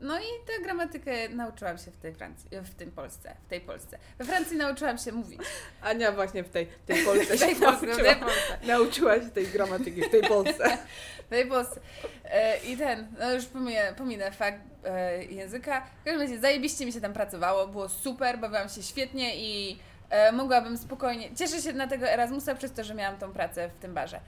No 0.00 0.18
i 0.18 0.22
tę 0.46 0.62
gramatykę 0.62 1.28
nauczyłam 1.28 1.78
się 1.78 1.90
w 1.90 1.96
tej 1.96 2.14
Francji, 2.14 2.50
w 2.62 2.74
tym 2.74 2.90
Polsce, 2.90 3.34
w 3.46 3.48
tej 3.50 3.60
Polsce. 3.60 3.98
We 4.18 4.24
Francji 4.24 4.56
nauczyłam 4.56 4.98
się 4.98 5.12
mówić. 5.12 5.40
Ania 5.82 6.12
właśnie 6.12 6.44
w 6.44 6.48
tej, 6.48 6.66
tej 6.86 7.04
Polsce 7.04 7.38
tej 7.38 7.54
się 7.54 7.60
Polsce, 7.60 7.86
nauczyła, 7.86 8.12
tej 8.12 8.16
Polsce. 8.16 8.58
nauczyła 8.66 9.14
się 9.14 9.30
tej 9.30 9.46
gramatyki 9.46 10.02
w 10.02 10.10
tej 10.10 10.22
Polsce. 10.22 10.78
W 11.26 11.28
tej 11.28 11.46
Polsce. 11.46 11.80
E, 12.24 12.58
I 12.58 12.76
ten, 12.76 13.06
no 13.18 13.32
już 13.32 13.44
pominę, 13.44 13.94
pominę 13.96 14.32
fakt 14.32 14.60
e, 14.84 15.24
języka. 15.24 15.86
W 16.00 16.04
każdym 16.04 16.22
razie 16.22 16.38
zajebiście 16.38 16.86
mi 16.86 16.92
się 16.92 17.00
tam 17.00 17.12
pracowało, 17.12 17.68
było 17.68 17.88
super, 17.88 18.38
bawiłam 18.38 18.68
się 18.68 18.82
świetnie 18.82 19.36
i 19.36 19.78
e, 20.10 20.32
mogłabym 20.32 20.78
spokojnie, 20.78 21.34
cieszę 21.34 21.62
się 21.62 21.72
na 21.72 21.86
tego 21.86 22.08
Erasmusa 22.08 22.54
przez 22.54 22.72
to, 22.72 22.84
że 22.84 22.94
miałam 22.94 23.18
tą 23.18 23.32
pracę 23.32 23.68
w 23.68 23.78
tym 23.78 23.94
barze. 23.94 24.20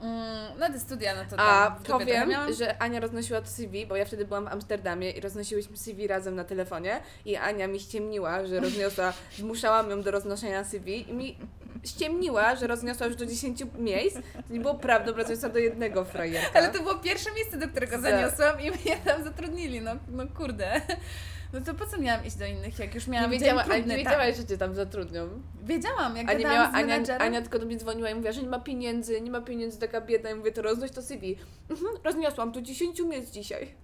Mm, 0.00 0.58
no 0.58 0.68
te 0.72 0.80
studia, 0.80 1.14
no 1.14 1.24
to 1.30 1.36
tam 1.36 1.40
A 1.40 1.70
w 1.70 1.72
dupie 1.78 1.84
trochę 1.86 2.04
powiem, 2.04 2.28
miałam. 2.28 2.52
że 2.54 2.82
Ania 2.82 3.00
roznosiła 3.00 3.40
to 3.40 3.46
CV, 3.48 3.86
bo 3.86 3.96
ja 3.96 4.04
wtedy 4.04 4.24
byłam 4.24 4.44
w 4.44 4.48
Amsterdamie 4.48 5.10
i 5.10 5.20
roznosiłyśmy 5.20 5.76
CV 5.76 6.06
razem 6.06 6.34
na 6.34 6.44
telefonie 6.44 7.00
i 7.24 7.36
Ania 7.36 7.68
mi 7.68 7.80
ściemniła, 7.80 8.46
że 8.46 8.60
rozniosła, 8.60 9.12
zmuszałam 9.38 9.90
ją 9.90 10.02
do 10.02 10.10
roznoszenia 10.10 10.64
CV 10.64 11.10
i 11.10 11.14
mi 11.14 11.38
ściemniła, 11.84 12.56
że 12.56 12.66
rozniosła 12.66 13.06
już 13.06 13.16
do 13.16 13.26
10 13.26 13.62
miejsc. 13.78 14.16
To 14.16 14.54
nie 14.54 14.60
było 14.60 14.74
prawdą, 14.74 15.12
rozniosła 15.12 15.48
do 15.48 15.58
jednego 15.58 16.04
frajerka. 16.04 16.58
Ale 16.58 16.68
to 16.68 16.78
było 16.82 16.94
pierwsze 16.94 17.32
miejsce, 17.32 17.56
do 17.56 17.68
którego 17.68 17.96
Za- 17.96 18.10
zaniosłam 18.10 18.60
i 18.60 18.70
mnie 18.70 18.96
tam 19.04 19.24
zatrudnili, 19.24 19.80
no, 19.80 19.90
no 20.08 20.24
kurde. 20.36 20.80
No 21.52 21.60
to 21.60 21.74
po 21.74 21.86
co 21.86 21.98
miałam 21.98 22.24
iść 22.24 22.36
do 22.36 22.46
innych, 22.46 22.78
jak 22.78 22.94
już 22.94 23.06
miałam 23.06 23.30
nie 23.30 23.38
wiedziała, 23.38 23.62
dzień 23.62 23.70
próbny 23.72 23.96
nie 23.96 24.04
tam. 24.04 24.12
wiedziałaś, 24.12 24.36
że 24.36 24.44
cię 24.46 24.58
tam 24.58 24.74
zatrudnią. 24.74 25.28
Wiedziałam, 25.64 26.16
jak 26.16 26.28
A 26.30 26.32
nie 26.32 26.38
gadałam 26.44 26.72
miała, 26.72 27.04
z 27.04 27.10
Ania. 27.10 27.18
Ania 27.18 27.42
tylko 27.42 27.58
do 27.58 27.66
mnie 27.66 27.76
dzwoniła 27.76 28.10
i 28.10 28.14
mówiła, 28.14 28.32
że 28.32 28.42
nie 28.42 28.48
ma 28.48 28.60
pieniędzy, 28.60 29.20
nie 29.20 29.30
ma 29.30 29.40
pieniędzy, 29.40 29.78
taka 29.78 30.00
biedna. 30.00 30.30
I 30.30 30.34
mówię, 30.34 30.52
to 30.52 30.62
roznoś 30.62 30.90
to 30.90 31.02
CV. 31.02 31.36
Mhm, 31.70 31.90
rozniosłam 32.04 32.52
do 32.52 32.62
10 32.62 33.00
miejsc 33.00 33.32
dzisiaj. 33.32 33.74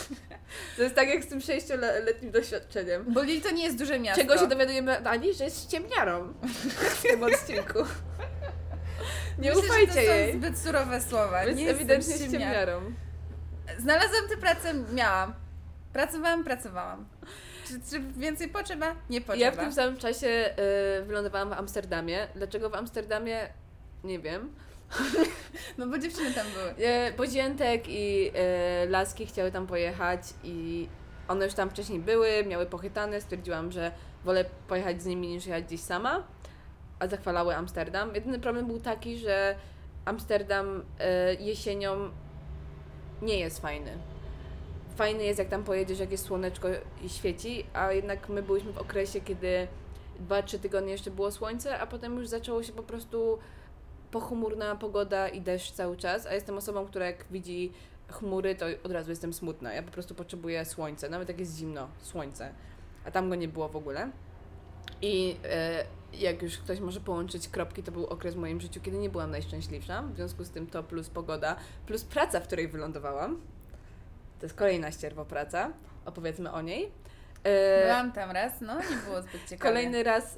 to 0.76 0.82
jest 0.82 0.94
tak 0.94 1.08
jak 1.08 1.24
z 1.24 1.26
tym 1.26 1.40
sześcioletnim 1.40 2.30
doświadczeniem. 2.30 3.04
Bo 3.08 3.22
Lille 3.22 3.40
to 3.40 3.50
nie 3.50 3.64
jest 3.64 3.78
duże 3.78 3.98
miasto. 4.00 4.22
Czego 4.22 4.38
się 4.38 4.46
dowiadujemy 4.46 4.98
od 4.98 5.06
Ani, 5.06 5.34
że 5.34 5.44
jest 5.44 5.62
ściemniarą 5.64 6.34
w 6.68 7.02
tym 7.02 7.22
odcinku. 7.22 7.78
Nie 9.38 9.50
Myślę, 9.50 9.64
ufajcie 9.64 9.92
że 9.92 10.00
to 10.08 10.14
jej. 10.14 10.32
są 10.32 10.38
zbyt 10.38 10.58
surowe 10.58 11.00
słowa. 11.00 11.44
Jest 11.44 11.58
nie 11.58 11.70
ewidentnie 11.70 12.14
ściemniarą. 12.14 12.80
Znalazłam 13.78 14.28
tę 14.28 14.36
pracę, 14.36 14.74
miałam. 14.94 15.34
Pracowałam, 15.96 16.44
pracowałam. 16.44 17.06
Czy, 17.66 17.90
czy 17.90 18.00
więcej 18.00 18.48
potrzeba? 18.48 18.94
Nie 19.10 19.20
potrzeba. 19.20 19.46
Ja 19.46 19.52
w 19.52 19.56
tym 19.56 19.72
samym 19.72 19.96
czasie 19.96 20.54
y, 21.00 21.04
wylądowałam 21.04 21.48
w 21.48 21.52
Amsterdamie. 21.52 22.28
Dlaczego 22.34 22.70
w 22.70 22.74
Amsterdamie? 22.74 23.48
Nie 24.04 24.18
wiem. 24.18 24.54
No 25.78 25.86
bo 25.86 25.98
dziewczyny 25.98 26.34
tam 26.34 26.46
były. 26.54 26.88
E, 26.88 27.12
Bo 27.12 27.26
Ziętek 27.26 27.84
i 27.88 28.30
e, 28.34 28.86
Laski 28.86 29.26
chciały 29.26 29.50
tam 29.50 29.66
pojechać 29.66 30.20
i 30.44 30.88
one 31.28 31.44
już 31.44 31.54
tam 31.54 31.70
wcześniej 31.70 32.00
były, 32.00 32.44
miały 32.46 32.66
pochytane, 32.66 33.20
stwierdziłam, 33.20 33.72
że 33.72 33.90
wolę 34.24 34.44
pojechać 34.68 35.02
z 35.02 35.06
nimi 35.06 35.28
niż 35.28 35.46
jechać 35.46 35.64
gdzieś 35.64 35.80
sama, 35.80 36.26
a 36.98 37.06
zachwalały 37.06 37.56
Amsterdam. 37.56 38.14
Jedyny 38.14 38.38
problem 38.38 38.66
był 38.66 38.80
taki, 38.80 39.18
że 39.18 39.56
Amsterdam 40.04 40.82
e, 40.98 41.34
jesienią 41.34 42.10
nie 43.22 43.38
jest 43.38 43.60
fajny. 43.60 43.98
Fajny 44.96 45.24
jest 45.24 45.38
jak 45.38 45.48
tam 45.48 45.64
pojedziesz, 45.64 45.98
jak 45.98 46.10
jest 46.10 46.24
słoneczko 46.24 46.68
i 47.02 47.08
świeci, 47.08 47.66
a 47.72 47.92
jednak 47.92 48.28
my 48.28 48.42
byliśmy 48.42 48.72
w 48.72 48.78
okresie, 48.78 49.20
kiedy 49.20 49.68
2-3 50.28 50.58
tygodnie 50.58 50.92
jeszcze 50.92 51.10
było 51.10 51.30
słońce, 51.30 51.78
a 51.78 51.86
potem 51.86 52.16
już 52.16 52.28
zaczęło 52.28 52.62
się 52.62 52.72
po 52.72 52.82
prostu 52.82 53.38
pochmurna 54.10 54.76
pogoda 54.76 55.28
i 55.28 55.40
deszcz 55.40 55.72
cały 55.72 55.96
czas, 55.96 56.26
a 56.26 56.34
jestem 56.34 56.56
osobą, 56.56 56.86
która 56.86 57.06
jak 57.06 57.24
widzi 57.30 57.72
chmury, 58.08 58.54
to 58.54 58.66
od 58.84 58.92
razu 58.92 59.10
jestem 59.10 59.32
smutna. 59.32 59.74
Ja 59.74 59.82
po 59.82 59.90
prostu 59.90 60.14
potrzebuję 60.14 60.64
słońca, 60.64 61.08
nawet 61.08 61.28
jak 61.28 61.38
jest 61.38 61.56
zimno, 61.56 61.88
słońce. 62.02 62.54
A 63.04 63.10
tam 63.10 63.28
go 63.28 63.34
nie 63.34 63.48
było 63.48 63.68
w 63.68 63.76
ogóle. 63.76 64.10
I 65.02 65.36
e, 65.44 65.84
jak 66.12 66.42
już 66.42 66.58
ktoś 66.58 66.80
może 66.80 67.00
połączyć 67.00 67.48
kropki, 67.48 67.82
to 67.82 67.92
był 67.92 68.06
okres 68.06 68.34
w 68.34 68.38
moim 68.38 68.60
życiu, 68.60 68.80
kiedy 68.80 68.98
nie 68.98 69.10
byłam 69.10 69.30
najszczęśliwsza. 69.30 70.02
W 70.02 70.16
związku 70.16 70.44
z 70.44 70.50
tym 70.50 70.66
to 70.66 70.82
plus 70.82 71.10
pogoda, 71.10 71.56
plus 71.86 72.04
praca, 72.04 72.40
w 72.40 72.46
której 72.46 72.68
wylądowałam. 72.68 73.40
To 74.38 74.46
jest 74.46 74.56
kolejna 74.56 74.92
ścierwo 74.92 75.24
praca. 75.24 75.72
Opowiedzmy 76.04 76.52
o 76.52 76.62
niej. 76.62 76.92
E, 77.44 77.82
Byłam 77.82 78.12
tam 78.12 78.30
raz, 78.30 78.52
no 78.60 78.74
nie 78.74 78.96
było 79.06 79.22
zbyt 79.22 79.48
ciekawe. 79.48 79.70
Kolejny 79.70 80.02
raz 80.02 80.36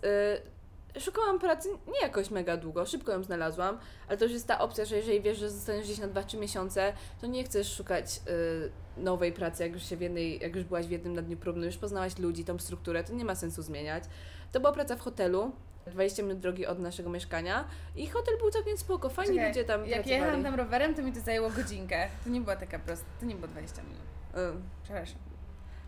y, 0.96 1.00
szukałam 1.00 1.38
pracy 1.38 1.68
nie 1.88 2.00
jakoś 2.00 2.30
mega 2.30 2.56
długo, 2.56 2.86
szybko 2.86 3.12
ją 3.12 3.22
znalazłam, 3.22 3.78
ale 4.08 4.18
to 4.18 4.24
już 4.24 4.32
jest 4.32 4.46
ta 4.46 4.58
opcja, 4.58 4.84
że 4.84 4.96
jeżeli 4.96 5.20
wiesz, 5.20 5.38
że 5.38 5.50
zostaniesz 5.50 5.84
gdzieś 5.84 5.98
na 5.98 6.08
2-3 6.08 6.38
miesiące, 6.38 6.92
to 7.20 7.26
nie 7.26 7.44
chcesz 7.44 7.76
szukać 7.76 8.20
y, 8.96 9.00
nowej 9.02 9.32
pracy, 9.32 9.62
jak 9.62 9.72
już 9.72 9.82
się 9.82 9.96
w 9.96 10.00
jednej, 10.00 10.40
jak 10.40 10.56
już 10.56 10.64
byłaś 10.64 10.86
w 10.86 10.90
jednym 10.90 11.14
na 11.14 11.22
dniu 11.22 11.36
próbnym, 11.36 11.64
już 11.64 11.76
poznałaś 11.76 12.18
ludzi, 12.18 12.44
tą 12.44 12.58
strukturę, 12.58 13.04
to 13.04 13.12
nie 13.12 13.24
ma 13.24 13.34
sensu 13.34 13.62
zmieniać. 13.62 14.04
To 14.52 14.60
była 14.60 14.72
praca 14.72 14.96
w 14.96 15.00
hotelu, 15.00 15.52
20 15.88 16.22
minut 16.22 16.38
drogi 16.38 16.66
od 16.66 16.78
naszego 16.78 17.10
mieszkania 17.10 17.64
i 17.96 18.06
hotel 18.06 18.38
był 18.38 18.50
całkiem 18.50 18.76
spoko, 18.76 19.08
fajni 19.08 19.34
Czekaj, 19.34 19.48
ludzie 19.48 19.64
tam 19.64 19.80
Jak 19.80 19.88
pracowali. 20.02 20.10
jechałam 20.20 20.42
tam 20.42 20.54
rowerem, 20.54 20.94
to 20.94 21.02
mi 21.02 21.12
to 21.12 21.20
zajęło 21.20 21.50
godzinkę. 21.50 22.08
To 22.24 22.30
nie 22.30 22.40
była 22.40 22.56
taka 22.56 22.78
prosta, 22.78 23.06
to 23.20 23.26
nie 23.26 23.34
było 23.34 23.48
20 23.48 23.82
minut. 23.82 24.00
Y, 24.34 24.60
Przepraszam. 24.82 25.18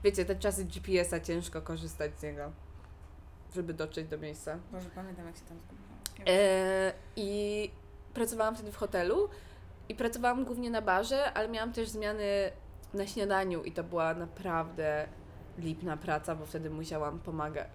Wiecie, 0.04 0.24
te 0.24 0.36
czasy 0.36 0.64
GPS-a 0.64 1.20
ciężko 1.20 1.62
korzystać 1.62 2.18
z 2.18 2.22
niego, 2.22 2.52
żeby 3.54 3.74
dotrzeć 3.74 4.08
do 4.08 4.18
miejsca. 4.18 4.58
Boże, 4.72 4.88
pamiętam 4.94 5.26
jak 5.26 5.36
się 5.36 5.42
tam 5.42 5.58
zgubiłam. 5.60 5.90
E, 6.28 6.92
I 7.16 7.70
pracowałam 8.14 8.54
wtedy 8.54 8.72
w 8.72 8.76
hotelu 8.76 9.28
i 9.88 9.94
pracowałam 9.94 10.44
głównie 10.44 10.70
na 10.70 10.82
barze, 10.82 11.32
ale 11.32 11.48
miałam 11.48 11.72
też 11.72 11.88
zmiany 11.88 12.24
na 12.94 13.06
śniadaniu 13.06 13.62
i 13.62 13.72
to 13.72 13.84
była 13.84 14.14
naprawdę 14.14 15.06
lipna 15.58 15.96
praca, 15.96 16.34
bo 16.34 16.46
wtedy 16.46 16.70
musiałam 16.70 17.18
pomagać, 17.18 17.68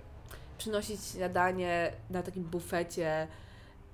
przynosić 0.57 1.03
śniadanie 1.05 1.91
na 2.09 2.23
takim 2.23 2.43
bufecie. 2.43 3.27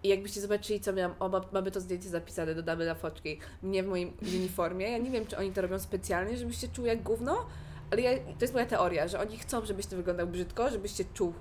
I 0.03 0.07
jakbyście 0.09 0.41
zobaczyli, 0.41 0.79
co 0.79 0.93
miałam, 0.93 1.15
o, 1.19 1.29
ma- 1.29 1.45
mamy 1.51 1.71
to 1.71 1.81
zdjęcie 1.81 2.09
zapisane, 2.09 2.55
dodamy 2.55 2.85
na 2.85 2.95
foczki, 2.95 3.39
mnie 3.63 3.83
w 3.83 3.87
moim 3.87 4.13
uniformie. 4.21 4.91
Ja 4.91 4.97
nie 4.97 5.09
wiem, 5.11 5.25
czy 5.25 5.37
oni 5.37 5.51
to 5.51 5.61
robią 5.61 5.79
specjalnie, 5.79 6.37
żebyś 6.37 6.57
się 6.57 6.67
czuł 6.67 6.85
jak 6.85 7.03
gówno, 7.03 7.45
ale 7.91 8.01
ja, 8.01 8.17
to 8.17 8.41
jest 8.41 8.53
moja 8.53 8.65
teoria, 8.65 9.07
że 9.07 9.19
oni 9.19 9.37
chcą, 9.37 9.65
żebyś 9.65 9.85
ty 9.85 9.95
wyglądał 9.95 10.27
brzydko, 10.27 10.69
żebyś 10.69 10.91
się 10.97 11.03
czuł 11.13 11.33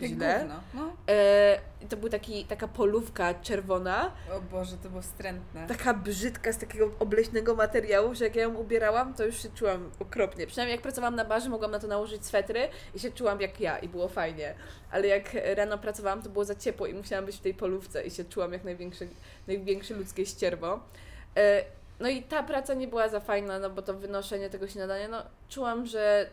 Jak 0.00 0.10
źle. 0.10 0.38
gówno. 0.40 0.60
No. 0.74 0.92
E, 1.08 1.58
to 1.88 1.96
była 1.96 2.10
taki, 2.10 2.44
taka 2.44 2.68
polówka 2.68 3.34
czerwona, 3.34 4.12
O 4.36 4.40
Boże, 4.40 4.76
to 4.82 4.88
było 4.88 5.02
wstrętne. 5.02 5.66
taka 5.66 5.94
brzydka 5.94 6.52
z 6.52 6.58
takiego 6.58 6.90
obleśnego 6.98 7.54
materiału, 7.54 8.14
że 8.14 8.24
jak 8.24 8.36
ja 8.36 8.42
ją 8.42 8.54
ubierałam, 8.54 9.14
to 9.14 9.26
już 9.26 9.42
się 9.42 9.48
czułam 9.48 9.90
okropnie. 10.00 10.46
Przynajmniej 10.46 10.74
jak 10.74 10.82
pracowałam 10.82 11.16
na 11.16 11.24
barze, 11.24 11.48
mogłam 11.48 11.70
na 11.70 11.78
to 11.78 11.86
nałożyć 11.86 12.26
swetry 12.26 12.68
i 12.94 12.98
się 12.98 13.10
czułam 13.12 13.40
jak 13.40 13.60
ja 13.60 13.78
i 13.78 13.88
było 13.88 14.08
fajnie. 14.08 14.54
Ale 14.90 15.06
jak 15.06 15.30
rano 15.56 15.78
pracowałam, 15.78 16.22
to 16.22 16.28
było 16.30 16.44
za 16.44 16.54
ciepło 16.54 16.86
i 16.86 16.94
musiałam 16.94 17.26
być 17.26 17.36
w 17.36 17.40
tej 17.40 17.54
polówce 17.54 18.02
i 18.02 18.10
się 18.10 18.24
czułam 18.24 18.52
jak 18.52 18.64
największe, 18.64 19.04
największe 19.46 19.94
ludzkie 19.94 20.26
ścierwo. 20.26 20.80
E, 21.36 21.64
no 22.00 22.08
i 22.08 22.22
ta 22.22 22.42
praca 22.42 22.74
nie 22.74 22.88
była 22.88 23.08
za 23.08 23.20
fajna, 23.20 23.58
no 23.58 23.70
bo 23.70 23.82
to 23.82 23.94
wynoszenie 23.94 24.50
tego 24.50 24.68
śniadania, 24.68 25.08
no 25.08 25.22
czułam, 25.48 25.86
że 25.86 26.30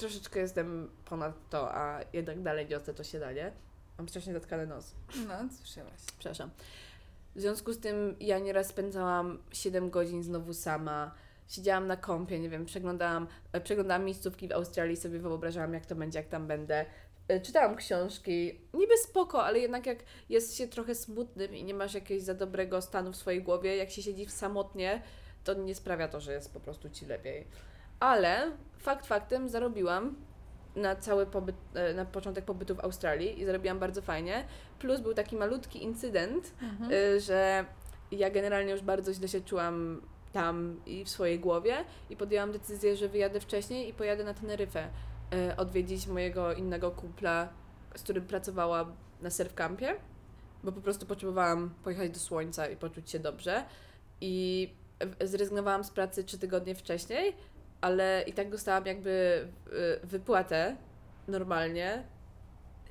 troszeczkę 0.00 0.40
jestem 0.40 0.90
ponad 1.04 1.34
to, 1.50 1.74
a 1.74 2.00
jednak 2.12 2.42
dalej 2.42 2.68
niosę 2.68 2.94
to 2.94 3.04
śniadanie. 3.04 3.52
Mam 3.98 4.08
strasznie 4.08 4.32
zatkany 4.32 4.66
nos. 4.66 4.94
No, 5.28 5.34
słyszałaś. 5.58 6.00
Przepraszam. 6.18 6.50
W 7.34 7.40
związku 7.40 7.72
z 7.72 7.80
tym 7.80 8.16
ja 8.20 8.38
nieraz 8.38 8.66
spędzałam 8.66 9.38
7 9.52 9.90
godzin 9.90 10.22
znowu 10.22 10.54
sama. 10.54 11.14
Siedziałam 11.48 11.86
na 11.86 11.96
kąpie, 11.96 12.38
nie 12.38 12.48
wiem, 12.48 12.64
przeglądałam, 12.66 13.26
e, 13.52 13.60
przeglądałam 13.60 14.04
miejscówki 14.04 14.48
w 14.48 14.52
Australii, 14.52 14.96
sobie 14.96 15.18
wyobrażałam, 15.18 15.74
jak 15.74 15.86
to 15.86 15.94
będzie, 15.94 16.18
jak 16.18 16.28
tam 16.28 16.46
będę. 16.46 16.86
E, 17.28 17.40
Czytałam 17.40 17.76
książki, 17.76 18.60
niby 18.74 18.98
spoko, 18.98 19.44
ale 19.44 19.58
jednak 19.58 19.86
jak 19.86 19.98
jest 20.28 20.56
się 20.56 20.68
trochę 20.68 20.94
smutnym 20.94 21.54
i 21.54 21.64
nie 21.64 21.74
masz 21.74 21.94
jakiegoś 21.94 22.22
za 22.22 22.34
dobrego 22.34 22.82
stanu 22.82 23.12
w 23.12 23.16
swojej 23.16 23.42
głowie, 23.42 23.76
jak 23.76 23.90
się 23.90 24.02
siedzi 24.02 24.26
samotnie, 24.26 25.02
to 25.44 25.54
nie 25.54 25.74
sprawia 25.74 26.08
to, 26.08 26.20
że 26.20 26.32
jest 26.32 26.52
po 26.52 26.60
prostu 26.60 26.90
ci 26.90 27.06
lepiej. 27.06 27.46
Ale 28.00 28.50
fakt 28.78 29.06
faktem 29.06 29.48
zarobiłam 29.48 30.16
na 30.76 30.96
cały 30.96 31.26
pobyt, 31.26 31.56
e, 31.74 31.94
na 31.94 32.04
początek 32.04 32.44
pobytu 32.44 32.74
w 32.74 32.80
Australii 32.80 33.40
i 33.40 33.44
zarobiłam 33.44 33.78
bardzo 33.78 34.02
fajnie. 34.02 34.44
Plus 34.78 35.00
był 35.00 35.14
taki 35.14 35.36
malutki 35.36 35.82
incydent, 35.84 36.52
Mhm. 36.62 36.92
y, 36.92 37.20
że 37.20 37.64
ja 38.10 38.30
generalnie 38.30 38.72
już 38.72 38.80
bardzo 38.82 39.12
źle 39.14 39.28
się 39.28 39.40
czułam 39.40 40.00
tam 40.32 40.80
i 40.86 41.04
w 41.04 41.08
swojej 41.08 41.40
głowie 41.40 41.74
i 42.10 42.16
podjęłam 42.16 42.52
decyzję, 42.52 42.96
że 42.96 43.08
wyjadę 43.08 43.40
wcześniej 43.40 43.88
i 43.88 43.92
pojadę 43.94 44.24
na 44.24 44.34
Teneryfę 44.34 44.88
y, 45.52 45.56
odwiedzić 45.56 46.06
mojego 46.06 46.52
innego 46.52 46.90
kumpla, 46.90 47.48
z 47.96 48.02
którym 48.02 48.26
pracowałam 48.26 48.92
na 49.20 49.30
surfcampie, 49.30 49.94
bo 50.64 50.72
po 50.72 50.80
prostu 50.80 51.06
potrzebowałam 51.06 51.70
pojechać 51.84 52.10
do 52.10 52.18
słońca 52.20 52.68
i 52.68 52.76
poczuć 52.76 53.10
się 53.10 53.18
dobrze 53.18 53.64
i 54.20 54.68
zrezygnowałam 55.24 55.84
z 55.84 55.90
pracy 55.90 56.24
trzy 56.24 56.38
tygodnie 56.38 56.74
wcześniej, 56.74 57.36
ale 57.80 58.24
i 58.26 58.32
tak 58.32 58.50
dostałam 58.50 58.86
jakby 58.86 59.44
y, 60.02 60.06
wypłatę 60.06 60.76
normalnie 61.28 62.02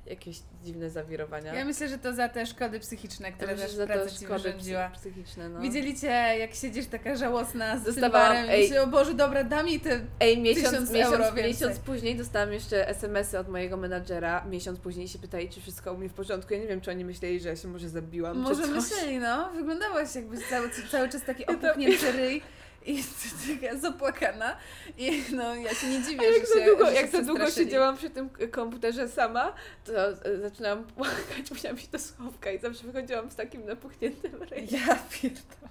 jakieś 0.06 0.38
dziwne 0.64 0.90
zawirowania. 0.90 1.54
Ja 1.54 1.64
myślę, 1.64 1.88
że 1.88 1.98
to 1.98 2.14
za 2.14 2.28
te 2.28 2.46
szkody 2.46 2.80
psychiczne, 2.80 3.32
które 3.32 3.52
myślę, 3.56 3.86
też 3.86 3.96
praca 3.96 4.10
ci 4.10 4.26
wyrządziła. 4.26 4.88
psy- 4.88 4.98
psychiczne. 5.00 5.48
No. 5.48 5.60
Widzieliście, 5.60 6.06
jak 6.38 6.54
siedzisz 6.54 6.86
taka 6.86 7.16
żałosna 7.16 7.78
z 7.78 7.82
Dostawałam- 7.82 7.94
Dostawałam, 8.12 8.46
i 8.46 8.48
ej. 8.50 8.62
myślę, 8.62 8.82
o 8.82 8.86
Boże, 8.86 9.14
dobra, 9.14 9.44
da 9.44 9.62
mi 9.62 9.80
te... 9.80 10.00
Ej, 10.20 10.38
miesiąc, 10.38 10.90
miesiąc, 10.90 11.34
miesiąc 11.36 11.78
później 11.78 12.16
dostałam 12.16 12.52
jeszcze 12.52 12.88
SMS-y 12.88 13.38
od 13.38 13.48
mojego 13.48 13.76
menadżera. 13.76 14.44
Miesiąc 14.50 14.78
później 14.80 15.08
się 15.08 15.18
pytali, 15.18 15.48
czy 15.48 15.60
wszystko 15.60 15.92
u 15.92 15.96
mnie 15.98 16.08
w 16.08 16.12
porządku. 16.14 16.54
Ja 16.54 16.60
nie 16.60 16.66
wiem, 16.66 16.80
czy 16.80 16.90
oni 16.90 17.04
myśleli, 17.04 17.40
że 17.40 17.48
ja 17.48 17.56
się 17.56 17.68
może 17.68 17.88
zabiłam, 17.88 18.38
Może 18.38 18.66
myśleli, 18.66 19.18
no. 19.18 19.50
Wyglądałaś 19.52 20.14
jakbyś 20.14 20.48
cały, 20.48 20.70
cały 20.90 21.08
czas 21.08 21.24
taki 21.24 21.46
opuchnięty 21.46 22.12
ryj 22.12 22.42
i 22.86 23.04
taka 23.60 23.76
zapłakana. 23.76 24.56
I 24.98 25.24
no, 25.32 25.54
ja 25.54 25.74
się 25.74 25.86
nie 25.86 26.02
dziwię, 26.02 26.20
A 26.20 26.24
jak 26.24 26.40
że 26.40 26.46
za 26.46 26.58
się 26.58 26.64
długo, 26.66 26.86
że 26.86 26.94
jak 26.94 27.06
się 27.06 27.12
za 27.16 27.22
długo 27.22 27.50
siedziałam 27.50 27.96
przy 27.96 28.10
tym 28.10 28.30
komputerze 28.50 29.08
sama, 29.08 29.54
to 29.84 30.08
e, 30.08 30.38
zaczynałam 30.42 30.84
płakać, 30.84 31.50
musiałam 31.50 31.76
iść 31.76 31.88
do 31.88 31.98
schowka 31.98 32.50
i 32.50 32.58
zawsze 32.58 32.84
wychodziłam 32.84 33.30
z 33.30 33.36
takim 33.36 33.66
napuchniętym 33.66 34.42
ryjem. 34.42 34.66
Ja 34.70 34.98
pierdolę. 35.10 35.70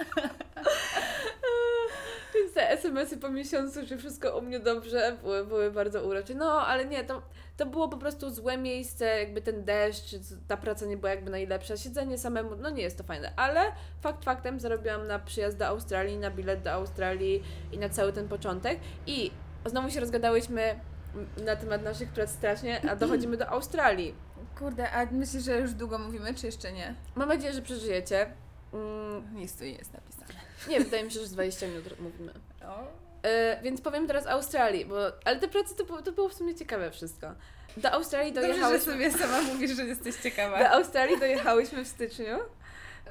Te 2.60 2.70
SMS-y 2.70 3.16
po 3.16 3.28
miesiącu, 3.30 3.86
że 3.86 3.96
wszystko 3.96 4.38
u 4.38 4.42
mnie 4.42 4.60
dobrze, 4.60 5.16
były, 5.22 5.46
były 5.46 5.70
bardzo 5.70 6.04
urocze. 6.04 6.34
No, 6.34 6.66
ale 6.66 6.86
nie, 6.86 7.04
to, 7.04 7.22
to 7.56 7.66
było 7.66 7.88
po 7.88 7.96
prostu 7.96 8.30
złe 8.30 8.58
miejsce, 8.58 9.04
jakby 9.20 9.42
ten 9.42 9.64
deszcz, 9.64 10.16
ta 10.48 10.56
praca 10.56 10.86
nie 10.86 10.96
była 10.96 11.10
jakby 11.10 11.30
najlepsza. 11.30 11.76
Siedzenie 11.76 12.18
samemu, 12.18 12.56
no 12.56 12.70
nie 12.70 12.82
jest 12.82 12.98
to 12.98 13.04
fajne, 13.04 13.32
ale 13.36 13.60
fakt 14.00 14.24
faktem 14.24 14.60
zarobiłam 14.60 15.06
na 15.06 15.18
przyjazd 15.18 15.56
do 15.56 15.66
Australii, 15.66 16.18
na 16.18 16.30
bilet 16.30 16.62
do 16.62 16.72
Australii 16.72 17.42
i 17.72 17.78
na 17.78 17.88
cały 17.88 18.12
ten 18.12 18.28
początek. 18.28 18.78
I 19.06 19.30
znowu 19.66 19.90
się 19.90 20.00
rozgadałyśmy 20.00 20.80
na 21.44 21.56
temat 21.56 21.82
naszych 21.82 22.08
prac 22.08 22.30
strasznie, 22.30 22.90
a 22.90 22.96
dochodzimy 22.96 23.36
do 23.36 23.48
Australii. 23.48 24.14
Kurde, 24.58 24.90
a 24.90 25.06
myślisz, 25.06 25.44
że 25.44 25.60
już 25.60 25.72
długo 25.72 25.98
mówimy, 25.98 26.34
czy 26.34 26.46
jeszcze 26.46 26.72
nie? 26.72 26.94
Mam 27.14 27.28
nadzieję, 27.28 27.52
że 27.52 27.62
przeżyjecie. 27.62 28.32
Mm, 28.72 29.34
Nic 29.34 29.56
tu 29.58 29.64
jest 29.64 29.92
napisane. 29.92 30.39
Nie, 30.68 30.80
wydaje 30.80 31.04
mi 31.04 31.10
się, 31.10 31.20
że 31.20 31.26
z 31.26 31.32
20 31.32 31.66
minut 31.66 32.00
mówimy. 32.00 32.32
O. 32.64 32.86
E, 33.22 33.62
więc 33.62 33.80
powiem 33.80 34.06
teraz 34.06 34.26
Australii, 34.26 34.84
bo, 34.84 34.96
ale 35.24 35.36
te 35.40 35.48
prace 35.48 35.74
to, 35.74 35.84
było- 35.84 36.02
to 36.02 36.12
było 36.12 36.28
w 36.28 36.34
sumie 36.34 36.54
ciekawe 36.54 36.90
wszystko. 36.90 37.26
Do 37.76 37.90
Australii 37.90 38.32
Dobrze, 38.32 38.48
że 38.48 38.52
dojechałyśmy, 38.54 38.92
sobie 38.92 39.12
sama 39.12 39.42
mówisz, 39.42 39.76
że 39.76 39.84
jesteś 39.84 40.16
do 40.16 40.22
ciekawa. 40.22 40.70
Australii 40.70 41.18
dojechałyśmy 41.20 41.84
w 41.84 41.88
styczniu, 41.88 42.38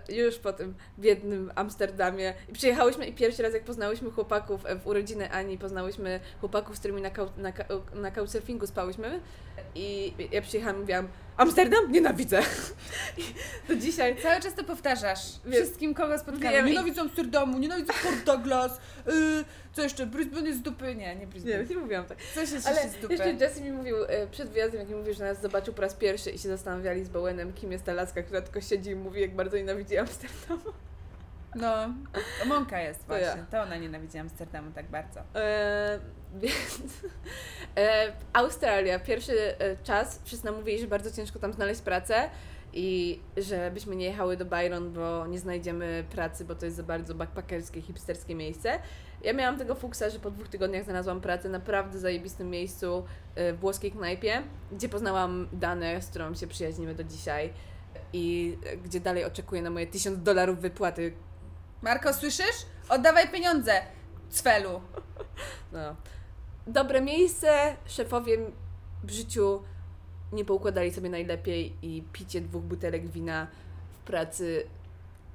już 0.09 0.35
po 0.35 0.53
tym 0.53 0.75
biednym 0.99 1.51
Amsterdamie. 1.55 2.33
I 2.49 2.53
przyjechałyśmy 2.53 3.05
i 3.07 3.13
pierwszy 3.13 3.43
raz 3.43 3.53
jak 3.53 3.63
poznałyśmy 3.63 4.11
chłopaków 4.11 4.65
e, 4.65 4.75
w 4.75 4.87
urodziny 4.87 5.31
Ani, 5.31 5.57
poznałyśmy 5.57 6.19
chłopaków, 6.39 6.75
z 6.75 6.79
którymi 6.79 7.01
na, 7.01 7.09
kau- 7.09 7.37
na, 7.37 7.51
kau- 7.51 7.95
na 7.95 8.11
couchsurfingu 8.11 8.67
spałyśmy. 8.67 9.19
I 9.75 10.13
ja 10.31 10.41
przyjechałam 10.41 10.75
i 10.77 10.79
mówiłam, 10.79 11.07
Amsterdam? 11.39 11.91
Nienawidzę. 11.91 12.41
Do 13.67 13.75
dzisiaj 13.75 14.15
Cały 14.21 14.41
czas 14.41 14.53
to 14.53 14.63
powtarzasz. 14.63 15.19
Wszystkim, 15.51 15.93
kogo 15.93 16.19
spotkamy. 16.19 16.51
Wiem 16.51 16.65
Nienawidzę 16.65 17.01
Amsterdamu, 17.01 17.59
nienawidzę 17.59 17.93
Port 18.03 18.23
Douglas. 18.25 18.79
Yy, 19.07 19.45
co 19.73 19.81
jeszcze? 19.81 20.05
Brisbane 20.05 20.47
jest 20.47 20.59
z 20.59 20.61
dupy? 20.61 20.95
Nie, 20.95 21.15
nie 21.15 21.27
Brisbane. 21.27 21.63
Nie, 21.63 21.69
nie 21.69 21.77
mówiłam 21.77 22.05
tak. 22.05 22.17
Coś 22.35 22.51
jest 22.51 22.67
Ale 22.67 22.75
jeszcze 22.75 22.97
z 22.97 23.01
dupy. 23.01 23.13
jeszcze 23.13 23.33
Jesse 23.45 23.61
mi 23.61 23.71
mówił 23.71 23.95
e, 24.07 24.27
przed 24.27 24.49
wyjazdem, 24.49 24.79
jak 24.79 24.89
mi 24.89 24.95
mówił, 24.95 25.13
że 25.13 25.23
nas 25.23 25.41
zobaczył 25.41 25.73
po 25.73 25.81
raz 25.81 25.93
pierwszy 25.93 26.31
i 26.31 26.39
się 26.39 26.49
zastanawiali 26.49 27.05
z 27.05 27.09
Bowenem, 27.09 27.53
kim 27.53 27.71
jest 27.71 27.83
ta 27.83 27.93
laska, 27.93 28.23
która 28.23 28.41
tylko 28.41 28.61
siedzi 28.61 28.89
i 28.89 28.95
mówi, 28.95 29.21
jak 29.21 29.35
bardzo 29.35 29.57
nienawidzi 29.57 29.97
Amsterdam. 29.97 30.59
No, 31.55 31.93
to 32.39 32.45
Monka 32.45 32.81
jest 32.81 32.99
To 32.99 33.05
właśnie. 33.07 33.25
ja. 33.25 33.45
To 33.51 33.61
ona 33.61 33.77
nienawidzi 33.77 34.17
Amsterdamu 34.17 34.71
tak 34.71 34.89
bardzo. 34.89 35.19
E, 35.35 35.99
więc 36.41 36.81
e, 37.77 38.11
Australia, 38.33 38.99
pierwszy 38.99 39.59
e, 39.59 39.77
czas, 39.83 40.21
wszyscy 40.23 40.45
nam 40.45 40.55
mówili, 40.55 40.79
że 40.79 40.87
bardzo 40.87 41.11
ciężko 41.11 41.39
tam 41.39 41.53
znaleźć 41.53 41.81
pracę 41.81 42.29
i 42.73 43.19
żebyśmy 43.37 43.95
nie 43.95 44.05
jechały 44.05 44.37
do 44.37 44.45
Byron, 44.45 44.93
bo 44.93 45.27
nie 45.27 45.39
znajdziemy 45.39 46.03
pracy, 46.11 46.45
bo 46.45 46.55
to 46.55 46.65
jest 46.65 46.77
za 46.77 46.83
bardzo 46.83 47.15
backpackerskie, 47.15 47.81
hipsterskie 47.81 48.35
miejsce. 48.35 48.79
Ja 49.23 49.33
miałam 49.33 49.57
tego 49.57 49.75
fuksa, 49.75 50.09
że 50.09 50.19
po 50.19 50.31
dwóch 50.31 50.47
tygodniach 50.47 50.83
znalazłam 50.83 51.21
pracę 51.21 51.49
naprawdę 51.49 51.99
zajebistym 51.99 52.49
miejscu 52.49 53.03
e, 53.35 53.53
w 53.53 53.59
włoskiej 53.59 53.91
knajpie, 53.91 54.43
gdzie 54.71 54.89
poznałam 54.89 55.47
Danę, 55.53 56.01
z 56.01 56.09
którą 56.09 56.35
się 56.35 56.47
przyjaźnimy 56.47 56.95
do 56.95 57.03
dzisiaj 57.03 57.53
i 58.13 58.57
e, 58.65 58.77
gdzie 58.77 58.99
dalej 58.99 59.25
oczekuję 59.25 59.61
na 59.61 59.69
moje 59.69 59.87
tysiąc 59.87 60.23
dolarów 60.23 60.59
wypłaty. 60.59 61.13
Marko, 61.81 62.13
słyszysz? 62.13 62.65
Oddawaj 62.89 63.31
pieniądze! 63.31 63.81
Cwelu. 64.29 64.81
No. 65.71 65.95
Dobre 66.67 67.01
miejsce, 67.01 67.75
szefowie 67.85 68.37
w 69.03 69.11
życiu 69.11 69.63
nie 70.31 70.45
poukładali 70.45 70.93
sobie 70.93 71.09
najlepiej 71.09 71.75
i 71.81 72.03
picie 72.13 72.41
dwóch 72.41 72.63
butelek 72.63 73.07
wina 73.07 73.47
w 73.91 74.07
pracy 74.07 74.67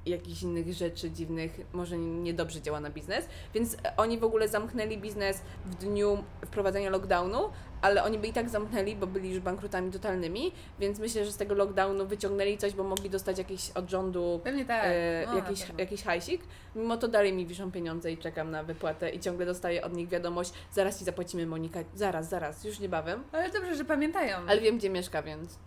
jakichś 0.06 0.42
innych 0.42 0.72
rzeczy 0.72 1.10
dziwnych 1.10 1.60
może 1.72 1.98
niedobrze 1.98 2.62
działa 2.62 2.80
na 2.80 2.90
biznes, 2.90 3.28
więc 3.54 3.76
oni 3.96 4.18
w 4.18 4.24
ogóle 4.24 4.48
zamknęli 4.48 4.98
biznes 4.98 5.40
w 5.66 5.74
dniu 5.74 6.24
wprowadzenia 6.46 6.90
lockdownu, 6.90 7.38
ale 7.82 8.04
oni 8.04 8.18
by 8.18 8.26
i 8.26 8.32
tak 8.32 8.48
zamknęli, 8.48 8.96
bo 8.96 9.06
byli 9.06 9.30
już 9.30 9.40
bankrutami 9.40 9.90
totalnymi, 9.92 10.52
więc 10.78 10.98
myślę, 10.98 11.24
że 11.24 11.32
z 11.32 11.36
tego 11.36 11.54
lockdownu 11.54 12.06
wyciągnęli 12.06 12.58
coś, 12.58 12.72
bo 12.74 12.84
mogli 12.84 13.10
dostać 13.10 13.38
jakieś 13.38 13.70
od 13.70 13.90
rządu 13.90 14.40
Pewnie 14.44 14.64
tak. 14.64 14.84
e, 14.86 15.24
No, 15.26 15.36
jakiś, 15.36 15.60
pewno. 15.60 15.80
jakiś 15.80 16.02
hajsik. 16.02 16.42
Mimo 16.76 16.96
to 16.96 17.08
dalej 17.08 17.32
mi 17.32 17.46
wiszą 17.46 17.72
pieniądze 17.72 18.12
i 18.12 18.18
czekam 18.18 18.50
na 18.50 18.62
wypłatę 18.62 19.10
i 19.10 19.20
ciągle 19.20 19.46
dostaję 19.46 19.84
od 19.84 19.92
nich 19.96 20.08
wiadomość, 20.08 20.52
zaraz 20.72 20.98
Ci 20.98 21.04
zapłacimy 21.04 21.46
Monika, 21.46 21.80
zaraz, 21.94 22.28
zaraz, 22.28 22.64
już 22.64 22.78
niebawem. 22.80 23.22
Ale 23.32 23.50
dobrze, 23.50 23.74
że 23.76 23.84
pamiętają. 23.84 24.36
Ale 24.48 24.60
wiem, 24.60 24.78
gdzie 24.78 24.90
mieszka, 24.90 25.22
więc 25.22 25.58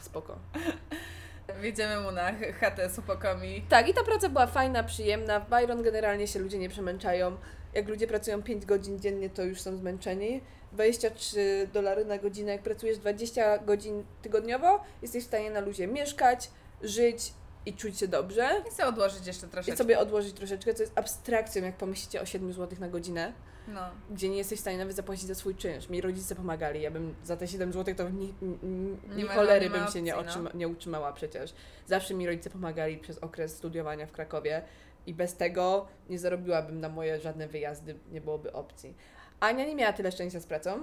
spoko. 0.00 0.36
Wjedziemy 1.60 2.00
mu 2.00 2.10
na 2.10 2.32
ch- 2.32 2.56
chatę 2.60 2.90
z 2.90 2.98
upokami. 2.98 3.64
Tak, 3.68 3.88
i 3.88 3.94
ta 3.94 4.04
praca 4.04 4.28
była 4.28 4.46
fajna, 4.46 4.84
przyjemna. 4.84 5.40
W 5.40 5.48
Byron 5.50 5.82
generalnie 5.82 6.26
się 6.26 6.38
ludzie 6.38 6.58
nie 6.58 6.68
przemęczają. 6.68 7.36
Jak 7.74 7.88
ludzie 7.88 8.06
pracują 8.06 8.42
5 8.42 8.66
godzin 8.66 9.00
dziennie, 9.00 9.30
to 9.30 9.42
już 9.44 9.60
są 9.60 9.76
zmęczeni. 9.76 10.40
23 10.72 11.68
dolary 11.72 12.04
na 12.04 12.18
godzinę. 12.18 12.52
Jak 12.52 12.62
pracujesz 12.62 12.98
20 12.98 13.58
godzin 13.58 14.04
tygodniowo, 14.22 14.80
jesteś 15.02 15.24
w 15.24 15.26
stanie 15.26 15.50
na 15.50 15.60
luzie 15.60 15.86
mieszkać, 15.86 16.50
żyć 16.82 17.32
i 17.66 17.74
czuć 17.74 17.98
się 17.98 18.08
dobrze. 18.08 18.50
I 18.68 18.70
chcę 18.70 18.86
odłożyć 18.86 19.26
jeszcze 19.26 19.46
I 19.46 19.50
troszeczkę. 19.50 19.76
sobie 19.78 19.98
odłożyć 19.98 20.32
troszeczkę, 20.32 20.74
co 20.74 20.82
jest 20.82 20.98
abstrakcją, 20.98 21.62
jak 21.62 21.76
pomyślicie 21.76 22.20
o 22.20 22.26
7 22.26 22.52
zł 22.52 22.78
na 22.80 22.88
godzinę, 22.88 23.32
No. 23.68 23.80
gdzie 24.10 24.28
nie 24.28 24.36
jesteś 24.36 24.58
w 24.58 24.60
stanie 24.62 24.78
nawet 24.78 24.96
zapłacić 24.96 25.24
za 25.26 25.34
swój 25.34 25.54
czynsz. 25.54 25.88
Mi 25.88 26.00
rodzice 26.00 26.34
pomagali, 26.34 26.82
ja 26.82 26.90
bym 26.90 27.14
za 27.24 27.36
te 27.36 27.48
7 27.48 27.72
zł 27.72 27.94
to 27.94 28.08
ni, 28.08 28.34
ni, 28.42 28.96
ni, 29.16 29.22
cholery 29.22 29.64
nie 29.66 29.70
ma 29.70 29.78
bym 29.84 29.92
się 29.92 30.02
nie, 30.02 30.16
opcji, 30.16 30.26
no. 30.26 30.30
otrzyma, 30.30 30.50
nie 30.58 30.68
utrzymała 30.68 31.12
przecież. 31.12 31.54
Zawsze 31.86 32.14
mi 32.14 32.26
rodzice 32.26 32.50
pomagali 32.50 32.98
przez 32.98 33.18
okres 33.18 33.56
studiowania 33.56 34.06
w 34.06 34.12
Krakowie 34.12 34.62
i 35.06 35.14
bez 35.14 35.36
tego 35.36 35.88
nie 36.08 36.18
zarobiłabym 36.18 36.80
na 36.80 36.88
moje 36.88 37.20
żadne 37.20 37.48
wyjazdy, 37.48 37.94
nie 38.12 38.20
byłoby 38.20 38.52
opcji. 38.52 38.94
Ania 39.40 39.66
nie 39.66 39.74
miała 39.74 39.92
tyle 39.92 40.12
szczęścia 40.12 40.40
z 40.40 40.46
pracą. 40.46 40.80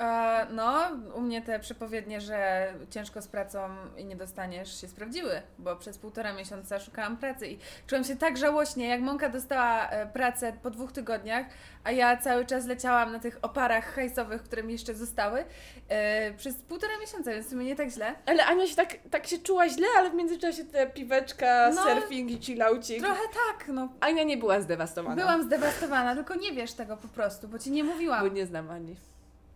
E, 0.00 0.46
no, 0.50 0.88
u 1.14 1.20
mnie 1.20 1.42
te 1.42 1.58
przepowiednie, 1.58 2.20
że 2.20 2.68
ciężko 2.90 3.22
z 3.22 3.28
pracą 3.28 3.68
i 3.96 4.04
nie 4.04 4.16
dostaniesz 4.16 4.80
się 4.80 4.88
sprawdziły, 4.88 5.42
bo 5.58 5.76
przez 5.76 5.98
półtora 5.98 6.32
miesiąca 6.32 6.80
szukałam 6.80 7.16
pracy 7.16 7.48
i 7.48 7.58
czułam 7.86 8.04
się 8.04 8.16
tak 8.16 8.36
żałośnie, 8.36 8.88
jak 8.88 9.00
Monka 9.00 9.28
dostała 9.28 9.88
e, 9.88 10.06
pracę 10.06 10.52
po 10.62 10.70
dwóch 10.70 10.92
tygodniach, 10.92 11.46
a 11.84 11.90
ja 11.90 12.16
cały 12.16 12.46
czas 12.46 12.66
leciałam 12.66 13.12
na 13.12 13.18
tych 13.18 13.38
oparach 13.42 13.94
hajsowych, 13.94 14.42
które 14.42 14.62
mi 14.62 14.72
jeszcze 14.72 14.94
zostały, 14.94 15.44
e, 15.88 16.32
przez 16.32 16.54
półtora 16.54 16.98
miesiąca, 17.00 17.30
więc 17.30 17.46
w 17.46 17.50
sumie 17.50 17.64
nie 17.66 17.76
tak 17.76 17.90
źle. 17.90 18.14
Ale 18.26 18.46
Ania 18.46 18.66
się 18.66 18.76
tak, 18.76 18.96
tak 19.10 19.26
się 19.26 19.38
czuła 19.38 19.68
źle, 19.68 19.86
ale 19.98 20.10
w 20.10 20.14
międzyczasie 20.14 20.64
te 20.64 20.86
piweczka, 20.86 21.70
No, 21.74 21.82
surfing 21.82 22.30
i 22.30 22.38
chillaucik. 22.38 23.00
Trochę 23.00 23.22
tak, 23.48 23.68
no. 23.68 23.88
Ania 24.00 24.22
nie 24.22 24.36
była 24.36 24.60
zdewastowana. 24.60 25.16
Byłam 25.16 25.42
zdewastowana, 25.42 26.14
tylko 26.14 26.34
nie 26.34 26.52
wiesz 26.52 26.72
tego 26.72 26.96
po 26.96 27.08
prostu, 27.08 27.48
bo 27.48 27.58
ci 27.58 27.70
nie 27.70 27.84
mówiłam. 27.84 28.28
Bo 28.28 28.34
nie 28.34 28.46
znam 28.46 28.70
Ani. 28.70 28.96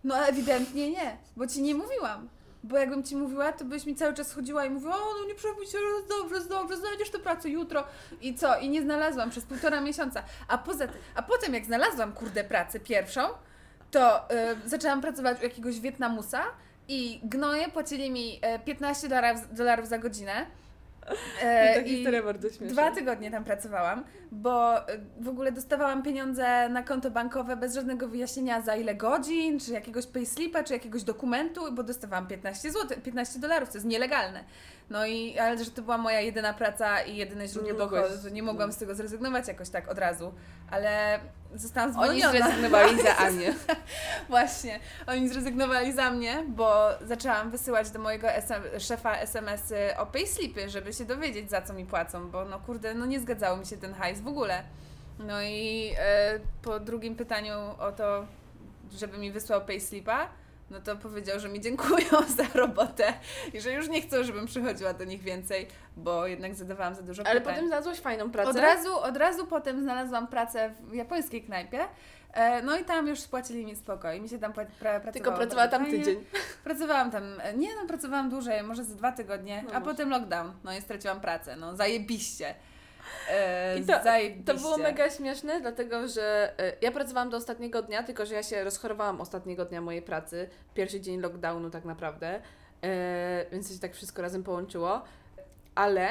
No 0.05 0.27
ewidentnie 0.27 0.91
nie, 0.91 1.17
bo 1.37 1.47
ci 1.47 1.63
nie 1.63 1.75
mówiłam. 1.75 2.29
Bo 2.65 2.79
jakbym 2.79 3.03
ci 3.03 3.17
mówiła, 3.17 3.53
to 3.53 3.65
byś 3.65 3.87
mi 3.87 3.95
cały 3.95 4.15
czas 4.15 4.33
chodziła 4.33 4.65
i 4.65 4.71
mówiła, 4.71 4.95
o 4.95 5.15
no 5.21 5.29
nie 5.29 5.35
przejmuj 5.35 5.67
się, 5.67 5.79
dobrze, 6.09 6.49
dobrze, 6.49 6.77
znajdziesz 6.77 7.11
tę 7.11 7.19
pracę 7.19 7.49
jutro. 7.49 7.85
I 8.21 8.35
co? 8.35 8.59
I 8.59 8.69
nie 8.69 8.83
znalazłam 8.83 9.31
przez 9.31 9.45
półtora 9.45 9.81
miesiąca. 9.81 10.23
A 10.49 10.59
poza 10.59 10.85
a 11.15 11.23
potem 11.23 11.55
jak 11.55 11.65
znalazłam 11.65 12.13
kurde 12.13 12.45
pracę 12.45 12.81
pierwszą, 12.81 13.21
to 13.91 14.31
y, 14.65 14.69
zaczęłam 14.69 15.01
pracować 15.01 15.41
u 15.41 15.43
jakiegoś 15.43 15.81
Wietnamusa 15.81 16.45
i 16.89 17.21
gnoje 17.23 17.69
płacili 17.69 18.11
mi 18.11 18.39
e, 18.43 18.59
15 18.59 19.09
dolarów, 19.09 19.41
dolarów 19.53 19.89
za 19.89 19.99
godzinę. 19.99 20.47
E, 21.43 21.75
Ta 21.75 21.89
historia 21.89 22.23
bardzo 22.23 22.49
śmieszna. 22.49 22.69
Dwa 22.69 22.91
tygodnie 22.91 23.31
tam 23.31 23.45
pracowałam, 23.45 24.05
bo 24.33 24.89
y, 24.89 25.01
w 25.21 25.29
ogóle 25.29 25.53
dostawałam 25.53 26.03
pieniądze 26.03 26.69
na 26.69 26.83
konto 26.83 27.11
bankowe 27.11 27.57
bez 27.57 27.75
żadnego 27.75 28.09
wyjaśnienia 28.09 28.61
za 28.61 28.77
ile 28.77 28.95
godzin, 28.95 29.61
czy 29.61 29.73
jakiegoś 29.73 30.07
payslipa, 30.07 30.65
czy 30.65 30.73
jakiegoś 30.73 31.03
dokumentu, 31.03 31.73
bo 31.73 31.83
dostawałam 31.83 32.27
15 32.27 32.71
zł, 32.73 32.99
15 33.05 33.39
dolarów, 33.39 33.69
co 33.69 33.79
jest 33.79 33.87
nielegalne. 33.87 34.45
No 34.91 35.07
i, 35.07 35.39
ale 35.39 35.65
że 35.65 35.71
to 35.71 35.83
była 35.83 35.99
moja 35.99 36.21
jedyna 36.21 36.55
praca 36.55 37.03
i 37.03 37.17
jedyne 37.17 37.49
źródło 37.49 37.73
Nie 37.73 37.79
dochodu, 37.79 38.23
to 38.23 38.29
nie 38.29 38.43
mogłam 38.43 38.73
z 38.73 38.77
tego 38.77 38.95
zrezygnować 38.95 39.49
jakoś 39.49 39.69
tak 39.69 39.89
od 39.89 39.99
razu. 39.99 40.33
Ale 40.71 41.21
zostałam 41.55 41.99
Oni 41.99 42.21
zwolniona. 42.21 42.47
zrezygnowali 42.47 43.03
za 43.03 43.17
Anię. 43.27 43.55
Właśnie, 44.29 44.81
oni 45.07 45.29
zrezygnowali 45.29 45.93
za 45.93 46.11
mnie, 46.11 46.45
bo 46.49 46.89
zaczęłam 47.07 47.51
wysyłać 47.51 47.91
do 47.91 47.99
mojego 47.99 48.31
SM, 48.31 48.63
szefa 48.79 49.17
SMS-y 49.17 49.97
o 49.99 50.07
payslipy, 50.07 50.69
żeby 50.71 50.93
się 50.93 51.05
dowiedzieć, 51.05 51.51
za 51.51 51.63
co 51.63 51.73
mi 51.73 51.87
płacą, 51.87 52.31
bo 52.31 52.45
no 52.45 52.59
kurde, 52.61 52.95
no 52.95 53.07
nie 53.07 53.21
zgadzało 53.21 53.57
mi 53.57 53.67
się 53.67 53.77
ten 53.77 53.95
hajs 53.95 54.21
w 54.21 54.29
ogóle. 54.29 54.63
No 55.19 55.43
i 55.43 55.95
e, 55.99 56.41
po 56.63 56.81
drugim 56.81 57.17
pytaniu 57.17 57.55
o 57.79 57.93
to, 57.93 58.27
żeby 58.99 59.19
mi 59.19 59.33
wysłał 59.33 59.61
payslipa, 59.61 60.29
no 60.71 60.81
to 60.81 60.97
powiedział, 60.97 61.41
że 61.41 61.49
mi 61.49 61.61
dziękują 61.61 62.09
za 62.37 62.45
robotę 62.55 63.13
i 63.53 63.61
że 63.61 63.73
już 63.73 63.89
nie 63.89 64.03
chcą, 64.03 64.25
żebym 64.25 64.47
przychodziła 64.47 64.93
do 64.95 65.05
nich 65.05 65.23
więcej, 65.23 65.67
bo 65.97 66.27
jednak 66.27 66.55
zadawałam 66.55 66.95
za 66.95 67.03
dużo 67.03 67.23
Ale 67.27 67.41
pytań. 67.41 67.55
potem 67.55 67.67
znalazłaś 67.69 67.99
fajną 68.01 68.31
pracę. 68.31 68.51
Od 68.51 68.57
razu, 68.57 68.99
od 68.99 69.17
razu 69.17 69.47
potem 69.47 69.83
znalazłam 69.83 70.27
pracę 70.27 70.75
w 70.81 70.95
japońskiej 70.95 71.43
knajpie. 71.43 71.85
E, 72.33 72.63
No 72.63 72.79
i 72.79 72.85
tam 72.85 73.07
już 73.09 73.21
płacili 73.23 73.67
mi 73.67 73.77
spoko 73.77 74.13
i 74.13 74.21
mi 74.21 74.29
się 74.29 74.39
tam 74.39 74.53
pra, 74.53 74.65
pracowało. 74.65 75.13
Tylko 75.13 75.33
pracowała 75.33 75.69
tam 75.69 75.87
tydzień. 75.87 76.25
Pracowałam 76.65 77.11
tam, 77.11 77.41
e, 77.41 77.55
nie 77.55 77.69
no, 77.83 77.87
pracowałam 77.89 78.31
dłużej, 78.31 78.63
może 78.63 78.85
ze 78.85 78.95
dwa 78.95 79.13
tygodnie, 79.13 79.63
No 79.67 79.71
a 79.71 79.81
może. 79.81 79.91
potem 79.93 80.11
lockdown, 80.11 80.53
no 80.65 80.77
i 80.77 80.83
straciłam 80.83 81.21
pracę, 81.21 81.57
no 81.57 81.77
zajebiście. 81.77 82.55
E, 83.31 83.79
I 83.79 83.87
to, 83.87 84.03
zajebiście. 84.05 84.45
to 84.45 84.55
było 84.61 84.79
mega 84.79 85.11
śmieszne, 85.11 85.61
dlatego 85.61 86.09
że 86.09 86.53
e, 86.59 86.73
ja 86.81 86.93
pracowałam 86.93 87.31
do 87.31 87.37
ostatniego 87.37 87.83
dnia, 87.83 88.03
tylko 88.03 88.27
że 88.27 88.35
ja 88.35 88.43
się 88.43 88.65
rozchorowałam 88.65 89.21
ostatniego 89.21 89.65
dnia 89.65 89.81
mojej 89.81 90.03
pracy, 90.03 90.49
pierwszy 90.75 91.01
dzień 91.01 91.21
lockdownu 91.21 91.71
tak 91.71 91.85
naprawdę, 91.85 92.41
e, 92.83 93.47
więc 93.53 93.73
się 93.75 93.81
tak 93.81 93.95
wszystko 93.95 94.23
razem 94.23 94.43
połączyło, 94.43 95.03
ale 95.75 96.09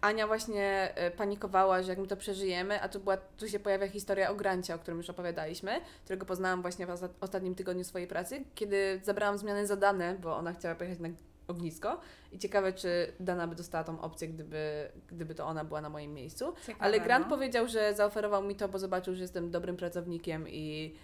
Ania 0.00 0.26
właśnie 0.26 0.94
panikowała, 1.16 1.82
że 1.82 1.90
jak 1.90 1.98
my 1.98 2.06
to 2.06 2.16
przeżyjemy, 2.16 2.80
a 2.82 2.88
tu, 2.88 3.00
była, 3.00 3.16
tu 3.16 3.48
się 3.48 3.60
pojawia 3.60 3.88
historia 3.88 4.30
o 4.30 4.34
Grancie, 4.34 4.74
o 4.74 4.78
którym 4.78 4.98
już 4.98 5.10
opowiadaliśmy, 5.10 5.80
którego 6.04 6.26
poznałam 6.26 6.62
właśnie 6.62 6.86
w 6.86 6.90
osta- 6.90 7.08
ostatnim 7.20 7.54
tygodniu 7.54 7.84
swojej 7.84 8.08
pracy, 8.08 8.44
kiedy 8.54 9.00
zabrałam 9.02 9.38
zmiany 9.38 9.66
za 9.66 9.76
Danę, 9.76 10.14
bo 10.14 10.36
ona 10.36 10.52
chciała 10.52 10.74
pojechać 10.74 10.98
na 10.98 11.08
ognisko 11.48 12.00
i 12.32 12.38
ciekawe, 12.38 12.72
czy 12.72 13.12
Dana 13.20 13.46
by 13.46 13.54
dostała 13.54 13.84
tą 13.84 14.00
opcję, 14.00 14.28
gdyby, 14.28 14.88
gdyby 15.08 15.34
to 15.34 15.46
ona 15.46 15.64
była 15.64 15.80
na 15.80 15.88
moim 15.88 16.14
miejscu. 16.14 16.54
Ciekawe, 16.66 16.84
Ale 16.84 17.00
Grant 17.00 17.24
no. 17.24 17.36
powiedział, 17.36 17.68
że 17.68 17.94
zaoferował 17.94 18.42
mi 18.42 18.54
to, 18.56 18.68
bo 18.68 18.78
zobaczył, 18.78 19.14
że 19.14 19.22
jestem 19.22 19.50
dobrym 19.50 19.76
pracownikiem 19.76 20.48
i 20.48 20.94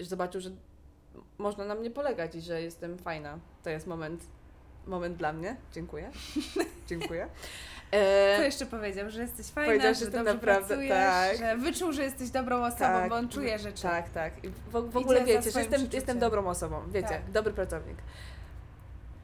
zobaczył, 0.00 0.40
że 0.40 0.50
można 1.38 1.64
na 1.64 1.74
mnie 1.74 1.90
polegać 1.90 2.34
i 2.34 2.40
że 2.40 2.62
jestem 2.62 2.98
fajna. 2.98 3.38
To 3.62 3.70
jest 3.70 3.86
moment, 3.86 4.22
moment 4.86 5.16
dla 5.16 5.32
mnie. 5.32 5.56
Dziękuję. 5.72 6.10
Dziękuję. 6.88 7.28
Co 7.90 7.98
E, 7.98 8.44
jeszcze 8.44 8.66
powiedział, 8.66 9.10
że 9.10 9.22
jesteś 9.22 9.46
fajna, 9.46 9.68
Powiedział, 9.72 9.94
że 9.94 10.00
że 10.00 10.10
dobrze 10.10 10.34
naprawdę- 10.34 10.68
pracujesz, 10.68 10.90
tak. 10.90 11.38
że 11.38 11.56
wyczuł, 11.56 11.92
że 11.92 12.02
jesteś 12.02 12.30
dobrą 12.30 12.64
osobą, 12.64 12.78
Tak. 12.80 13.08
bo 13.08 13.14
on 13.16 13.28
czuje 13.28 13.58
rzeczy. 13.58 13.82
tak, 13.82 14.10
tak. 14.10 14.44
I 14.44 14.48
w, 14.48 14.70
w 14.90 14.96
ogóle 14.96 15.24
wiecie, 15.24 15.50
że 15.50 15.60
jestem, 15.60 15.86
jestem 15.92 16.18
dobrą 16.18 16.46
osobą. 16.48 16.82
Wiecie, 16.90 17.08
Tak. 17.08 17.30
dobry 17.30 17.52
pracownik. 17.52 17.96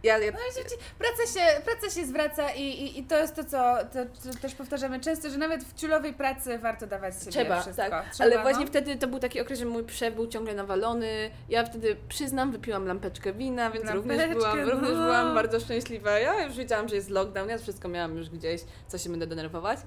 Ja, 0.02 0.18
ja, 0.18 0.32
No 0.32 0.38
i 0.38 0.64
praca 0.98 1.32
się, 1.32 1.60
praca 1.64 1.90
się 1.90 2.06
zwraca 2.06 2.50
i, 2.50 2.62
i, 2.62 2.98
i 2.98 3.04
to 3.04 3.18
jest 3.18 3.34
to, 3.36 3.44
co 3.44 3.74
to, 3.92 4.30
to 4.32 4.38
też 4.42 4.54
powtarzamy 4.54 5.00
często, 5.00 5.30
że 5.30 5.38
nawet 5.38 5.64
w 5.64 5.74
ciulowej 5.74 6.12
pracy 6.12 6.58
warto 6.58 6.86
dawać 6.86 7.14
siebie 7.14 7.30
Trzeba, 7.32 7.60
wszystko. 7.62 7.90
tak. 7.90 8.10
Trzeba, 8.12 8.30
Ale 8.30 8.42
właśnie 8.42 8.64
no. 8.64 8.70
wtedy 8.70 8.96
to 8.96 9.06
był 9.06 9.18
taki 9.18 9.40
okres, 9.40 9.58
że 9.58 9.64
mój 9.64 9.84
przew 9.84 10.14
był 10.14 10.26
ciągle 10.26 10.54
nawalony. 10.54 11.30
Ja 11.48 11.64
wtedy, 11.64 11.96
przyznam, 12.08 12.52
wypiłam 12.52 12.86
lampeczkę 12.86 13.32
wina, 13.32 13.70
więc 13.70 13.90
również, 13.90 14.18
Lampeczkę, 14.18 14.52
byłam, 14.52 14.70
również 14.70 14.90
no. 14.90 15.04
byłam 15.04 15.34
bardzo 15.34 15.60
szczęśliwa. 15.60 16.18
Ja 16.18 16.44
już 16.44 16.56
wiedziałam, 16.56 16.88
że 16.88 16.94
jest 16.96 17.10
lockdown, 17.10 17.48
ja 17.48 17.58
wszystko 17.58 17.88
miałam 17.88 18.16
już 18.16 18.30
gdzieś, 18.30 18.60
co 18.88 18.98
się 18.98 19.10
będę 19.10 19.26
denerwować. 19.26 19.78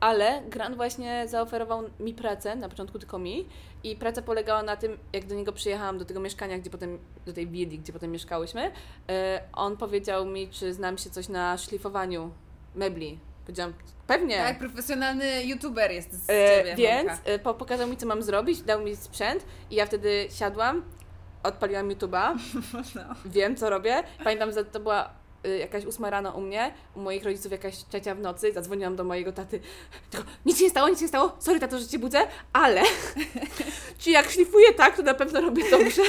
Ale 0.00 0.42
Grant 0.48 0.76
właśnie 0.76 1.28
zaoferował 1.28 1.82
mi 2.00 2.14
pracę, 2.14 2.56
na 2.56 2.68
początku 2.68 2.98
tylko 2.98 3.18
mi. 3.18 3.48
I 3.84 3.96
praca 3.96 4.22
polegała 4.22 4.62
na 4.62 4.76
tym, 4.76 4.98
jak 5.12 5.26
do 5.26 5.34
niego 5.34 5.52
przyjechałam, 5.52 5.98
do 5.98 6.04
tego 6.04 6.20
mieszkania, 6.20 6.58
gdzie 6.58 6.70
potem, 6.70 6.98
do 7.26 7.32
tej 7.32 7.46
willi, 7.46 7.78
gdzie 7.78 7.92
potem 7.92 8.10
mieszkałyśmy, 8.10 8.70
e, 9.10 9.42
on 9.52 9.76
powiedział 9.76 10.26
mi, 10.26 10.48
czy 10.48 10.72
znam 10.74 10.98
się 10.98 11.10
coś 11.10 11.28
na 11.28 11.58
szlifowaniu 11.58 12.30
mebli. 12.74 13.18
Powiedziałam, 13.44 13.72
pewnie. 14.06 14.36
Tak, 14.36 14.58
profesjonalny 14.58 15.44
youtuber 15.44 15.90
jest 15.90 16.12
z 16.26 16.30
E, 16.30 16.48
ciebie. 16.58 16.76
więc 16.76 17.12
e, 17.24 17.38
po, 17.38 17.54
pokazał 17.54 17.88
mi, 17.88 17.96
co 17.96 18.06
mam 18.06 18.22
zrobić, 18.22 18.62
dał 18.62 18.80
mi 18.80 18.96
sprzęt 18.96 19.44
i 19.70 19.74
ja 19.74 19.86
wtedy 19.86 20.26
siadłam, 20.30 20.82
odpaliłam 21.42 21.88
YouTube'a, 21.88 22.34
No. 22.94 23.02
wiem, 23.24 23.56
co 23.56 23.70
robię. 23.70 24.02
Pamiętam, 24.24 24.52
że 24.52 24.64
to 24.64 24.80
była 24.80 25.10
jakaś 25.58 25.84
ósma 25.84 26.10
rano 26.10 26.30
u 26.30 26.40
mnie, 26.40 26.74
u 26.94 27.00
moich 27.00 27.24
rodziców 27.24 27.52
jakaś 27.52 27.84
trzecia 27.84 28.14
w 28.14 28.20
nocy, 28.20 28.52
zadzwoniłam 28.52 28.96
do 28.96 29.04
mojego 29.04 29.32
taty, 29.32 29.60
tylko 30.10 30.26
nic 30.46 30.58
się 30.58 30.64
nie 30.64 30.70
stało, 30.70 30.88
nic 30.88 30.98
się 30.98 31.04
nie 31.04 31.08
stało, 31.08 31.36
sorry 31.38 31.60
tato, 31.60 31.78
że 31.78 31.88
Cię 31.88 31.98
budzę, 31.98 32.20
ale 32.52 32.82
czy 34.00 34.10
jak 34.10 34.30
szlifuję 34.30 34.72
tak, 34.74 34.96
to 34.96 35.02
na 35.02 35.14
pewno 35.14 35.40
robię 35.40 35.70
dobrze. 35.70 36.02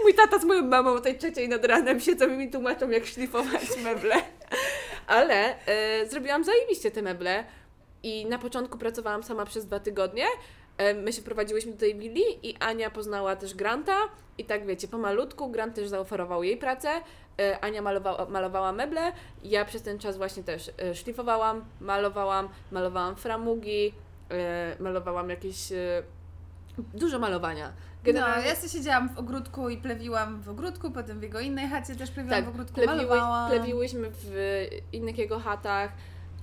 I 0.00 0.02
mój 0.02 0.14
tata 0.14 0.38
z 0.38 0.44
moją 0.44 0.62
mamą 0.62 0.92
o 0.92 1.00
tej 1.00 1.18
trzeciej 1.18 1.48
nad 1.48 1.64
ranem 1.64 2.00
siedzą 2.00 2.28
i 2.28 2.36
mi 2.36 2.50
tłumaczą, 2.50 2.90
jak 2.90 3.06
szlifować 3.06 3.76
meble. 3.84 4.14
Ale 5.06 5.66
e, 5.66 6.06
zrobiłam 6.06 6.44
zajebiście 6.44 6.90
te 6.90 7.02
meble 7.02 7.44
i 8.02 8.26
na 8.26 8.38
początku 8.38 8.78
pracowałam 8.78 9.22
sama 9.22 9.46
przez 9.46 9.66
dwa 9.66 9.80
tygodnie. 9.80 10.24
E, 10.78 10.94
My 10.94 11.12
się 11.12 11.22
prowadziłyśmy 11.22 11.72
do 11.72 11.78
tej 11.78 11.94
willi 11.94 12.48
i 12.50 12.56
Ania 12.56 12.90
poznała 12.90 13.36
też 13.36 13.54
Granta 13.54 13.96
i 14.38 14.44
tak 14.44 14.66
wiecie, 14.66 14.88
pomalutku 14.88 15.48
Grant 15.48 15.74
też 15.74 15.88
zaoferował 15.88 16.42
jej 16.42 16.56
pracę. 16.56 16.88
E, 17.40 17.60
Ania 17.64 17.82
malowała, 17.82 18.26
malowała 18.26 18.72
meble, 18.72 19.12
ja 19.44 19.64
przez 19.64 19.82
ten 19.82 19.98
czas 19.98 20.16
właśnie 20.16 20.44
też 20.44 20.70
e, 20.78 20.94
szlifowałam, 20.94 21.64
malowałam, 21.80 22.48
malowałam 22.72 23.16
framugi, 23.16 23.92
malowałam 24.80 25.30
jakieś... 25.30 25.72
Dużo 26.94 27.18
malowania. 27.18 27.72
No, 28.14 28.20
ja 28.20 28.56
sobie 28.56 28.68
siedziałam 28.68 29.08
w 29.14 29.18
ogródku 29.18 29.68
i 29.68 29.76
plewiłam 29.76 30.40
w 30.40 30.48
ogródku, 30.48 30.90
potem 30.90 31.20
w 31.20 31.22
jego 31.22 31.40
innej 31.40 31.68
chacie 31.68 31.96
też 31.96 32.10
plewiłam 32.10 32.36
tak, 32.36 32.44
w 32.44 32.48
ogródku, 32.48 32.74
plewiły, 32.74 32.96
malowałam. 32.96 33.50
plewiłyśmy 33.50 34.10
w 34.12 34.66
innych 34.92 35.18
jego 35.18 35.38
chatach 35.38 35.92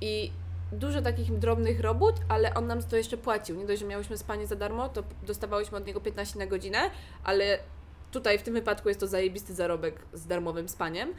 i 0.01 0.32
dużo 0.72 1.01
takich 1.01 1.38
drobnych 1.38 1.80
robót, 1.80 2.15
ale 2.30 2.53
on 2.53 2.67
nam 2.67 2.84
to 2.84 2.97
jeszcze 2.97 3.17
płacił. 3.17 3.55
Nie 3.55 3.65
dość, 3.65 3.80
że 3.80 3.88
miałyśmy 3.88 4.17
spanie 4.17 4.47
za 4.47 4.55
darmo, 4.55 4.89
to 4.89 5.03
dostawałyśmy 5.28 5.78
od 5.78 5.88
niego 5.88 6.01
15 6.01 6.39
na 6.39 6.47
godzinę, 6.47 6.80
ale 7.24 7.59
tutaj 8.11 8.39
w 8.39 8.43
tym 8.43 8.53
wypadku 8.53 8.89
jest 8.89 8.99
to 8.99 9.07
zajebisty 9.07 9.53
zarobek 9.53 9.95
z 10.13 10.28
darmowym 10.28 10.70
spaniem. 10.70 11.13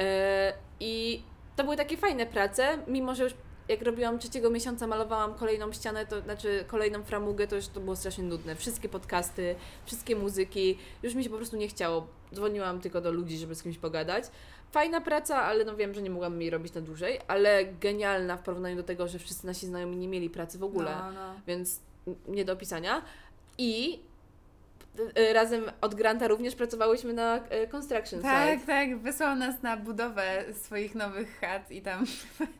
E, 0.00 0.52
I 0.80 1.22
to 1.56 1.64
były 1.64 1.76
takie 1.76 1.96
fajne 1.96 2.26
prace, 2.26 2.78
mimo 2.86 3.14
że 3.14 3.24
już 3.24 3.34
jak 3.70 3.82
robiłam 3.82 4.18
trzeciego 4.18 4.50
miesiąca, 4.50 4.86
malowałam 4.86 5.34
kolejną 5.34 5.72
ścianę, 5.72 6.06
to 6.06 6.20
znaczy 6.20 6.64
kolejną 6.66 7.02
framugę, 7.04 7.46
to 7.46 7.56
już 7.56 7.66
to 7.66 7.80
było 7.80 7.96
strasznie 7.96 8.24
nudne. 8.24 8.56
Wszystkie 8.56 8.88
podcasty, 8.88 9.54
wszystkie 9.86 10.16
muzyki, 10.16 10.78
już 11.02 11.14
mi 11.14 11.24
się 11.24 11.30
po 11.30 11.36
prostu 11.36 11.56
nie 11.56 11.68
chciało. 11.68 12.06
Dzwoniłam 12.34 12.80
tylko 12.80 13.00
do 13.00 13.12
ludzi, 13.12 13.38
żeby 13.38 13.54
z 13.54 13.62
kimś 13.62 13.78
pogadać. 13.78 14.24
Fajna 14.70 15.00
praca, 15.00 15.36
ale 15.42 15.64
no 15.64 15.76
wiem, 15.76 15.94
że 15.94 16.02
nie 16.02 16.10
mogłam 16.10 16.40
jej 16.40 16.50
robić 16.50 16.74
na 16.74 16.80
dłużej, 16.80 17.18
ale 17.28 17.64
genialna 17.64 18.36
w 18.36 18.42
porównaniu 18.42 18.76
do 18.76 18.82
tego, 18.82 19.08
że 19.08 19.18
wszyscy 19.18 19.46
nasi 19.46 19.66
znajomi 19.66 19.96
nie 19.96 20.08
mieli 20.08 20.30
pracy 20.30 20.58
w 20.58 20.64
ogóle, 20.64 20.90
No, 20.90 21.12
no. 21.12 21.34
więc 21.46 21.80
nie 22.28 22.44
do 22.44 22.52
opisania. 22.52 23.02
I 23.58 24.00
razem 25.32 25.64
od 25.80 25.94
Granta 25.94 26.28
również 26.28 26.54
pracowałyśmy 26.54 27.12
na 27.12 27.36
y, 27.36 27.68
construction 27.68 28.22
Tak, 28.22 28.52
site. 28.60 28.66
tak, 28.66 28.98
wysłał 28.98 29.36
nas 29.36 29.62
na 29.62 29.76
budowę 29.76 30.44
swoich 30.62 30.94
nowych 30.94 31.40
chat 31.40 31.70
i 31.70 31.82
tam 31.82 32.04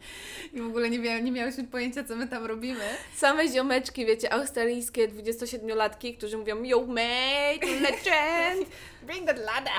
i 0.54 0.60
w 0.60 0.66
ogóle 0.66 0.90
nie, 0.90 0.98
mia, 0.98 1.18
nie 1.18 1.32
miałyśmy 1.32 1.64
pojęcia, 1.64 2.04
co 2.04 2.16
my 2.16 2.28
tam 2.28 2.46
robimy. 2.46 2.84
Same 3.16 3.48
ziomeczki, 3.48 4.06
wiecie, 4.06 4.32
australijskie 4.32 5.08
27-latki, 5.08 6.16
którzy 6.16 6.38
mówią 6.38 6.62
Yo 6.62 6.80
mate, 6.86 7.66
legend, 7.80 8.68
Bring 9.06 9.26
that 9.26 9.38
ladder! 9.38 9.72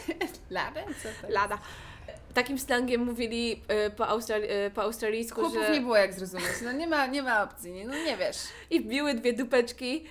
ladder? 0.50 0.84
Co 0.84 1.02
to 1.02 1.08
jest? 1.08 1.28
lada. 1.28 1.58
Takim 2.34 2.58
slangiem 2.58 3.04
mówili 3.04 3.62
y, 3.86 3.90
po, 3.90 4.04
australi- 4.04 4.50
y, 4.66 4.70
po 4.70 4.82
australijsku, 4.82 5.40
Chłopów 5.40 5.62
że... 5.66 5.72
nie 5.72 5.80
było 5.80 5.96
jak 5.96 6.12
zrozumieć, 6.14 6.46
no 6.64 6.72
nie 6.72 6.86
ma, 6.86 7.06
nie 7.06 7.22
ma 7.22 7.42
opcji, 7.42 7.84
no 7.84 7.94
nie 7.94 8.16
wiesz. 8.16 8.36
I 8.70 8.80
wbiły 8.80 9.14
dwie 9.14 9.32
dupeczki, 9.32 10.04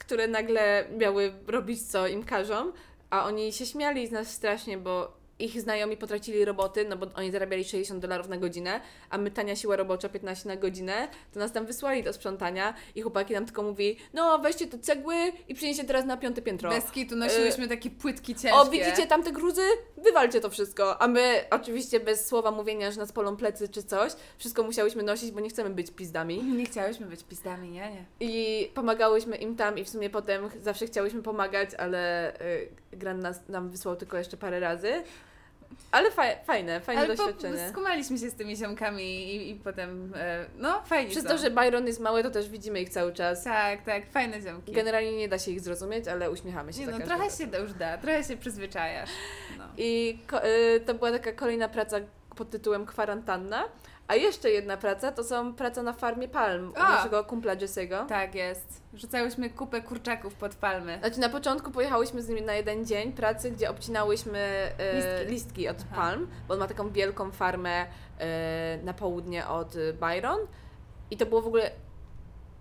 które 0.00 0.28
nagle 0.28 0.84
miały 0.98 1.32
robić 1.46 1.82
co 1.82 2.06
im 2.06 2.24
każą, 2.24 2.72
a 3.10 3.24
oni 3.24 3.52
się 3.52 3.66
śmiali 3.66 4.06
z 4.06 4.10
nas 4.10 4.28
strasznie, 4.28 4.78
bo 4.78 5.23
ich 5.38 5.60
znajomi 5.60 5.96
potracili 5.96 6.44
roboty, 6.44 6.86
no 6.88 6.96
bo 6.96 7.06
oni 7.14 7.32
zarabiali 7.32 7.64
60 7.64 8.02
dolarów 8.02 8.28
na 8.28 8.36
godzinę, 8.36 8.80
a 9.10 9.18
my 9.18 9.30
tania 9.30 9.56
siła 9.56 9.76
robocza 9.76 10.08
15 10.08 10.48
na 10.48 10.56
godzinę, 10.56 11.08
to 11.32 11.40
nas 11.40 11.52
tam 11.52 11.66
wysłali 11.66 12.02
do 12.02 12.12
sprzątania 12.12 12.74
i 12.94 13.02
chłopaki 13.02 13.34
nam 13.34 13.44
tylko 13.44 13.62
mówi, 13.62 13.96
no 14.12 14.38
weźcie 14.38 14.66
te 14.66 14.78
cegły 14.78 15.14
i 15.48 15.54
przynieście 15.54 15.84
teraz 15.84 16.04
na 16.04 16.16
piąte 16.16 16.42
piętro. 16.42 16.70
Bez 16.70 16.90
kitu 16.90 17.16
nosiłyśmy 17.16 17.68
takie 17.68 17.90
płytki 17.90 18.34
ciężkie. 18.34 18.48
Y, 18.48 18.60
O, 18.60 18.64
widzicie 18.64 19.06
tamte 19.06 19.32
gruzy? 19.32 19.62
Wywalcie 19.96 20.40
to 20.40 20.50
wszystko. 20.50 21.02
A 21.02 21.08
my 21.08 21.44
oczywiście 21.50 22.00
bez 22.00 22.26
słowa 22.26 22.50
mówienia, 22.50 22.90
że 22.90 23.00
nas 23.00 23.12
polą 23.12 23.36
plecy 23.36 23.68
czy 23.68 23.82
coś, 23.82 24.12
wszystko 24.38 24.62
musiałyśmy 24.62 25.02
nosić, 25.02 25.30
bo 25.30 25.40
nie 25.40 25.48
chcemy 25.48 25.70
być 25.70 25.90
pizdami. 25.90 26.44
Nie 26.64 26.66
chciałyśmy 26.66 27.06
być 27.06 27.24
pizdami, 27.24 27.70
nie? 27.70 27.90
nie. 27.90 28.04
I 28.20 28.66
pomagałyśmy 28.74 29.36
im 29.36 29.56
tam 29.56 29.78
i 29.78 29.84
w 29.84 29.88
sumie 29.88 30.10
potem 30.10 30.48
zawsze 30.62 30.86
chciałyśmy 30.86 31.22
pomagać, 31.22 31.74
ale 31.74 32.32
y, 32.40 32.68
Gran 32.92 33.20
nas, 33.20 33.48
nam 33.48 33.70
wysłał 33.70 33.96
tylko 33.96 34.18
jeszcze 34.18 34.36
parę 34.36 34.60
razy. 34.60 35.02
Ale 35.90 36.10
faj, 36.10 36.36
fajne, 36.44 36.80
fajne 36.80 37.02
Ale 37.02 37.16
po, 37.16 37.22
doświadczenie. 37.26 37.68
skumaliśmy 37.68 38.18
się 38.18 38.30
z 38.30 38.34
tymi 38.34 38.56
ziomkami 38.56 39.34
i, 39.34 39.50
i 39.50 39.54
potem, 39.54 40.12
e, 40.16 40.46
no 40.58 40.82
fajnie 40.86 41.10
Przez 41.10 41.22
są. 41.22 41.28
to, 41.28 41.38
że 41.38 41.50
Byron 41.50 41.86
jest 41.86 42.00
mały, 42.00 42.22
to 42.22 42.30
też 42.30 42.48
widzimy 42.48 42.80
ich 42.80 42.88
cały 42.90 43.12
czas. 43.12 43.44
Tak, 43.44 43.82
tak, 43.82 44.10
fajne 44.10 44.40
ziomki. 44.40 44.72
Generalnie 44.72 45.12
nie 45.16 45.28
da 45.28 45.38
się 45.38 45.50
ich 45.50 45.60
zrozumieć, 45.60 46.08
ale 46.08 46.30
uśmiechamy 46.30 46.72
się 46.72 46.80
Nie 46.80 46.86
no, 46.86 46.96
trochę 46.98 47.22
razem. 47.24 47.46
się 47.46 47.52
to 47.52 47.58
już 47.58 47.72
da, 47.72 47.98
trochę 47.98 48.24
się 48.24 48.36
przyzwyczajasz. 48.36 49.10
No. 49.58 49.64
I 49.76 50.18
ko- 50.26 50.46
y, 50.48 50.80
to 50.86 50.94
była 50.94 51.10
taka 51.12 51.32
kolejna 51.32 51.68
praca 51.68 51.96
pod 52.36 52.50
tytułem 52.50 52.86
Kwarantanna. 52.86 53.64
A 54.08 54.14
jeszcze 54.14 54.50
jedna 54.50 54.76
praca 54.76 55.12
to 55.12 55.24
są 55.24 55.54
praca 55.54 55.82
na 55.82 55.92
farmie 55.92 56.28
palm 56.28 56.70
u 56.70 56.74
A! 56.76 56.88
naszego 56.92 57.24
kumpla 57.24 57.56
Jesse'ego. 57.56 58.06
Tak 58.06 58.34
jest. 58.34 58.82
Rzucałyśmy 58.94 59.50
kupę 59.50 59.80
kurczaków 59.82 60.34
pod 60.34 60.54
palmy. 60.54 60.98
Znaczy 60.98 61.20
na 61.20 61.28
początku 61.28 61.70
pojechałyśmy 61.70 62.22
z 62.22 62.28
nim 62.28 62.44
na 62.44 62.54
jeden 62.54 62.86
dzień 62.86 63.12
pracy, 63.12 63.50
gdzie 63.50 63.70
obcinałyśmy 63.70 64.38
e, 64.78 64.94
Listki. 64.94 65.32
listki. 65.32 65.68
od 65.68 65.76
Aha. 65.92 65.96
palm, 66.02 66.28
bo 66.48 66.54
on 66.54 66.60
ma 66.60 66.66
taką 66.68 66.90
wielką 66.90 67.30
farmę 67.30 67.86
e, 68.18 68.78
na 68.84 68.94
południe 68.94 69.48
od 69.48 69.76
e, 69.76 69.92
Byron. 69.92 70.38
I 71.10 71.16
to 71.16 71.26
było 71.26 71.42
w 71.42 71.46
ogóle, 71.46 71.70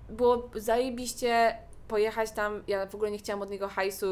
było 0.10 0.50
zajebiście 0.56 1.58
pojechać 1.88 2.32
tam, 2.32 2.64
ja 2.68 2.86
w 2.86 2.96
ogóle 2.96 3.12
nie 3.12 3.18
chciałam 3.18 3.42
od 3.42 3.50
niego 3.50 3.68
hajsu, 3.68 4.06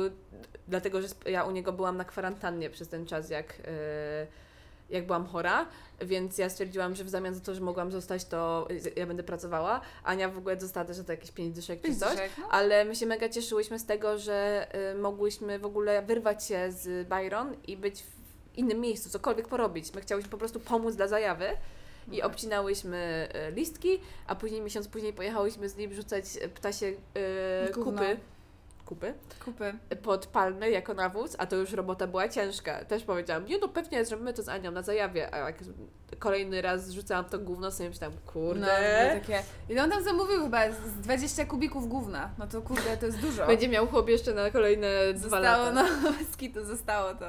dlatego 0.67 1.01
że 1.01 1.07
sp- 1.13 1.29
ja 1.31 1.43
u 1.43 1.51
niego 1.51 1.73
byłam 1.73 1.97
na 1.97 2.05
kwarantannie 2.05 2.69
przez 2.69 2.89
ten 2.89 3.05
czas, 3.05 3.29
jak, 3.29 3.53
e, 3.65 4.27
jak 4.91 5.05
byłam 5.05 5.25
chora, 5.25 5.65
więc 6.01 6.37
ja 6.37 6.49
stwierdziłam, 6.49 6.95
że 6.95 7.03
w 7.03 7.09
zamian 7.09 7.33
za 7.35 7.41
to, 7.41 7.55
że 7.55 7.61
mogłam 7.61 7.91
zostać, 7.91 8.25
to 8.25 8.67
ja 8.95 9.07
będę 9.07 9.23
pracowała. 9.23 9.81
Ania 10.03 10.29
w 10.29 10.37
ogóle 10.37 10.55
dostała 10.57 10.85
też 10.85 10.97
to 11.05 11.11
jakieś 11.11 11.31
5 11.31 11.55
dyszek 11.55 11.81
czy 11.81 11.95
coś. 11.95 12.17
No. 12.37 12.47
Ale 12.51 12.85
my 12.85 12.95
się 12.95 13.05
mega 13.05 13.29
cieszyłyśmy 13.29 13.79
z 13.79 13.85
tego, 13.85 14.17
że 14.17 14.67
y, 14.91 14.95
mogłyśmy 14.95 15.59
w 15.59 15.65
ogóle 15.65 16.01
wyrwać 16.01 16.45
się 16.45 16.71
z 16.71 17.07
Byron 17.07 17.55
i 17.67 17.77
być 17.77 18.03
w 18.03 18.57
innym 18.57 18.79
miejscu, 18.79 19.09
cokolwiek 19.09 19.47
porobić. 19.47 19.93
My 19.93 20.01
chciałyśmy 20.01 20.31
po 20.31 20.37
prostu 20.37 20.59
pomóc 20.59 20.95
dla 20.95 21.07
zajawy 21.07 21.45
i 22.11 22.17
Tak. 22.17 22.25
obcinałyśmy 22.25 23.27
y, 23.49 23.51
listki, 23.51 23.99
a 24.27 24.35
później, 24.35 24.61
miesiąc 24.61 24.87
później 24.87 25.13
pojechałyśmy 25.13 25.69
z 25.69 25.77
nim 25.77 25.93
rzucać 25.93 26.25
y, 26.43 26.49
ptasie 26.49 26.85
y, 26.85 26.93
Gówno. 27.73 27.91
kupy. 27.91 28.17
Kupy 28.91 29.13
Kupy. 29.45 29.73
pod 30.03 30.25
palmy 30.27 30.69
jako 30.69 30.93
nawóz, 30.93 31.35
a 31.39 31.45
to 31.45 31.55
już 31.55 31.71
robota 31.73 32.07
była 32.07 32.29
ciężka. 32.29 32.85
Też 32.85 33.03
powiedziałam, 33.03 33.45
nie 33.45 33.57
no 33.57 33.67
pewnie 33.67 34.05
zrobimy 34.05 34.33
to 34.33 34.43
z 34.43 34.49
Anią 34.49 34.71
na 34.71 34.81
zajawie, 34.81 35.33
a 35.33 35.37
jak 35.37 35.55
kolejny 36.19 36.61
raz 36.61 36.89
rzucałam 36.89 37.25
to 37.25 37.39
gówno, 37.39 37.71
sobie 37.71 37.89
myślałam, 37.89 38.17
No, 38.25 38.31
kurde, 38.31 38.59
było 39.09 39.21
takie... 39.21 39.43
Ile 39.69 39.83
on 39.83 39.89
tam 39.89 40.03
zamówił 40.03 40.43
chyba? 40.43 40.71
Z 40.71 40.93
20 41.01 41.45
kubików 41.45 41.87
gówna. 41.89 42.29
No 42.37 42.47
to 42.47 42.61
kurde, 42.61 42.97
to 42.97 43.05
jest 43.05 43.17
dużo. 43.19 43.47
będzie 43.47 43.67
miał 43.67 43.87
chłop 43.87 44.09
jeszcze 44.09 44.33
na 44.33 44.51
kolejne 44.51 45.13
dwa 45.13 45.29
Zostało, 45.29 45.65
lata. 45.65 45.73
no, 46.03 46.11
bez 46.19 46.37
kitu 46.37 46.65
zostało 46.65 47.13
to. 47.13 47.25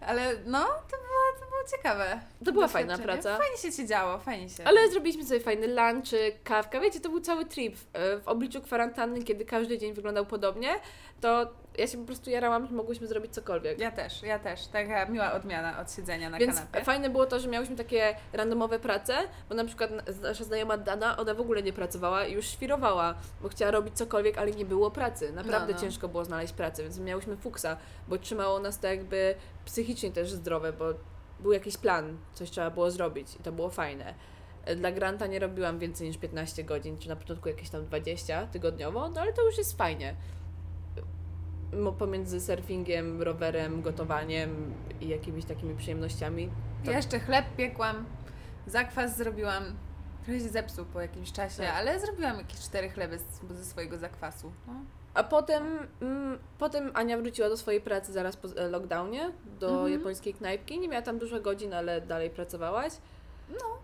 Ale 0.00 0.32
no, 0.46 0.64
to 0.64 0.96
było, 0.96 1.22
to 1.40 1.46
było 1.46 1.53
ciekawe. 1.76 2.20
To 2.44 2.52
była 2.52 2.68
fajna 2.68 2.98
praca. 2.98 3.38
Fajnie 3.38 3.56
się 3.58 3.72
siedziało, 3.72 4.18
fajnie 4.18 4.48
się. 4.48 4.64
Ale 4.64 4.90
zrobiliśmy 4.90 5.24
sobie 5.26 5.40
fajny 5.40 5.66
lunch, 5.68 6.08
kawkę. 6.44 6.80
Wiecie, 6.80 7.00
to 7.00 7.08
był 7.08 7.20
cały 7.20 7.44
trip. 7.44 7.76
W 7.76 7.84
w 8.24 8.28
obliczu 8.28 8.60
kwarantanny, 8.62 9.22
kiedy 9.22 9.44
każdy 9.44 9.78
dzień 9.78 9.92
wyglądał 9.94 10.26
podobnie, 10.26 10.68
to 11.20 11.50
ja 11.78 11.86
się 11.86 11.98
po 11.98 12.04
prostu 12.04 12.30
jarałam, 12.30 12.66
że 12.66 12.72
mogłyśmy 12.74 13.06
zrobić 13.06 13.34
cokolwiek. 13.34 13.78
Ja 13.78 13.90
też, 13.90 14.22
ja 14.22 14.38
też. 14.38 14.66
Taka 14.66 15.06
miła 15.06 15.32
odmiana 15.32 15.80
od 15.80 15.92
siedzenia 15.92 16.30
na 16.30 16.38
Więc 16.38 16.54
kanapie. 16.56 16.84
fajne 16.84 17.10
było 17.10 17.26
to, 17.26 17.40
że 17.40 17.48
miałyśmy 17.48 17.76
takie 17.76 18.16
randomowe 18.32 18.78
prace, 18.78 19.14
bo 19.48 19.54
na 19.54 19.64
przykład 19.64 19.90
na- 19.90 20.02
nasza 20.28 20.44
znajoma 20.44 20.76
Dana, 20.76 21.16
ona 21.16 21.34
w 21.34 21.40
ogóle 21.40 21.62
nie 21.62 21.72
pracowała 21.72 22.24
i 22.26 22.32
już 22.32 22.46
świrowała, 22.46 23.14
bo 23.42 23.48
chciała 23.48 23.70
robić 23.70 23.94
cokolwiek, 23.96 24.38
ale 24.38 24.50
nie 24.50 24.64
było 24.64 24.90
pracy. 24.90 25.32
Naprawdę 25.32 25.72
No, 25.72 25.78
no. 25.78 25.80
ciężko 25.86 26.08
było 26.08 26.24
znaleźć 26.24 26.52
pracę, 26.52 26.82
więc 26.82 26.98
miałyśmy 26.98 27.36
fuksa, 27.36 27.76
bo 28.08 28.18
trzymało 28.18 28.58
nas 28.60 28.78
to 28.80 28.86
jakby 28.86 29.34
psychicznie 29.64 30.10
też 30.12 30.30
zdrowe, 30.32 30.72
bo 30.72 30.84
był 31.40 31.52
jakiś 31.52 31.76
plan, 31.76 32.16
coś 32.34 32.50
trzeba 32.50 32.70
było 32.70 32.90
zrobić 32.90 33.34
i 33.36 33.42
to 33.42 33.52
było 33.52 33.70
fajne. 33.70 34.14
Dla 34.76 34.92
Granta 34.92 35.26
nie 35.26 35.38
robiłam 35.38 35.78
więcej 35.78 36.08
niż 36.08 36.18
15 36.18 36.64
godzin, 36.64 36.98
czy 36.98 37.08
na 37.08 37.16
początku 37.16 37.48
jakieś 37.48 37.70
tam 37.70 37.84
20 37.86 38.46
tygodniowo, 38.46 39.08
no 39.08 39.20
ale 39.20 39.32
to 39.32 39.46
już 39.46 39.58
jest 39.58 39.78
fajnie. 39.78 40.14
Pomiędzy 41.98 42.40
surfingiem, 42.40 43.22
rowerem, 43.22 43.82
gotowaniem 43.82 44.74
i 45.00 45.08
jakimiś 45.08 45.44
takimi 45.44 45.74
przyjemnościami. 45.76 46.50
to- 46.84 46.90
Ja 46.90 46.96
jeszcze 46.96 47.20
chleb 47.20 47.44
piekłam, 47.56 48.04
zakwas 48.66 49.16
zrobiłam. 49.16 49.64
Trochę 50.24 50.40
się 50.40 50.48
zepsuł 50.48 50.84
po 50.84 51.00
jakimś 51.00 51.32
czasie, 51.32 51.62
Tak. 51.62 51.74
ale 51.74 52.00
zrobiłam 52.00 52.38
jakieś 52.38 52.60
cztery 52.60 52.88
chleby 52.90 53.18
z, 53.18 53.56
ze 53.58 53.64
swojego 53.64 53.98
zakwasu. 53.98 54.52
No. 54.66 54.72
A 55.14 55.24
potem, 55.24 55.78
mm, 56.02 56.38
potem 56.58 56.90
Ania 56.94 57.18
wróciła 57.18 57.48
do 57.48 57.56
swojej 57.56 57.80
pracy 57.80 58.12
zaraz 58.12 58.36
po 58.36 58.48
e, 58.48 58.68
lockdownie, 58.68 59.30
do 59.60 59.68
Mhm. 59.70 59.92
japońskiej 59.92 60.34
knajpki. 60.34 60.80
Nie 60.80 60.88
miała 60.88 61.02
tam 61.02 61.18
dużo 61.18 61.40
godzin, 61.40 61.74
ale 61.74 62.00
dalej 62.00 62.30
pracowałaś. 62.30 62.92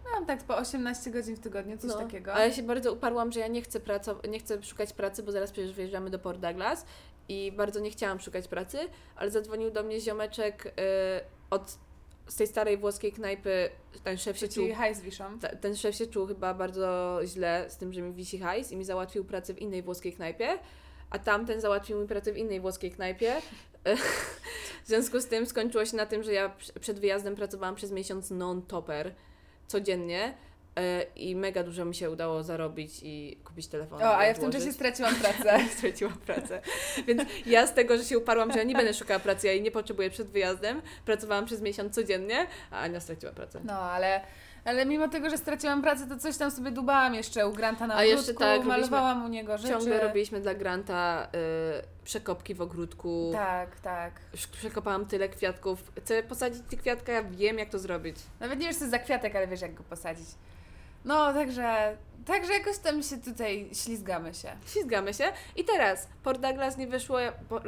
Miałam 0.07 0.26
tak 0.26 0.43
po 0.45 0.57
18 0.57 1.11
godzin 1.11 1.36
w 1.36 1.41
tygodniu, 1.41 1.78
coś 1.78 1.91
No, 1.91 1.99
takiego. 1.99 2.32
Ale 2.34 2.49
ja 2.49 2.55
się 2.55 2.62
bardzo 2.62 2.93
uparłam, 2.93 3.32
że 3.32 3.41
ja 3.41 3.47
nie 3.49 3.62
chcę, 3.62 3.80
praco- 3.80 4.28
nie 4.28 4.38
chcę 4.38 4.62
szukać 4.62 4.93
pracy, 4.93 5.22
bo 5.22 5.32
zaraz 5.32 5.53
przecież 5.53 5.72
wyjeżdżamy 5.72 6.11
do 6.11 6.18
Port 6.18 6.41
Douglas 6.41 6.84
i 7.28 7.53
bardzo 7.53 7.80
nie 7.80 7.91
chciałam 7.91 8.20
szukać 8.20 8.49
pracy, 8.49 8.78
ale 9.16 9.30
zadzwonił 9.30 9.70
do 9.70 9.82
mnie 9.82 10.01
ziomeczek 10.01 10.66
y, 10.66 10.70
od 11.51 11.78
z 12.30 12.36
tej 12.36 12.46
starej 12.46 12.76
włoskiej 12.76 13.12
knajpy, 13.12 13.70
ten 14.04 14.18
szef 14.18 14.38
się 14.38 14.48
czuł 14.48 14.74
hajs 14.74 15.00
wiszą. 15.00 15.38
Ta- 15.38 15.56
ten 15.56 15.76
szef 15.76 15.94
się 15.94 16.06
czuł 16.06 16.26
chyba 16.26 16.54
bardzo 16.54 17.20
źle 17.24 17.66
z 17.68 17.76
tym, 17.76 17.92
że 17.92 18.02
mi 18.02 18.12
wisi 18.12 18.38
hajs 18.38 18.72
i 18.72 18.76
mi 18.76 18.84
załatwił 18.84 19.24
pracę 19.24 19.54
w 19.54 19.58
innej 19.58 19.82
włoskiej 19.82 20.12
knajpie, 20.12 20.58
a 21.10 21.18
tamten 21.18 21.60
załatwił 21.60 22.00
mi 22.00 22.08
pracę 22.08 22.32
w 22.32 22.36
innej 22.36 22.60
włoskiej 22.60 22.90
knajpie. 22.90 23.36
w 24.84 24.88
związku 24.88 25.20
z 25.20 25.26
tym 25.26 25.46
skończyło 25.46 25.84
się 25.84 25.96
na 25.96 26.06
tym, 26.06 26.22
że 26.22 26.32
ja 26.32 26.56
przed 26.80 27.00
wyjazdem 27.00 27.36
pracowałam 27.36 27.74
przez 27.74 27.92
miesiąc 27.92 28.30
non-topper 28.30 29.14
codziennie 29.66 30.34
i 31.16 31.36
mega 31.36 31.62
dużo 31.64 31.84
mi 31.84 31.94
się 31.94 32.10
udało 32.10 32.42
zarobić 32.42 32.92
i 33.02 33.38
kupić 33.44 33.66
telefon. 33.66 34.02
O, 34.02 34.16
a 34.16 34.24
ja 34.24 34.34
w 34.34 34.38
tym 34.38 34.52
czasie 34.52 34.72
straciłam 34.72 35.14
pracę. 35.22 35.58
straciłam 35.76 36.14
pracę. 36.18 36.62
Więc 37.06 37.22
ja 37.46 37.66
z 37.66 37.74
tego, 37.74 37.96
że 37.98 38.04
się 38.04 38.18
uparłam, 38.18 38.52
że 38.52 38.58
ja 38.58 38.64
nie 38.64 38.74
będę 38.74 38.94
szukała 38.94 39.20
pracy, 39.20 39.46
ja 39.46 39.52
jej 39.52 39.62
nie 39.62 39.70
potrzebuję 39.70 40.10
przed 40.10 40.28
wyjazdem, 40.28 40.82
pracowałam 41.04 41.46
przez 41.46 41.60
miesiąc 41.62 41.94
codziennie, 41.94 42.46
a 42.70 42.78
Ania 42.80 43.00
straciła 43.00 43.32
pracę. 43.32 43.60
No, 43.64 43.72
ale, 43.72 44.20
ale 44.64 44.86
mimo 44.86 45.08
tego, 45.08 45.30
że 45.30 45.38
straciłam 45.38 45.82
pracę, 45.82 46.06
to 46.08 46.16
coś 46.18 46.36
tam 46.36 46.50
sobie 46.50 46.70
dubałam 46.70 47.14
jeszcze 47.14 47.48
u 47.48 47.52
Granta 47.52 47.86
na 47.86 47.94
A 47.94 48.04
jeszcze 48.04 48.20
ogródku, 48.20 48.40
tak, 48.40 48.56
robiliśmy- 48.64 48.90
malowałam 48.90 49.24
u 49.24 49.28
niego 49.28 49.58
rzeczy. 49.58 49.72
Ciągle 49.74 50.00
robiliśmy 50.00 50.40
dla 50.40 50.54
Granta 50.54 51.28
y, 51.80 52.04
przekopki 52.04 52.54
w 52.54 52.60
ogródku. 52.60 53.30
Tak, 53.32 53.80
tak. 53.80 54.12
Przekopałam 54.52 55.06
tyle 55.06 55.28
kwiatków. 55.28 55.92
Chcę 56.00 56.22
posadzić 56.22 56.62
te 56.70 56.76
kwiatka, 56.76 57.12
ja 57.12 57.22
wiem 57.22 57.58
jak 57.58 57.68
to 57.68 57.78
zrobić. 57.78 58.16
Nawet 58.40 58.58
nie 58.58 58.66
wiesz 58.66 58.76
co 58.76 58.88
za 58.88 58.98
kwiatek, 58.98 59.36
ale 59.36 59.46
wiesz 59.46 59.60
jak 59.60 59.74
go 59.74 59.82
posadzić. 59.82 60.26
No, 61.05 61.32
także, 61.32 61.96
także 62.26 62.53
jakoś 62.53 62.78
tam 62.78 63.03
się 63.03 63.18
tutaj 63.18 63.70
ślizgamy 63.72 64.34
się. 64.34 64.48
Ślizgamy 64.66 65.14
się. 65.14 65.24
I 65.57 65.64
teraz, 65.64 66.09
Port 66.22 66.40
Douglas 66.40 66.76
nie 66.76 66.86
wyszło, 66.86 67.18
ja- 67.20 67.32
po- 67.32 67.61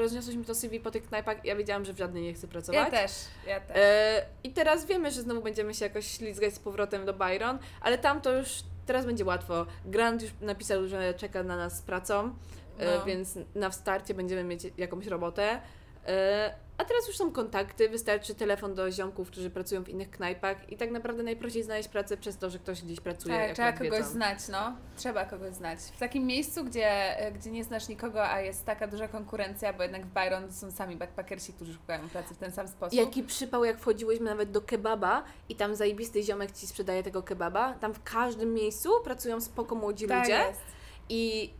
to 0.46 0.54
CV 0.54 0.80
po 0.80 0.90
tych 0.90 1.06
knajpach 1.06 1.44
ja 1.44 1.56
wiedziałam, 1.56 1.84
że 1.84 1.92
w 1.92 1.98
żadnej 1.98 2.22
nie 2.22 2.34
chcę 2.34 2.48
pracować. 2.48 2.80
Ja 2.84 2.90
też, 2.90 3.12
ja 3.46 3.60
też. 3.60 3.76
E, 3.76 4.24
I 4.44 4.50
teraz 4.52 4.84
wiemy, 4.86 5.10
że 5.10 5.22
znowu 5.22 5.42
będziemy 5.42 5.74
się 5.74 5.84
jakoś 5.84 6.06
ślizgać 6.06 6.54
z 6.54 6.58
powrotem 6.58 7.06
do 7.06 7.12
Byron, 7.14 7.58
ale 7.80 7.98
tam 7.98 8.20
to 8.20 8.32
już 8.32 8.48
teraz 8.86 9.06
będzie 9.06 9.24
łatwo. 9.24 9.66
Grant 9.84 10.22
już 10.22 10.30
napisał, 10.40 10.88
że 10.88 11.14
czeka 11.14 11.42
na 11.42 11.56
nas 11.56 11.78
z 11.78 11.82
pracą, 11.82 12.34
e, 12.78 12.98
No. 12.98 13.04
więc 13.04 13.38
na 13.54 13.72
starcie 13.72 14.14
będziemy 14.14 14.44
mieć 14.44 14.62
jakąś 14.76 15.06
robotę. 15.06 15.60
E, 16.06 16.54
a 16.78 16.84
teraz 16.84 17.08
już 17.08 17.16
są 17.16 17.32
kontakty, 17.32 17.88
wystarczy 17.88 18.34
telefon 18.34 18.74
do 18.74 18.90
ziomków, 18.90 19.30
którzy 19.30 19.50
pracują 19.50 19.84
w 19.84 19.88
innych 19.88 20.10
knajpach 20.10 20.72
i 20.72 20.76
tak 20.76 20.90
naprawdę 20.90 21.22
najprościej 21.22 21.62
znaleźć 21.62 21.88
pracę 21.88 22.16
przez 22.16 22.36
to, 22.38 22.50
że 22.50 22.58
ktoś 22.58 22.82
gdzieś 22.82 23.00
pracuje. 23.00 23.34
Tak, 23.34 23.52
trzeba 23.52 23.72
kogoś 23.72 24.04
znać, 24.04 24.48
no. 24.48 24.76
Trzeba 24.96 25.24
kogoś 25.24 25.54
znać. 25.54 25.78
W 25.78 25.98
takim 25.98 26.26
miejscu, 26.26 26.64
gdzie, 26.64 27.16
gdzie 27.34 27.50
nie 27.50 27.64
znasz 27.64 27.88
nikogo, 27.88 28.28
a 28.28 28.40
jest 28.40 28.64
taka 28.64 28.86
duża 28.86 29.08
konkurencja, 29.08 29.72
bo 29.72 29.82
jednak 29.82 30.06
w 30.06 30.08
Byron 30.08 30.52
są 30.52 30.70
sami 30.70 30.96
backpackersi, 30.96 31.52
którzy 31.52 31.74
szukają 31.74 32.08
pracy 32.08 32.34
w 32.34 32.38
ten 32.38 32.52
sam 32.52 32.68
sposób. 32.68 32.98
Jaki 32.98 33.22
przypał, 33.22 33.64
jak 33.64 33.78
wchodziłyśmy 33.78 34.24
nawet 34.24 34.50
do 34.50 34.60
kebaba 34.60 35.24
i 35.48 35.56
tam 35.56 35.76
zajebisty 35.76 36.22
ziomek 36.22 36.52
ci 36.52 36.66
sprzedaje 36.66 37.02
tego 37.02 37.22
kebaba. 37.22 37.74
Tam 37.74 37.94
w 37.94 38.02
każdym 38.02 38.54
miejscu 38.54 38.90
pracują 39.04 39.40
spoko 39.40 39.74
młodzi 39.74 40.06
tak 40.06 40.18
ludzie. 40.18 40.38
jest. 40.38 40.60
I 41.08 41.50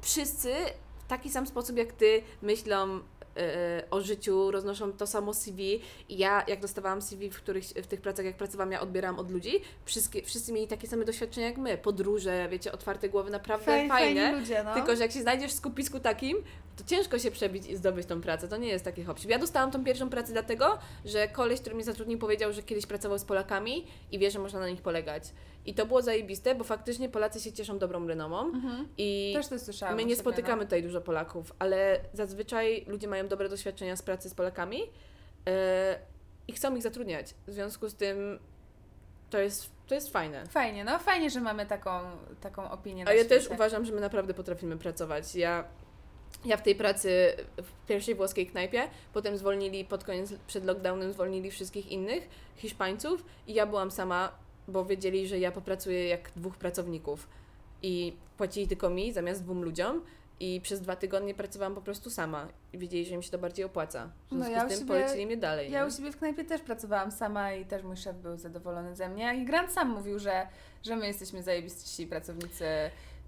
wszyscy 0.00 0.54
w 0.98 1.04
taki 1.08 1.30
sam 1.30 1.46
sposób 1.46 1.76
jak 1.76 1.92
ty 1.92 2.22
myślą 2.42 3.00
o 3.90 4.00
życiu, 4.00 4.50
roznoszą 4.50 4.92
to 4.92 5.06
samo 5.06 5.34
CV. 5.34 5.80
I 6.08 6.18
ja, 6.18 6.44
jak 6.48 6.60
dostawałam 6.60 7.02
CV, 7.02 7.30
w, 7.30 7.36
których, 7.36 7.64
w 7.64 7.86
tych 7.86 8.00
pracach, 8.00 8.26
jak 8.26 8.36
pracowałam, 8.36 8.72
ja 8.72 8.80
odbierałam 8.80 9.18
od 9.18 9.30
ludzi. 9.30 9.52
Wszystkie, 9.84 10.22
wszyscy 10.22 10.52
mieli 10.52 10.66
takie 10.66 10.88
same 10.88 11.04
doświadczenia 11.04 11.46
jak 11.46 11.58
my. 11.58 11.78
Podróże, 11.78 12.48
wiecie, 12.50 12.72
otwarte 12.72 13.08
głowy, 13.08 13.30
naprawdę 13.30 13.66
Faj, 13.66 13.88
fajne. 13.88 14.32
Ludzie, 14.32 14.62
no. 14.64 14.74
Tylko, 14.74 14.96
że 14.96 15.02
jak 15.02 15.12
się 15.12 15.20
znajdziesz 15.20 15.50
w 15.50 15.54
skupisku 15.54 16.00
takim, 16.00 16.36
to 16.76 16.84
ciężko 16.84 17.18
się 17.18 17.30
przebić 17.30 17.66
i 17.66 17.76
zdobyć 17.76 18.06
tą 18.06 18.20
pracę. 18.20 18.48
To 18.48 18.56
nie 18.56 18.68
jest 18.68 18.84
takie 18.84 19.04
hop. 19.04 19.24
Ja 19.24 19.38
dostałam 19.38 19.70
tą 19.70 19.84
pierwszą 19.84 20.10
pracę 20.10 20.32
dlatego, 20.32 20.78
że 21.04 21.28
koleś, 21.28 21.60
który 21.60 21.74
mnie 21.74 21.84
zatrudnił, 21.84 22.18
powiedział, 22.18 22.52
że 22.52 22.62
kiedyś 22.62 22.86
pracował 22.86 23.18
z 23.18 23.24
Polakami 23.24 23.86
i 24.12 24.18
wie, 24.18 24.30
że 24.30 24.38
można 24.38 24.60
na 24.60 24.68
nich 24.68 24.82
polegać. 24.82 25.24
I 25.66 25.74
to 25.74 25.86
było 25.86 26.02
zajebiste, 26.02 26.54
bo 26.54 26.64
faktycznie 26.64 27.08
Polacy 27.08 27.40
się 27.40 27.52
cieszą 27.52 27.78
dobrą 27.78 28.06
renomą. 28.06 28.40
Mhm. 28.40 28.88
I 28.98 29.32
Też 29.36 29.48
to 29.48 29.58
słyszałam. 29.58 29.96
my 29.96 30.04
nie 30.04 30.12
ostatnio, 30.14 30.32
spotykamy 30.32 30.64
tutaj 30.64 30.82
dużo 30.82 31.00
Polaków, 31.00 31.52
ale 31.58 32.00
zazwyczaj 32.12 32.84
ludzie 32.86 33.08
mają 33.08 33.28
dobre 33.28 33.48
doświadczenia 33.48 33.96
z 33.96 34.02
pracy 34.02 34.30
z 34.30 34.34
Polakami. 34.34 34.80
Yy, 34.80 35.52
i 36.48 36.52
chcą 36.52 36.76
ich 36.76 36.82
zatrudniać. 36.82 37.34
W 37.46 37.52
związku 37.52 37.88
z 37.88 37.94
tym 37.94 38.38
to 39.30 39.38
jest, 39.38 39.70
to 39.86 39.94
jest 39.94 40.12
fajne. 40.12 40.46
Fajnie, 40.46 40.84
no 40.84 40.98
fajnie, 40.98 41.30
że 41.30 41.40
mamy 41.40 41.66
taką, 41.66 41.90
taką 42.40 42.70
opinię 42.70 43.08
A 43.08 43.12
ja 43.12 43.24
też 43.24 43.42
świecie. 43.42 43.54
uważam, 43.54 43.84
że 43.84 43.92
my 43.92 44.00
naprawdę 44.00 44.34
potrafimy 44.34 44.78
pracować. 44.78 45.34
Ja, 45.34 45.64
ja 46.44 46.56
w 46.56 46.62
tej 46.62 46.74
pracy 46.74 47.36
w 47.62 47.86
pierwszej 47.86 48.14
włoskiej 48.14 48.46
knajpie, 48.46 48.88
potem 49.12 49.36
zwolnili 49.36 49.84
pod 49.84 50.04
koniec, 50.04 50.32
przed 50.46 50.64
lockdownem 50.64 51.12
zwolnili 51.12 51.50
wszystkich 51.50 51.92
innych 51.92 52.28
Hiszpańców 52.56 53.24
i 53.46 53.54
ja 53.54 53.66
byłam 53.66 53.90
sama, 53.90 54.32
bo 54.68 54.84
wiedzieli, 54.84 55.28
że 55.28 55.38
ja 55.38 55.52
popracuję 55.52 56.08
jak 56.08 56.30
dwóch 56.36 56.56
pracowników 56.56 57.28
i 57.82 58.16
płacili 58.36 58.68
tylko 58.68 58.90
mi 58.90 59.12
zamiast 59.12 59.42
dwóm 59.42 59.62
ludziom 59.62 60.02
i 60.40 60.60
przez 60.62 60.80
dwa 60.80 60.96
tygodnie 60.96 61.34
pracowałam 61.34 61.74
po 61.74 61.80
prostu 61.82 62.10
sama 62.10 62.48
i 62.72 62.78
wiedzieli, 62.78 63.06
że 63.06 63.16
mi 63.16 63.24
się 63.24 63.30
to 63.30 63.38
bardziej 63.38 63.64
opłaca. 63.64 64.10
W 64.30 64.32
No 64.32 64.44
związku 64.44 64.52
ja 64.58 64.64
u 64.64 64.66
z 64.66 64.70
tym 64.70 64.78
siebie- 64.78 64.88
polecili 64.88 65.26
mnie 65.26 65.36
dalej. 65.36 65.70
Ja 65.70 65.80
nie? 65.80 65.86
u 65.86 65.90
siebie 65.90 66.12
w 66.12 66.16
knajpie 66.16 66.44
też 66.44 66.60
pracowałam 66.60 67.10
sama 67.10 67.52
i 67.52 67.64
też 67.64 67.82
mój 67.82 67.96
szef 67.96 68.16
był 68.16 68.36
zadowolony 68.36 68.96
ze 68.96 69.08
mnie. 69.08 69.34
I 69.36 69.44
Grant 69.44 69.72
sam 69.72 69.88
mówił, 69.90 70.18
że, 70.18 70.46
że 70.82 70.96
my 70.96 71.06
jesteśmy 71.06 71.42
zajebiści 71.42 72.06
pracownicy. 72.06 72.64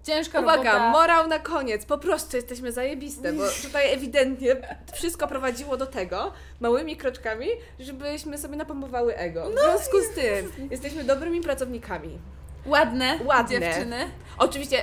Ciężka 0.05 0.39
Uwaga, 0.39 0.71
robota. 0.73 0.89
morał 0.91 1.27
na 1.27 1.39
koniec. 1.39 1.85
Po 1.85 1.97
prostu 1.97 2.35
jesteśmy 2.37 2.71
zajebiste, 2.71 3.33
bo 3.33 3.43
tutaj 3.65 3.93
ewidentnie 3.93 4.55
wszystko 4.93 5.27
prowadziło 5.27 5.77
do 5.77 5.85
tego, 5.85 6.31
małymi 6.59 6.97
kroczkami, 6.97 7.47
żebyśmy 7.79 8.37
sobie 8.37 8.55
napompowały 8.55 9.15
ego. 9.15 9.49
W 9.49 9.59
związku 9.59 9.97
z 10.11 10.15
tym 10.15 10.69
jesteśmy 10.71 11.03
dobrymi 11.03 11.41
pracownikami. 11.41 12.19
Ładne, 12.65 13.19
Ładne. 13.25 13.59
dziewczyny. 13.59 13.97
Oczywiście 14.37 14.77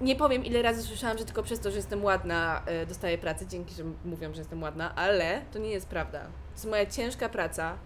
nie 0.00 0.16
powiem 0.16 0.44
ile 0.44 0.62
razy 0.62 0.82
słyszałam, 0.82 1.18
że 1.18 1.24
tylko 1.24 1.42
przez 1.42 1.60
to, 1.60 1.70
że 1.70 1.76
jestem 1.76 2.04
ładna 2.04 2.62
e, 2.66 2.86
dostaję 2.86 3.18
pracę, 3.18 3.46
dzięki, 3.46 3.74
że 3.74 3.82
mówią, 4.04 4.34
że 4.34 4.40
jestem 4.40 4.62
ładna, 4.62 4.94
ale 4.94 5.42
to 5.52 5.58
nie 5.58 5.70
jest 5.70 5.88
prawda. 5.88 6.20
To 6.20 6.52
jest 6.52 6.64
moja 6.66 6.86
ciężka 6.86 7.28
praca. 7.28 7.78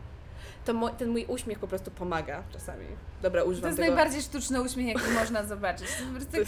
To 0.64 0.74
mo- 0.74 0.90
ten 0.90 1.08
mój 1.08 1.24
uśmiech 1.28 1.58
po 1.58 1.68
prostu 1.68 1.90
pomaga 1.90 2.42
czasami. 2.52 2.86
Dobra, 3.22 3.42
To 3.42 3.48
używam 3.48 3.68
jest 3.70 3.80
tego. 3.80 3.94
najbardziej 3.94 4.22
sztuczny 4.22 4.62
uśmiech, 4.62 4.86
jaki 4.86 5.10
można 5.20 5.44
zobaczyć. 5.44 5.86
To 6.32 6.38
tak, 6.38 6.46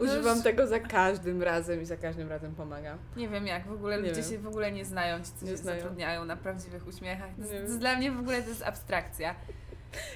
Używam 0.00 0.34
już- 0.34 0.44
tego 0.44 0.66
za 0.66 0.80
każdym 0.80 1.42
razem 1.42 1.82
i 1.82 1.84
za 1.84 1.96
każdym 1.96 2.28
razem 2.28 2.54
pomaga. 2.54 2.98
nie 3.16 3.28
wiem 3.28 3.46
jak, 3.46 3.66
w 3.66 3.72
ogóle 3.72 3.96
Nie 4.02 4.08
ludzie 4.08 4.22
wiem. 4.22 4.30
się 4.30 4.38
w 4.38 4.46
ogóle 4.46 4.72
nie 4.72 4.84
znają, 4.84 5.18
ci 5.24 5.30
co 5.40 5.44
Nie 5.44 5.50
się 5.50 5.56
znają. 5.56 5.78
zatrudniają 5.80 6.24
na 6.24 6.36
prawdziwych 6.36 6.86
uśmiechach. 6.86 7.30
To 7.48 7.54
jest, 7.54 7.72
to 7.72 7.78
dla 7.78 7.96
mnie 7.96 8.12
w 8.12 8.18
ogóle 8.20 8.42
to 8.42 8.48
jest 8.48 8.62
abstrakcja. 8.62 9.34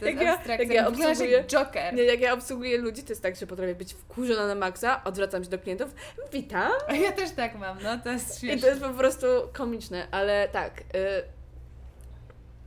To 0.00 0.06
Jak 0.06 0.14
jest 0.20 0.46
ja- 0.48 0.56
jak 0.56 0.70
ja 0.70 0.88
obsługuję- 0.88 1.44
Joker. 1.44 1.94
Nie, 1.94 2.02
jak 2.02 2.20
ja 2.20 2.32
obsługuję 2.32 2.78
ludzi, 2.78 3.02
to 3.02 3.08
jest 3.08 3.22
tak, 3.22 3.36
że 3.36 3.46
potrafię 3.46 3.74
być 3.74 3.94
wkurzona 3.94 4.46
na 4.46 4.54
maksa, 4.54 5.04
odwracam 5.04 5.44
się 5.44 5.50
do 5.50 5.58
klientów, 5.58 5.94
witam. 6.32 6.72
Ja 7.02 7.12
też 7.12 7.30
tak 7.30 7.58
mam, 7.58 7.78
no 7.82 7.98
to 7.98 8.10
jest 8.12 8.36
I 8.36 8.40
śmieszne. 8.40 8.60
to 8.60 8.66
jest 8.66 8.80
po 8.82 8.90
prostu 8.90 9.26
komiczne, 9.52 10.06
ale 10.10 10.48
tak. 10.48 10.80
Y, 10.80 10.84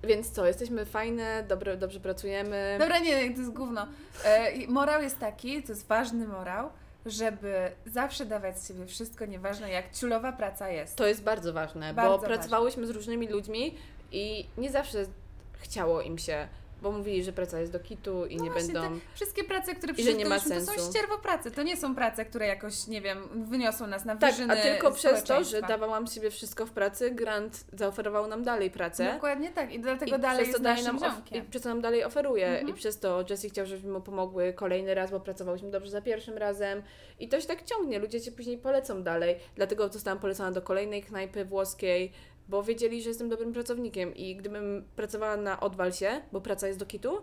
więc 0.03 0.31
co, 0.31 0.45
jesteśmy 0.45 0.85
fajne, 0.85 1.43
dobre, 1.47 1.77
dobrze 1.77 1.99
pracujemy. 1.99 2.77
Dobra, 2.79 2.99
nie, 2.99 3.33
to 3.33 3.39
jest 3.39 3.51
gówno. 3.51 3.87
E, 4.23 4.67
morał 4.67 5.01
jest 5.01 5.19
taki, 5.19 5.63
to 5.63 5.71
jest 5.71 5.87
ważny 5.87 6.27
morał, 6.27 6.69
żeby 7.05 7.71
zawsze 7.85 8.25
dawać 8.25 8.59
z 8.59 8.67
siebie 8.67 8.85
wszystko, 8.85 9.25
nieważne 9.25 9.69
jak 9.69 9.91
ciulowa 9.93 10.31
praca 10.31 10.69
jest. 10.69 10.95
To 10.95 11.07
jest 11.07 11.23
bardzo 11.23 11.53
ważne, 11.53 11.93
Bardzo 11.93 12.17
bo 12.17 12.23
pracowałyśmy 12.23 12.87
z 12.87 12.89
różnymi 12.89 13.27
ludźmi 13.27 13.75
i 14.11 14.47
nie 14.57 14.71
zawsze 14.71 15.05
chciało 15.53 16.01
im 16.01 16.17
się, 16.17 16.47
bo 16.85 16.91
mówili, 16.91 17.23
że 17.23 17.33
praca 17.33 17.59
jest 17.59 17.71
do 17.71 17.79
kitu 17.79 18.25
i 18.25 18.37
No 18.37 18.43
nie 18.43 18.51
będą. 18.51 18.99
Wszystkie 19.15 19.43
prace, 19.43 19.75
które 19.75 19.93
przeczytałyśmy, 19.93 20.55
to 20.55 20.61
są 20.61 20.65
sensu. 20.65 20.91
ścierwo 20.91 21.17
prace. 21.17 21.51
To 21.51 21.63
nie 21.63 21.77
są 21.77 21.95
prace, 21.95 22.25
które 22.25 22.47
jakoś, 22.47 22.87
nie 22.87 23.01
wiem, 23.01 23.45
wyniosą 23.49 23.87
nas 23.87 24.05
na 24.05 24.15
Tak, 24.15 24.31
wyżyny 24.31 24.53
a 24.53 24.63
tylko 24.63 24.91
przez 24.91 25.23
to, 25.23 25.43
że 25.43 25.61
dawałam 25.61 26.07
z 26.07 26.13
siebie 26.13 26.31
wszystko 26.31 26.65
w 26.65 26.71
pracy, 26.71 27.11
Grant 27.11 27.65
zaoferował 27.73 28.27
nam 28.27 28.43
dalej 28.43 28.71
pracę. 28.71 29.13
Dokładnie 29.13 29.51
tak. 29.51 29.73
I 29.73 29.79
dlatego 29.79 30.15
I 30.15 30.19
dalej 30.19 30.43
przez 30.43 30.53
jest 30.53 30.63
dalej 30.63 30.83
nam. 30.83 30.99
I 31.31 31.41
przez 31.41 31.61
to 31.61 31.69
nam 31.69 31.81
dalej 31.81 32.03
oferuje. 32.03 32.47
Mhm. 32.47 32.69
I 32.69 32.73
przez 32.73 32.99
to 32.99 33.25
Jessie 33.29 33.49
chciał, 33.49 33.65
żebyśmy 33.65 33.91
mu 33.91 34.01
pomogły 34.01 34.53
kolejny 34.53 34.93
raz, 34.93 35.11
bo 35.11 35.19
pracowałyśmy 35.19 35.71
dobrze 35.71 35.91
za 35.91 36.01
pierwszym 36.01 36.37
razem. 36.37 36.83
I 37.19 37.29
to 37.29 37.41
się 37.41 37.47
tak 37.47 37.63
ciągnie. 37.63 37.99
Ludzie 37.99 38.21
cię 38.21 38.31
później 38.31 38.57
polecą 38.57 39.03
dalej. 39.03 39.35
Dlatego 39.55 39.89
zostałam 39.89 40.19
polecona 40.19 40.51
do 40.51 40.61
kolejnej 40.61 41.03
knajpy 41.03 41.45
włoskiej, 41.45 42.11
bo 42.49 42.63
wiedzieli, 42.63 43.01
że 43.01 43.09
jestem 43.09 43.29
dobrym 43.29 43.53
pracownikiem. 43.53 44.15
I 44.15 44.35
gdybym 44.35 44.85
pracowała 44.95 45.37
na 45.37 45.59
odwal 45.59 45.93
się, 45.93 46.21
bo 46.31 46.41
praca 46.41 46.67
jest 46.67 46.79
do 46.79 46.85
kitu, 46.85 47.17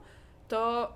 to 0.49 0.93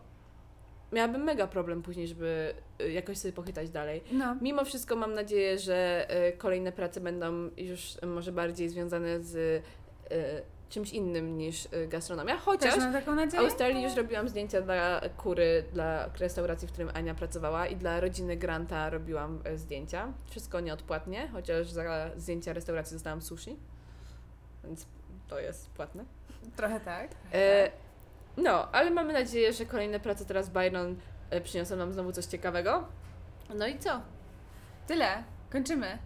miałabym 0.92 1.24
mega 1.24 1.46
problem 1.46 1.82
później, 1.82 2.08
żeby 2.08 2.54
y, 2.82 2.92
jakoś 2.92 3.18
sobie 3.18 3.32
pochytać 3.32 3.70
dalej. 3.70 4.02
No. 4.12 4.36
Mimo 4.40 4.64
wszystko 4.64 4.96
mam 4.96 5.14
nadzieję, 5.14 5.58
że 5.58 6.06
y, 6.28 6.36
kolejne 6.36 6.72
prace 6.72 7.00
będą 7.00 7.50
już 7.56 7.96
y, 8.02 8.06
może 8.06 8.32
bardziej 8.32 8.68
związane 8.68 9.20
z 9.20 9.64
czymś 10.68 10.92
innym 10.92 11.38
niż 11.38 11.68
gastronomia. 11.88 12.36
Chociaż 12.36 12.74
w. 12.74 13.38
Australii 13.38 13.82
już 13.82 13.94
robiłam 13.94 14.28
zdjęcia 14.28 14.62
dla 14.62 15.00
kury, 15.16 15.64
dla 15.72 16.08
restauracji, 16.18 16.68
w 16.68 16.72
którym 16.72 16.90
Ania 16.94 17.14
pracowała 17.14 17.66
i 17.66 17.76
dla 17.76 18.00
rodziny 18.00 18.36
Granta 18.36 18.90
robiłam 18.90 19.42
zdjęcia. 19.54 20.12
Wszystko 20.30 20.60
nieodpłatnie, 20.60 21.28
chociaż 21.32 21.70
za 21.70 22.10
zdjęcia 22.16 22.52
restauracji 22.52 22.94
dostałam 22.94 23.22
sushi, 23.22 23.56
więc 24.66 24.86
to 25.28 25.40
jest 25.40 25.70
płatne. 25.70 26.04
Trochę 26.56 26.80
tak. 26.80 27.10
E, 27.32 27.70
no, 28.36 28.72
ale 28.72 28.90
mamy 28.90 29.12
nadzieję, 29.12 29.52
że 29.52 29.66
kolejne 29.66 30.00
prace 30.00 30.24
teraz 30.24 30.50
Byron 30.50 30.96
e, 31.30 31.40
przyniosą 31.40 31.76
nam 31.76 31.92
znowu 31.92 32.12
coś 32.12 32.24
ciekawego. 32.24 32.88
No 33.54 33.66
i 33.66 33.78
co? 33.78 34.00
Tyle. 34.86 35.24
Kończymy. 35.50 35.98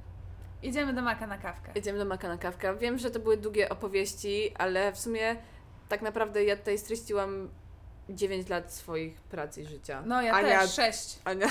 Idziemy 0.62 0.92
do 0.92 1.02
Maka 1.02 1.26
na 1.26 1.38
kawkę. 1.38 1.72
Jedziemy 1.74 1.98
do 1.98 2.04
Maka 2.04 2.28
na 2.28 2.38
kawkę. 2.38 2.76
Wiem, 2.76 2.98
że 2.98 3.10
to 3.10 3.20
były 3.20 3.36
długie 3.36 3.68
opowieści, 3.68 4.54
ale 4.58 4.92
w 4.92 4.98
sumie 4.98 5.36
tak 5.88 6.02
naprawdę 6.02 6.44
ja 6.44 6.56
tutaj 6.56 6.78
streściłam 6.78 7.48
9 8.14 8.48
lat 8.48 8.72
swoich 8.72 9.20
prac 9.20 9.58
i 9.58 9.66
życia. 9.66 10.02
No 10.06 10.22
ja 10.22 10.32
Ania, 10.34 10.60
też. 10.60 10.74
Sześć. 10.74 11.18
Ania, 11.24 11.48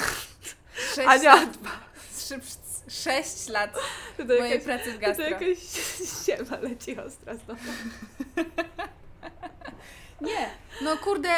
Sześć, 0.96 1.08
Ania, 1.08 1.36
Trzy, 2.18 2.40
sześć 2.90 3.48
lat 3.48 3.74
to, 4.18 4.24
to 4.24 4.34
mojej 4.34 4.50
jakaś, 4.52 4.64
pracy 4.64 4.92
w 4.92 4.94
to 4.94 5.00
gastro. 5.00 5.26
jakaś 5.26 5.58
ściema 6.22 6.58
leci 6.62 7.00
ostra 7.00 7.36
znowu. 7.36 7.62
Nie. 10.22 10.50
No 10.82 10.98
kurde. 10.98 11.30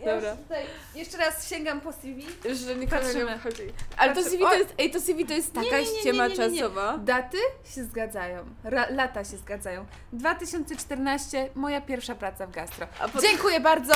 Ja 0.00 0.14
Dobra. 0.14 0.30
już 0.30 0.38
tutaj 0.40 0.64
jeszcze 0.94 1.18
raz 1.18 1.48
sięgam 1.48 1.80
po 1.80 1.92
CV. 1.92 2.26
Że 2.44 2.76
nikogo 2.76 3.02
nie 3.02 3.02
Patrzymy. 3.04 3.34
obchodzi. 3.34 3.62
Ale 3.96 4.14
to 4.14 4.20
Patrzy- 4.20 4.30
CV 4.30 4.42
to 4.44 4.54
jest, 4.54 4.74
ej, 4.78 4.90
to 4.90 5.00
CV 5.00 5.24
to 5.26 5.32
jest 5.34 5.54
Nie, 5.54 5.62
taka 5.64 5.76
nie, 5.78 5.84
nie, 5.86 5.92
nie, 5.92 5.98
ściema 6.00 6.26
nie, 6.28 6.36
nie, 6.36 6.48
nie. 6.48 6.56
czasowa. 6.60 6.98
Daty 6.98 7.38
się 7.74 7.84
zgadzają. 7.84 8.44
Ra, 8.64 8.86
lata 8.90 9.24
się 9.24 9.36
zgadzają. 9.36 9.86
2014, 10.12 11.48
moja 11.54 11.80
pierwsza 11.80 12.14
praca 12.14 12.46
w 12.46 12.50
gastro. 12.50 12.86
A 13.00 13.08
potem, 13.08 13.30
Dziękuję 13.30 13.60
bardzo. 13.60 13.94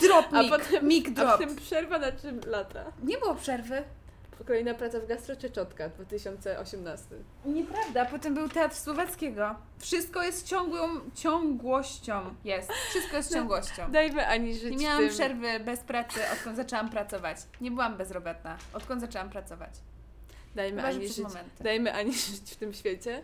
Drop 0.00 0.26
a 0.32 0.42
mic. 0.42 0.50
potem, 0.50 0.88
mic 0.88 1.06
a 1.06 1.10
drop. 1.10 1.32
potem 1.32 1.56
przerwa 1.56 1.98
na 1.98 2.12
3 2.12 2.34
lata. 2.46 2.84
Nie 3.02 3.18
było 3.18 3.34
przerwy. 3.34 3.84
Kolejna 4.46 4.74
praca 4.74 5.00
w 5.00 5.06
gastro 5.06 5.36
czy 5.36 5.50
czotka 5.50 5.88
2018. 5.88 7.04
Nieprawda, 7.44 8.04
potem 8.04 8.34
był 8.34 8.48
teatr 8.48 8.76
słowackiego. 8.76 9.54
Wszystko 9.78 10.22
jest 10.22 10.46
ciągłą 10.46 10.88
ciągłością. 11.14 12.34
Jest. 12.44 12.72
Wszystko 12.90 13.16
jest 13.16 13.30
No. 13.30 13.36
ciągłością. 13.36 13.90
Dajmy 13.92 14.26
Ani 14.26 14.54
żyć 14.54 14.70
Nie 14.78 14.84
miałam 14.86 15.00
tym. 15.02 15.10
przerwy 15.10 15.60
bez 15.60 15.80
pracy, 15.80 16.20
odkąd 16.32 16.56
zaczęłam 16.56 16.90
pracować. 16.90 17.38
Nie 17.60 17.70
byłam 17.70 17.96
bezrobotna, 17.96 18.58
odkąd 18.72 19.00
zaczęłam 19.00 19.30
pracować. 19.30 19.70
Dajmy 20.54 20.82
Chyba, 20.82 20.88
Ani 20.94 21.08
żyć. 21.08 21.18
momenty. 21.18 21.64
Dajmy 21.64 21.92
Ani 21.94 22.12
żyć 22.30 22.50
w 22.50 22.56
tym 22.56 22.72
świecie 22.74 23.22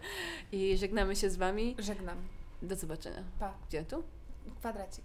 i 0.52 0.76
żegnamy 0.76 1.16
się 1.16 1.30
z 1.30 1.36
Wami. 1.36 1.76
Żegnam. 1.78 2.18
Do 2.62 2.76
zobaczenia. 2.76 3.22
Pa. 3.38 3.54
Gdzie 3.68 3.84
tu? 3.84 4.02
Kwadracik. 4.58 5.04